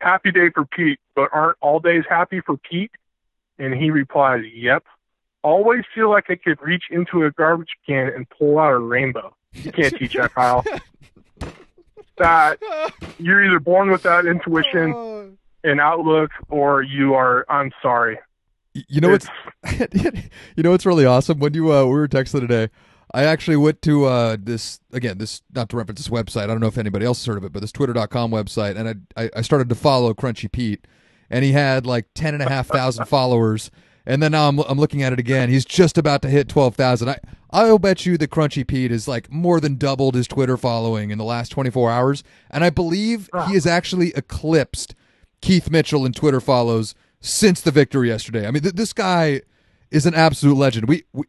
Happy 0.00 0.30
day 0.30 0.50
for 0.54 0.64
Pete, 0.64 0.98
but 1.14 1.28
aren't 1.32 1.58
all 1.60 1.80
days 1.80 2.04
happy 2.08 2.40
for 2.40 2.56
Pete? 2.56 2.90
And 3.58 3.74
he 3.74 3.90
replies, 3.90 4.42
Yep. 4.54 4.84
Always 5.42 5.84
feel 5.94 6.10
like 6.10 6.24
I 6.28 6.34
could 6.34 6.60
reach 6.60 6.84
into 6.90 7.24
a 7.24 7.30
garbage 7.30 7.70
can 7.86 8.08
and 8.08 8.28
pull 8.28 8.58
out 8.58 8.72
a 8.72 8.78
rainbow. 8.78 9.34
You 9.52 9.72
can't 9.72 9.94
teach 9.96 10.14
that, 10.14 10.34
Kyle. 10.34 10.64
That 12.18 12.58
you're 13.20 13.44
either 13.44 13.60
born 13.60 13.92
with 13.92 14.02
that 14.02 14.26
intuition 14.26 15.38
and 15.62 15.80
outlook, 15.80 16.32
or 16.48 16.82
you 16.82 17.14
are. 17.14 17.46
I'm 17.48 17.70
sorry. 17.80 18.18
you 18.74 19.00
know 19.00 19.10
what's 19.10 19.28
you 20.56 20.64
know 20.64 20.72
what's 20.72 20.84
really 20.84 21.06
awesome 21.06 21.38
when 21.38 21.54
you 21.54 21.72
uh, 21.72 21.84
we 21.84 21.92
were 21.92 22.08
texting 22.08 22.40
today. 22.40 22.70
I 23.14 23.24
actually 23.24 23.56
went 23.56 23.80
to 23.82 24.04
uh, 24.04 24.36
this 24.38 24.80
again. 24.92 25.18
This 25.18 25.42
not 25.54 25.68
to 25.70 25.76
reference 25.76 26.00
this 26.00 26.08
website. 26.08 26.44
I 26.44 26.46
don't 26.48 26.60
know 26.60 26.66
if 26.66 26.78
anybody 26.78 27.06
else 27.06 27.24
heard 27.24 27.38
of 27.38 27.44
it, 27.44 27.52
but 27.52 27.60
this 27.60 27.72
Twitter.com 27.72 28.30
website, 28.30 28.76
and 28.76 29.06
I 29.16 29.24
I, 29.24 29.30
I 29.36 29.42
started 29.42 29.68
to 29.70 29.74
follow 29.74 30.12
Crunchy 30.14 30.50
Pete, 30.50 30.86
and 31.30 31.44
he 31.44 31.52
had 31.52 31.86
like 31.86 32.06
ten 32.14 32.34
and 32.34 32.42
a 32.42 32.48
half 32.48 32.66
thousand 32.66 33.04
followers, 33.08 33.70
and 34.06 34.22
then 34.22 34.32
now 34.32 34.48
I'm 34.48 34.58
I'm 34.60 34.78
looking 34.78 35.02
at 35.02 35.12
it 35.12 35.18
again. 35.18 35.48
He's 35.48 35.64
just 35.64 35.96
about 35.96 36.22
to 36.22 36.28
hit 36.28 36.48
twelve 36.48 36.74
thousand. 36.74 37.08
I 37.08 37.18
I'll 37.50 37.78
bet 37.78 38.04
you 38.04 38.18
that 38.18 38.30
Crunchy 38.30 38.66
Pete 38.66 38.92
is 38.92 39.08
like 39.08 39.32
more 39.32 39.58
than 39.58 39.76
doubled 39.76 40.14
his 40.14 40.28
Twitter 40.28 40.58
following 40.58 41.10
in 41.10 41.18
the 41.18 41.24
last 41.24 41.48
twenty 41.48 41.70
four 41.70 41.90
hours, 41.90 42.22
and 42.50 42.62
I 42.62 42.70
believe 42.70 43.30
he 43.46 43.54
has 43.54 43.66
actually 43.66 44.12
eclipsed 44.14 44.94
Keith 45.40 45.70
Mitchell 45.70 46.04
in 46.04 46.12
Twitter 46.12 46.40
follows 46.40 46.94
since 47.20 47.60
the 47.60 47.70
victory 47.70 48.08
yesterday. 48.08 48.46
I 48.46 48.50
mean, 48.50 48.62
th- 48.62 48.74
this 48.74 48.92
guy 48.92 49.42
is 49.90 50.06
an 50.06 50.14
absolute 50.14 50.56
legend. 50.56 50.88
We, 50.88 51.04
we 51.12 51.24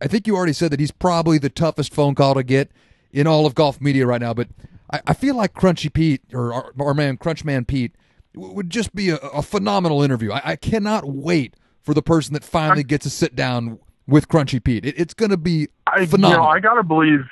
I, 0.00 0.06
think 0.06 0.26
you 0.26 0.36
already 0.36 0.52
said 0.52 0.70
that 0.72 0.80
he's 0.80 0.90
probably 0.90 1.38
the 1.38 1.50
toughest 1.50 1.94
phone 1.94 2.14
call 2.14 2.34
to 2.34 2.42
get 2.42 2.70
in 3.12 3.26
all 3.26 3.46
of 3.46 3.54
golf 3.54 3.80
media 3.80 4.06
right 4.06 4.20
now, 4.20 4.34
but 4.34 4.48
I, 4.92 5.00
I 5.08 5.14
feel 5.14 5.34
like 5.34 5.54
Crunchy 5.54 5.92
Pete 5.92 6.22
or 6.32 6.52
our, 6.52 6.72
our 6.80 6.94
man 6.94 7.16
Crunchman 7.16 7.66
Pete 7.66 7.94
w- 8.34 8.52
would 8.54 8.70
just 8.70 8.94
be 8.94 9.10
a, 9.10 9.16
a 9.16 9.42
phenomenal 9.42 10.02
interview. 10.02 10.32
I, 10.32 10.42
I 10.44 10.56
cannot 10.56 11.04
wait 11.04 11.54
for 11.82 11.94
the 11.94 12.02
person 12.02 12.34
that 12.34 12.44
finally 12.44 12.84
gets 12.84 13.04
to 13.04 13.10
sit 13.10 13.34
down 13.34 13.78
with 14.06 14.28
Crunchy 14.28 14.62
Pete. 14.62 14.84
It, 14.84 14.98
it's 14.98 15.14
going 15.14 15.30
to 15.30 15.36
be 15.36 15.68
I, 15.86 16.06
phenomenal. 16.06 16.30
You 16.30 16.36
know, 16.36 16.50
I 16.50 16.60
gotta 16.60 16.82
believe, 16.82 17.24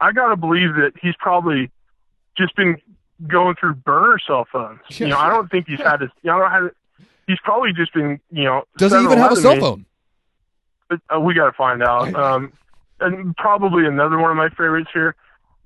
I 0.00 0.12
gotta 0.12 0.36
believe 0.36 0.74
that 0.74 0.92
he's 1.00 1.14
probably 1.18 1.70
just 2.36 2.56
been 2.56 2.76
going 3.28 3.54
through 3.58 3.74
burner 3.74 4.18
cell 4.26 4.46
phones. 4.50 4.80
You 4.90 5.08
know, 5.08 5.18
I 5.18 5.28
don't 5.28 5.50
think 5.50 5.68
he's 5.68 5.80
had 5.80 6.00
his. 6.00 6.10
You 6.22 6.30
know, 6.30 6.38
I 6.38 6.40
don't 6.40 6.50
have. 6.50 6.70
He's 7.26 7.38
probably 7.42 7.72
just 7.72 7.94
been. 7.94 8.20
You 8.30 8.44
know, 8.44 8.64
Does 8.76 8.92
he 8.92 8.98
even 8.98 9.18
have 9.18 9.32
a 9.32 9.36
7-Eleven 9.36 9.60
cell 9.60 9.60
phone? 9.60 9.86
Uh, 10.90 11.20
we 11.20 11.34
got 11.34 11.46
to 11.46 11.56
find 11.56 11.82
out. 11.82 12.14
Um, 12.24 12.52
and 13.00 13.36
probably 13.36 13.86
another 13.86 14.18
one 14.18 14.30
of 14.30 14.36
my 14.36 14.48
favorites 14.50 14.88
here. 14.94 15.16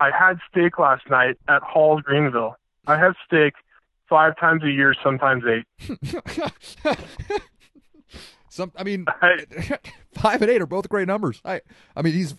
I 0.01 0.11
had 0.11 0.39
steak 0.51 0.79
last 0.79 1.09
night 1.11 1.37
at 1.47 1.63
Hall's 1.63 2.03
Greenville. 2.03 2.57
I 2.87 2.97
have 2.97 3.15
steak 3.27 3.53
five 4.09 4.37
times 4.39 4.65
a 4.65 4.71
year, 4.71 4.95
sometimes 5.03 5.45
eight. 5.47 5.67
Some, 8.49 8.73
I 8.77 8.83
mean, 8.83 9.05
I, 9.09 9.45
five 10.15 10.43
and 10.43 10.51
eight 10.51 10.63
are 10.63 10.67
both 10.67 10.89
great 10.89 11.07
numbers. 11.07 11.41
I, 11.45 11.61
I 11.95 12.03
mean, 12.03 12.15
he's 12.15 12.35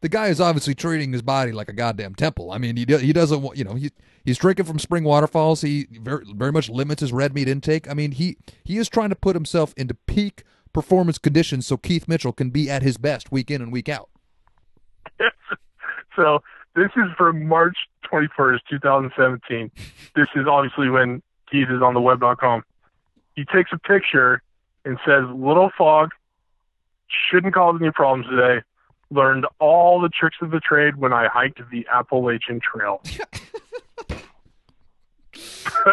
the 0.00 0.08
guy 0.08 0.28
is 0.28 0.40
obviously 0.40 0.74
treating 0.74 1.12
his 1.12 1.22
body 1.22 1.52
like 1.52 1.68
a 1.68 1.72
goddamn 1.72 2.14
temple. 2.14 2.52
I 2.52 2.58
mean, 2.58 2.76
he 2.76 2.84
he 2.84 3.12
doesn't 3.12 3.42
want 3.42 3.58
you 3.58 3.64
know 3.64 3.74
he 3.74 3.90
he's 4.24 4.38
drinking 4.38 4.66
from 4.66 4.78
spring 4.78 5.04
waterfalls. 5.04 5.60
He 5.60 5.88
very 5.90 6.24
very 6.34 6.52
much 6.52 6.70
limits 6.70 7.00
his 7.00 7.12
red 7.12 7.34
meat 7.34 7.48
intake. 7.48 7.90
I 7.90 7.94
mean, 7.94 8.12
he 8.12 8.38
he 8.64 8.78
is 8.78 8.88
trying 8.88 9.10
to 9.10 9.16
put 9.16 9.34
himself 9.34 9.74
into 9.76 9.94
peak 9.94 10.44
performance 10.78 11.18
conditions 11.18 11.66
so 11.66 11.76
Keith 11.76 12.06
Mitchell 12.06 12.30
can 12.32 12.50
be 12.50 12.70
at 12.70 12.82
his 12.82 12.98
best 12.98 13.32
week 13.32 13.50
in 13.50 13.60
and 13.60 13.72
week 13.72 13.88
out. 13.88 14.08
so 16.14 16.38
this 16.76 16.90
is 16.96 17.10
from 17.16 17.48
March 17.48 17.76
21st, 18.04 18.60
2017. 18.70 19.72
This 20.14 20.28
is 20.36 20.46
obviously 20.46 20.88
when 20.88 21.20
Keith 21.50 21.66
is 21.68 21.82
on 21.82 21.94
the 21.94 22.00
web.com. 22.00 22.62
He 23.34 23.44
takes 23.44 23.72
a 23.72 23.78
picture 23.78 24.40
and 24.84 24.98
says, 25.04 25.24
Little 25.34 25.72
fog, 25.76 26.10
shouldn't 27.08 27.54
cause 27.54 27.76
any 27.80 27.90
problems 27.90 28.30
today. 28.30 28.62
Learned 29.10 29.46
all 29.58 30.00
the 30.00 30.10
tricks 30.10 30.36
of 30.40 30.52
the 30.52 30.60
trade 30.60 30.94
when 30.94 31.12
I 31.12 31.26
hiked 31.26 31.60
the 31.72 31.88
Appalachian 31.92 32.60
Trail. 32.60 33.02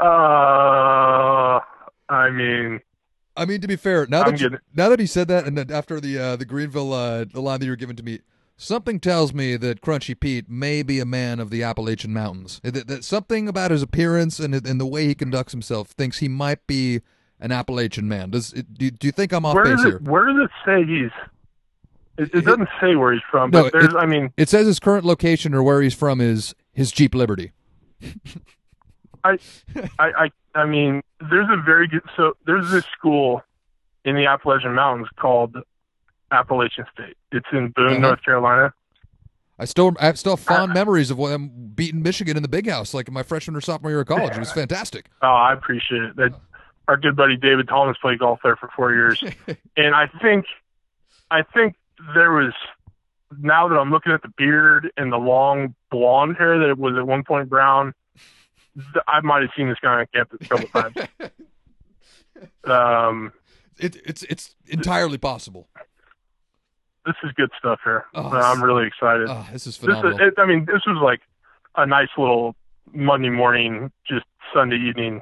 uh, 0.00 1.60
I 2.08 2.30
mean, 2.32 2.80
I 3.44 3.46
mean 3.46 3.60
to 3.60 3.68
be 3.68 3.76
fair, 3.76 4.06
now 4.08 4.22
I'm 4.22 4.32
that 4.32 4.40
you, 4.40 4.48
getting- 4.50 4.64
now 4.74 4.88
that 4.88 4.98
he 5.00 5.06
said 5.06 5.28
that, 5.28 5.46
and 5.46 5.56
then 5.56 5.70
after 5.70 6.00
the 6.00 6.18
uh, 6.18 6.36
the 6.36 6.44
Greenville 6.44 6.92
uh, 6.92 7.24
the 7.24 7.40
line 7.40 7.60
that 7.60 7.66
you 7.66 7.72
were 7.72 7.76
given 7.76 7.96
to 7.96 8.02
me, 8.02 8.20
something 8.56 8.98
tells 9.00 9.32
me 9.34 9.56
that 9.56 9.80
Crunchy 9.80 10.18
Pete 10.18 10.48
may 10.48 10.82
be 10.82 11.00
a 11.00 11.04
man 11.04 11.40
of 11.40 11.50
the 11.50 11.62
Appalachian 11.62 12.12
Mountains. 12.12 12.60
That, 12.64 12.86
that 12.88 13.04
something 13.04 13.48
about 13.48 13.70
his 13.70 13.82
appearance 13.82 14.40
and 14.40 14.54
and 14.54 14.80
the 14.80 14.86
way 14.86 15.06
he 15.06 15.14
conducts 15.14 15.52
himself 15.52 15.88
thinks 15.88 16.18
he 16.18 16.28
might 16.28 16.66
be 16.66 17.00
an 17.40 17.52
Appalachian 17.52 18.08
man. 18.08 18.30
Does 18.30 18.52
it, 18.52 18.72
do, 18.74 18.90
do 18.90 19.06
you 19.08 19.12
think 19.12 19.32
I'm 19.32 19.44
off 19.44 19.54
where 19.54 19.64
base 19.64 19.76
does 19.76 19.84
here? 19.84 19.96
it 19.96 20.02
where 20.02 20.26
does 20.26 20.36
it 20.44 20.50
say 20.64 20.84
he's? 20.84 21.10
It, 22.16 22.28
It- 22.32 22.34
it 22.38 22.44
doesn't 22.44 22.68
say 22.80 22.94
where 22.96 23.12
he's 23.12 23.22
from, 23.30 23.50
No, 23.50 23.64
but 23.64 23.72
there's. 23.72 23.86
it- 23.92 23.96
I 23.96 24.06
mean, 24.06 24.32
It 24.36 24.48
says 24.48 24.66
his 24.66 24.78
current 24.78 25.04
location 25.04 25.52
or 25.52 25.62
where 25.62 25.82
he's 25.82 25.94
from 25.94 26.20
is 26.20 26.54
his 26.72 26.92
Jeep 26.92 27.14
Liberty. 27.14 27.50
I, 29.24 29.38
I, 29.98 30.12
I 30.24 30.30
mean, 30.64 31.02
there's 31.30 31.48
a 31.50 31.60
very 31.60 31.88
good. 31.88 32.02
So 32.16 32.34
there's 32.46 32.70
this 32.70 32.84
school 32.96 33.42
in 34.04 34.14
the 34.14 34.26
Appalachian 34.26 34.74
Mountains 34.74 35.08
called 35.18 35.56
Appalachian 36.30 36.84
State. 36.92 37.16
It's 37.32 37.46
in 37.52 37.70
Boone, 37.70 37.86
Uh-huh. 37.88 37.98
North 37.98 38.22
Carolina. 38.24 38.72
I 39.58 39.64
still 39.66 39.92
I 40.00 40.06
have 40.06 40.18
still 40.18 40.36
have 40.36 40.44
fond 40.44 40.72
Uh, 40.72 40.74
memories 40.74 41.10
of 41.10 41.18
them 41.18 41.48
beating 41.74 42.02
Michigan 42.02 42.36
in 42.36 42.42
the 42.42 42.48
Big 42.48 42.68
House, 42.68 42.92
like 42.94 43.08
in 43.08 43.14
my 43.14 43.22
freshman 43.22 43.56
or 43.56 43.60
sophomore 43.60 43.90
year 43.90 44.00
of 44.00 44.06
college. 44.06 44.32
It 44.36 44.38
was 44.40 44.52
fantastic. 44.52 45.06
Oh, 45.22 45.26
I 45.28 45.52
appreciate 45.52 46.02
it. 46.02 46.16
That 46.16 46.34
our 46.88 46.96
good 46.96 47.16
buddy 47.16 47.36
David 47.36 47.68
Thomas 47.68 47.96
played 48.00 48.18
golf 48.18 48.40
there 48.42 48.56
for 48.56 48.68
four 48.76 48.92
years, 48.92 49.22
and 49.76 49.94
I 49.94 50.08
think, 50.22 50.44
I 51.30 51.42
think 51.42 51.74
there 52.14 52.32
was. 52.32 52.52
Now 53.40 53.66
that 53.68 53.74
I'm 53.76 53.90
looking 53.90 54.12
at 54.12 54.22
the 54.22 54.28
beard 54.36 54.92
and 54.96 55.12
the 55.12 55.16
long 55.16 55.74
blonde 55.90 56.36
hair 56.36 56.56
that 56.68 56.78
was 56.78 56.94
at 56.96 57.04
one 57.06 57.24
point 57.24 57.48
brown, 57.48 57.92
I 59.06 59.20
might 59.20 59.42
have 59.42 59.50
seen 59.56 59.68
this 59.68 59.78
guy 59.80 60.00
on 60.00 60.06
campus 60.12 60.38
a 60.42 60.48
couple 60.48 60.68
times. 60.82 60.96
Um, 62.64 63.32
It, 63.78 63.96
it's 64.04 64.22
it's 64.24 64.54
entirely 64.66 65.18
possible. 65.18 65.68
this 67.06 67.14
is 67.22 67.32
good 67.32 67.50
stuff 67.58 67.80
here. 67.84 68.04
Oh, 68.14 68.28
I'm 68.30 68.62
really 68.62 68.86
excited. 68.86 69.28
Oh, 69.28 69.46
this 69.52 69.66
is 69.66 69.78
This 69.78 69.88
is, 69.88 70.00
phenomenal. 70.00 70.28
it, 70.28 70.34
I 70.38 70.46
mean, 70.46 70.64
this 70.64 70.82
was 70.86 70.98
like 71.02 71.20
a 71.76 71.86
nice 71.86 72.08
little 72.18 72.54
Monday 72.92 73.30
morning, 73.30 73.90
just 74.06 74.24
Sunday 74.52 74.76
evening. 74.76 75.20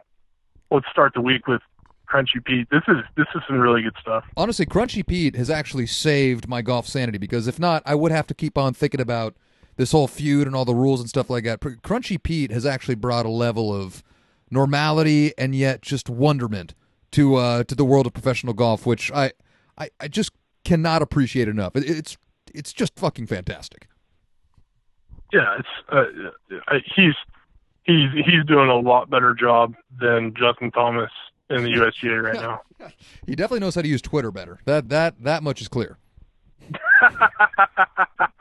Let's 0.71 0.87
start 0.91 1.13
the 1.15 1.21
week 1.21 1.47
with 1.47 1.63
Crunchy 2.09 2.45
Pete. 2.45 2.69
This 2.71 2.83
is 2.89 2.97
this 3.17 3.27
is 3.35 3.43
some 3.47 3.59
really 3.59 3.83
good 3.83 3.97
stuff. 4.01 4.25
Honestly, 4.37 4.67
Crunchy 4.67 5.07
Pete 5.07 5.37
has 5.37 5.51
actually 5.51 5.87
saved 5.87 6.49
my 6.49 6.63
golf 6.63 6.87
sanity 6.87 7.19
because 7.19 7.47
if 7.47 7.59
not, 7.59 7.83
I 7.87 7.95
would 7.95 8.13
have 8.13 8.27
to 8.29 8.35
keep 8.35 8.57
on 8.59 8.75
thinking 8.75 9.01
about 9.01 9.35
this 9.83 9.91
whole 9.91 10.07
feud 10.07 10.47
and 10.47 10.55
all 10.55 10.65
the 10.65 10.77
rules 10.77 11.01
and 11.01 11.09
stuff 11.09 11.29
like 11.29 11.43
that. 11.43 11.59
Crunchy 11.59 12.23
Pete 12.23 12.53
has 12.53 12.65
actually 12.65 12.95
brought 12.95 13.27
a 13.27 13.29
level 13.29 13.75
of 13.75 14.05
normality 14.49 15.37
and 15.37 15.57
yet 15.57 15.83
just 15.83 16.09
wonderment 16.09 16.73
to 17.11 17.35
uh, 17.35 17.65
to 17.65 17.75
the 17.75 17.85
world 17.85 18.07
of 18.07 18.13
professional 18.13 18.55
golf, 18.55 18.87
which 18.87 19.11
I 19.11 19.33
I, 19.77 19.91
I 19.99 20.07
just 20.07 20.31
cannot 20.65 21.03
appreciate 21.03 21.49
enough. 21.49 21.75
It, 21.75 21.91
it's 21.91 22.17
it's 22.55 22.73
just 22.73 22.97
fucking 22.97 23.27
fantastic. 23.27 23.89
Yeah, 25.33 25.59
it's 25.59 25.69
uh, 25.89 26.05
he's 26.95 27.15
he's 27.83 28.09
he's 28.25 28.45
doing 28.47 28.69
a 28.69 28.79
lot 28.79 29.11
better 29.11 29.35
job 29.35 29.75
than 30.01 30.33
Justin 30.39 30.71
Thomas 30.71 31.11
in 31.51 31.65
the 31.65 31.71
USGA 31.71 32.23
right 32.23 32.41
now. 32.41 32.63
He 33.27 33.37
definitely 33.37 33.61
knows 33.61 33.77
how 33.77 33.83
to 33.83 33.89
use 33.89 34.03
Twitter 34.03 34.31
better. 34.31 34.59
That 34.65 34.89
that 34.91 35.23
that 35.23 35.43
much 35.43 35.61
is 35.61 35.69
clear. 35.69 35.99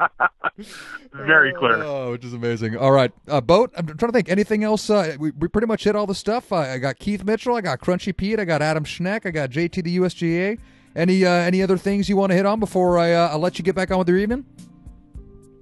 Very 1.13 1.53
clear. 1.53 1.83
Oh, 1.83 2.11
which 2.11 2.25
is 2.25 2.33
amazing. 2.33 2.77
All 2.77 2.91
right, 2.91 3.11
uh, 3.27 3.41
boat. 3.41 3.71
I'm 3.75 3.85
trying 3.85 3.97
to 3.97 4.11
think. 4.11 4.29
Anything 4.29 4.63
else? 4.63 4.89
Uh, 4.89 5.15
we, 5.19 5.31
we 5.31 5.47
pretty 5.47 5.67
much 5.67 5.83
hit 5.83 5.95
all 5.95 6.07
the 6.07 6.15
stuff. 6.15 6.51
I, 6.51 6.73
I 6.73 6.77
got 6.77 6.99
Keith 6.99 7.23
Mitchell. 7.23 7.55
I 7.55 7.61
got 7.61 7.79
Crunchy 7.79 8.15
Pete. 8.15 8.39
I 8.39 8.45
got 8.45 8.61
Adam 8.61 8.83
Schenk. 8.83 9.25
I 9.25 9.31
got 9.31 9.49
JT 9.49 9.83
the 9.83 9.97
USGA. 9.97 10.59
Any 10.95 11.25
uh, 11.25 11.31
any 11.31 11.61
other 11.63 11.77
things 11.77 12.09
you 12.09 12.17
want 12.17 12.31
to 12.31 12.35
hit 12.35 12.45
on 12.45 12.59
before 12.59 12.97
I 12.97 13.13
uh, 13.13 13.29
I'll 13.29 13.39
let 13.39 13.57
you 13.57 13.63
get 13.63 13.75
back 13.75 13.91
on 13.91 13.99
with 13.99 14.09
your 14.09 14.17
evening? 14.17 14.45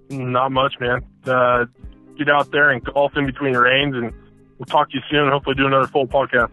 Not 0.09 0.51
much, 0.51 0.73
man. 0.79 1.05
Uh, 1.25 1.65
get 2.17 2.29
out 2.29 2.51
there 2.51 2.71
and 2.71 2.83
golf 2.83 3.15
in 3.15 3.25
between 3.25 3.53
the 3.53 3.59
rains, 3.59 3.95
and 3.95 4.11
we'll 4.57 4.65
talk 4.65 4.89
to 4.89 4.97
you 4.97 5.03
soon. 5.09 5.29
Hopefully, 5.29 5.55
do 5.55 5.67
another 5.67 5.87
full 5.87 6.07
podcast. 6.07 6.51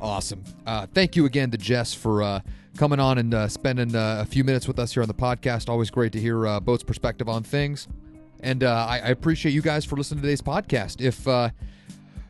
Awesome. 0.00 0.44
Uh, 0.66 0.86
thank 0.92 1.16
you 1.16 1.24
again 1.24 1.50
to 1.52 1.56
Jess 1.56 1.94
for 1.94 2.22
uh, 2.22 2.40
coming 2.76 3.00
on 3.00 3.18
and 3.18 3.34
uh, 3.34 3.48
spending 3.48 3.94
uh, 3.94 4.18
a 4.20 4.24
few 4.24 4.44
minutes 4.44 4.66
with 4.66 4.78
us 4.78 4.92
here 4.92 5.02
on 5.02 5.08
the 5.08 5.14
podcast. 5.14 5.68
Always 5.68 5.90
great 5.90 6.12
to 6.12 6.20
hear 6.20 6.46
uh, 6.46 6.60
Boat's 6.60 6.82
perspective 6.82 7.28
on 7.28 7.42
things. 7.42 7.88
And 8.40 8.64
uh, 8.64 8.86
I, 8.88 8.96
I 8.96 9.08
appreciate 9.08 9.52
you 9.52 9.62
guys 9.62 9.84
for 9.84 9.96
listening 9.96 10.20
to 10.20 10.26
today's 10.26 10.42
podcast. 10.42 11.00
If 11.00 11.26
uh, 11.26 11.50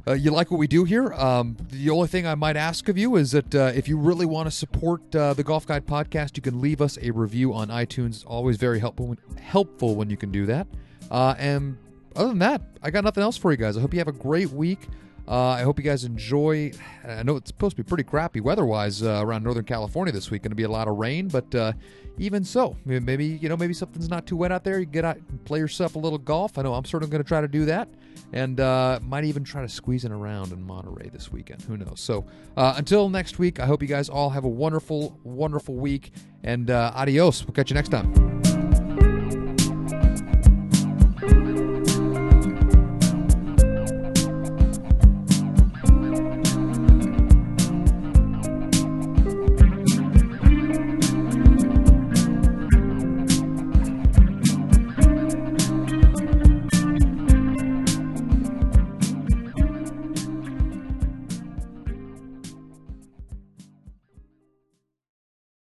uh, 0.07 0.13
you 0.13 0.31
like 0.31 0.51
what 0.51 0.59
we 0.59 0.67
do 0.67 0.85
here, 0.85 1.13
um, 1.15 1.57
the 1.71 1.91
only 1.91 2.09
thing 2.09 2.27
I 2.27 2.35
might 2.35 2.57
ask 2.57 2.89
of 2.89 2.99
you 2.99 3.17
is 3.17 3.33
that 3.33 3.55
if 3.55 3.89
you 3.89 3.97
really 3.97 4.27
want 4.27 4.47
to 4.47 4.51
support 4.51 5.11
the 5.11 5.43
Golf 5.45 5.67
Guide 5.67 5.87
podcast, 5.87 6.37
you 6.37 6.43
can 6.43 6.61
leave 6.61 6.81
us 6.81 6.99
a 7.01 7.11
review 7.11 7.53
on 7.55 7.69
iTunes. 7.69 8.09
It's 8.09 8.25
always 8.25 8.57
very 8.57 8.79
helpful 8.79 9.07
when, 9.07 9.19
helpful 9.41 9.97
when 9.97 10.11
you 10.11 10.17
can 10.17 10.31
do 10.31 10.47
that. 10.47 10.67
And 11.11 11.79
other 12.15 12.29
than 12.29 12.39
that, 12.41 12.63
I 12.83 12.91
got 12.91 13.03
nothing 13.03 13.23
else 13.23 13.37
for 13.37 13.51
you 13.51 13.57
guys. 13.57 13.77
I 13.77 13.81
hope 13.81 13.93
you 13.93 13.99
have 13.99 14.09
a 14.09 14.13
great 14.13 14.51
week. 14.51 14.89
Uh, 15.27 15.49
I 15.51 15.63
hope 15.63 15.79
you 15.79 15.85
guys 15.85 16.05
enjoy. 16.05 16.73
I 17.07 17.23
know 17.23 17.37
it's 17.37 17.49
supposed 17.49 17.77
to 17.77 17.83
be 17.83 17.87
pretty 17.87 18.05
crappy 18.05 18.41
weather-wise 18.41 19.03
uh, 19.03 19.21
around 19.23 19.43
Northern 19.43 19.65
California 19.65 20.13
this 20.13 20.31
week. 20.31 20.43
Going 20.43 20.51
to 20.51 20.57
be 20.57 20.65
a 20.65 20.69
lot 20.69 20.87
of 20.87 20.97
rain, 20.97 21.29
but 21.29 21.55
uh, 21.55 21.73
even 22.19 22.45
so, 22.45 22.77
maybe 22.85 23.27
you 23.27 23.49
know 23.49 23.57
maybe 23.57 23.73
something's 23.73 24.09
not 24.09 24.27
too 24.27 24.37
wet 24.37 24.53
out 24.53 24.65
there. 24.65 24.79
You 24.79 24.87
get 24.87 25.05
out 25.05 25.17
and 25.17 25.45
play 25.45 25.59
yourself 25.59 25.97
a 25.97 25.99
little 25.99 26.19
golf. 26.19 26.59
I 26.59 26.63
know 26.63 26.75
I'm 26.75 26.85
certainly 26.85 27.11
going 27.11 27.23
to 27.23 27.29
try 27.29 27.41
to 27.41 27.49
do 27.49 27.65
that, 27.65 27.89
and 28.33 28.61
uh, 28.61 29.01
might 29.03 29.25
even 29.25 29.45
try 29.45 29.63
to 29.63 29.69
squeeze 29.69 30.05
in 30.05 30.13
around 30.13 30.53
in 30.53 30.63
Monterey 30.63 31.09
this 31.09 31.33
weekend. 31.33 31.63
Who 31.63 31.77
knows? 31.77 32.01
So 32.01 32.27
uh, 32.57 32.75
until 32.77 33.09
next 33.09 33.39
week, 33.39 33.61
I 33.61 33.67
hope 33.67 33.83
you 33.83 33.89
guys 33.89 34.09
all 34.09 34.31
have 34.31 34.45
a 34.45 34.49
wonderful, 34.49 35.19
wonderful 35.25 35.75
week, 35.75 36.13
and 36.43 36.71
uh, 36.71 36.93
adios. 36.95 37.45
We'll 37.47 37.55
catch 37.55 37.71
you 37.71 37.75
next 37.75 37.89
time. 37.89 38.44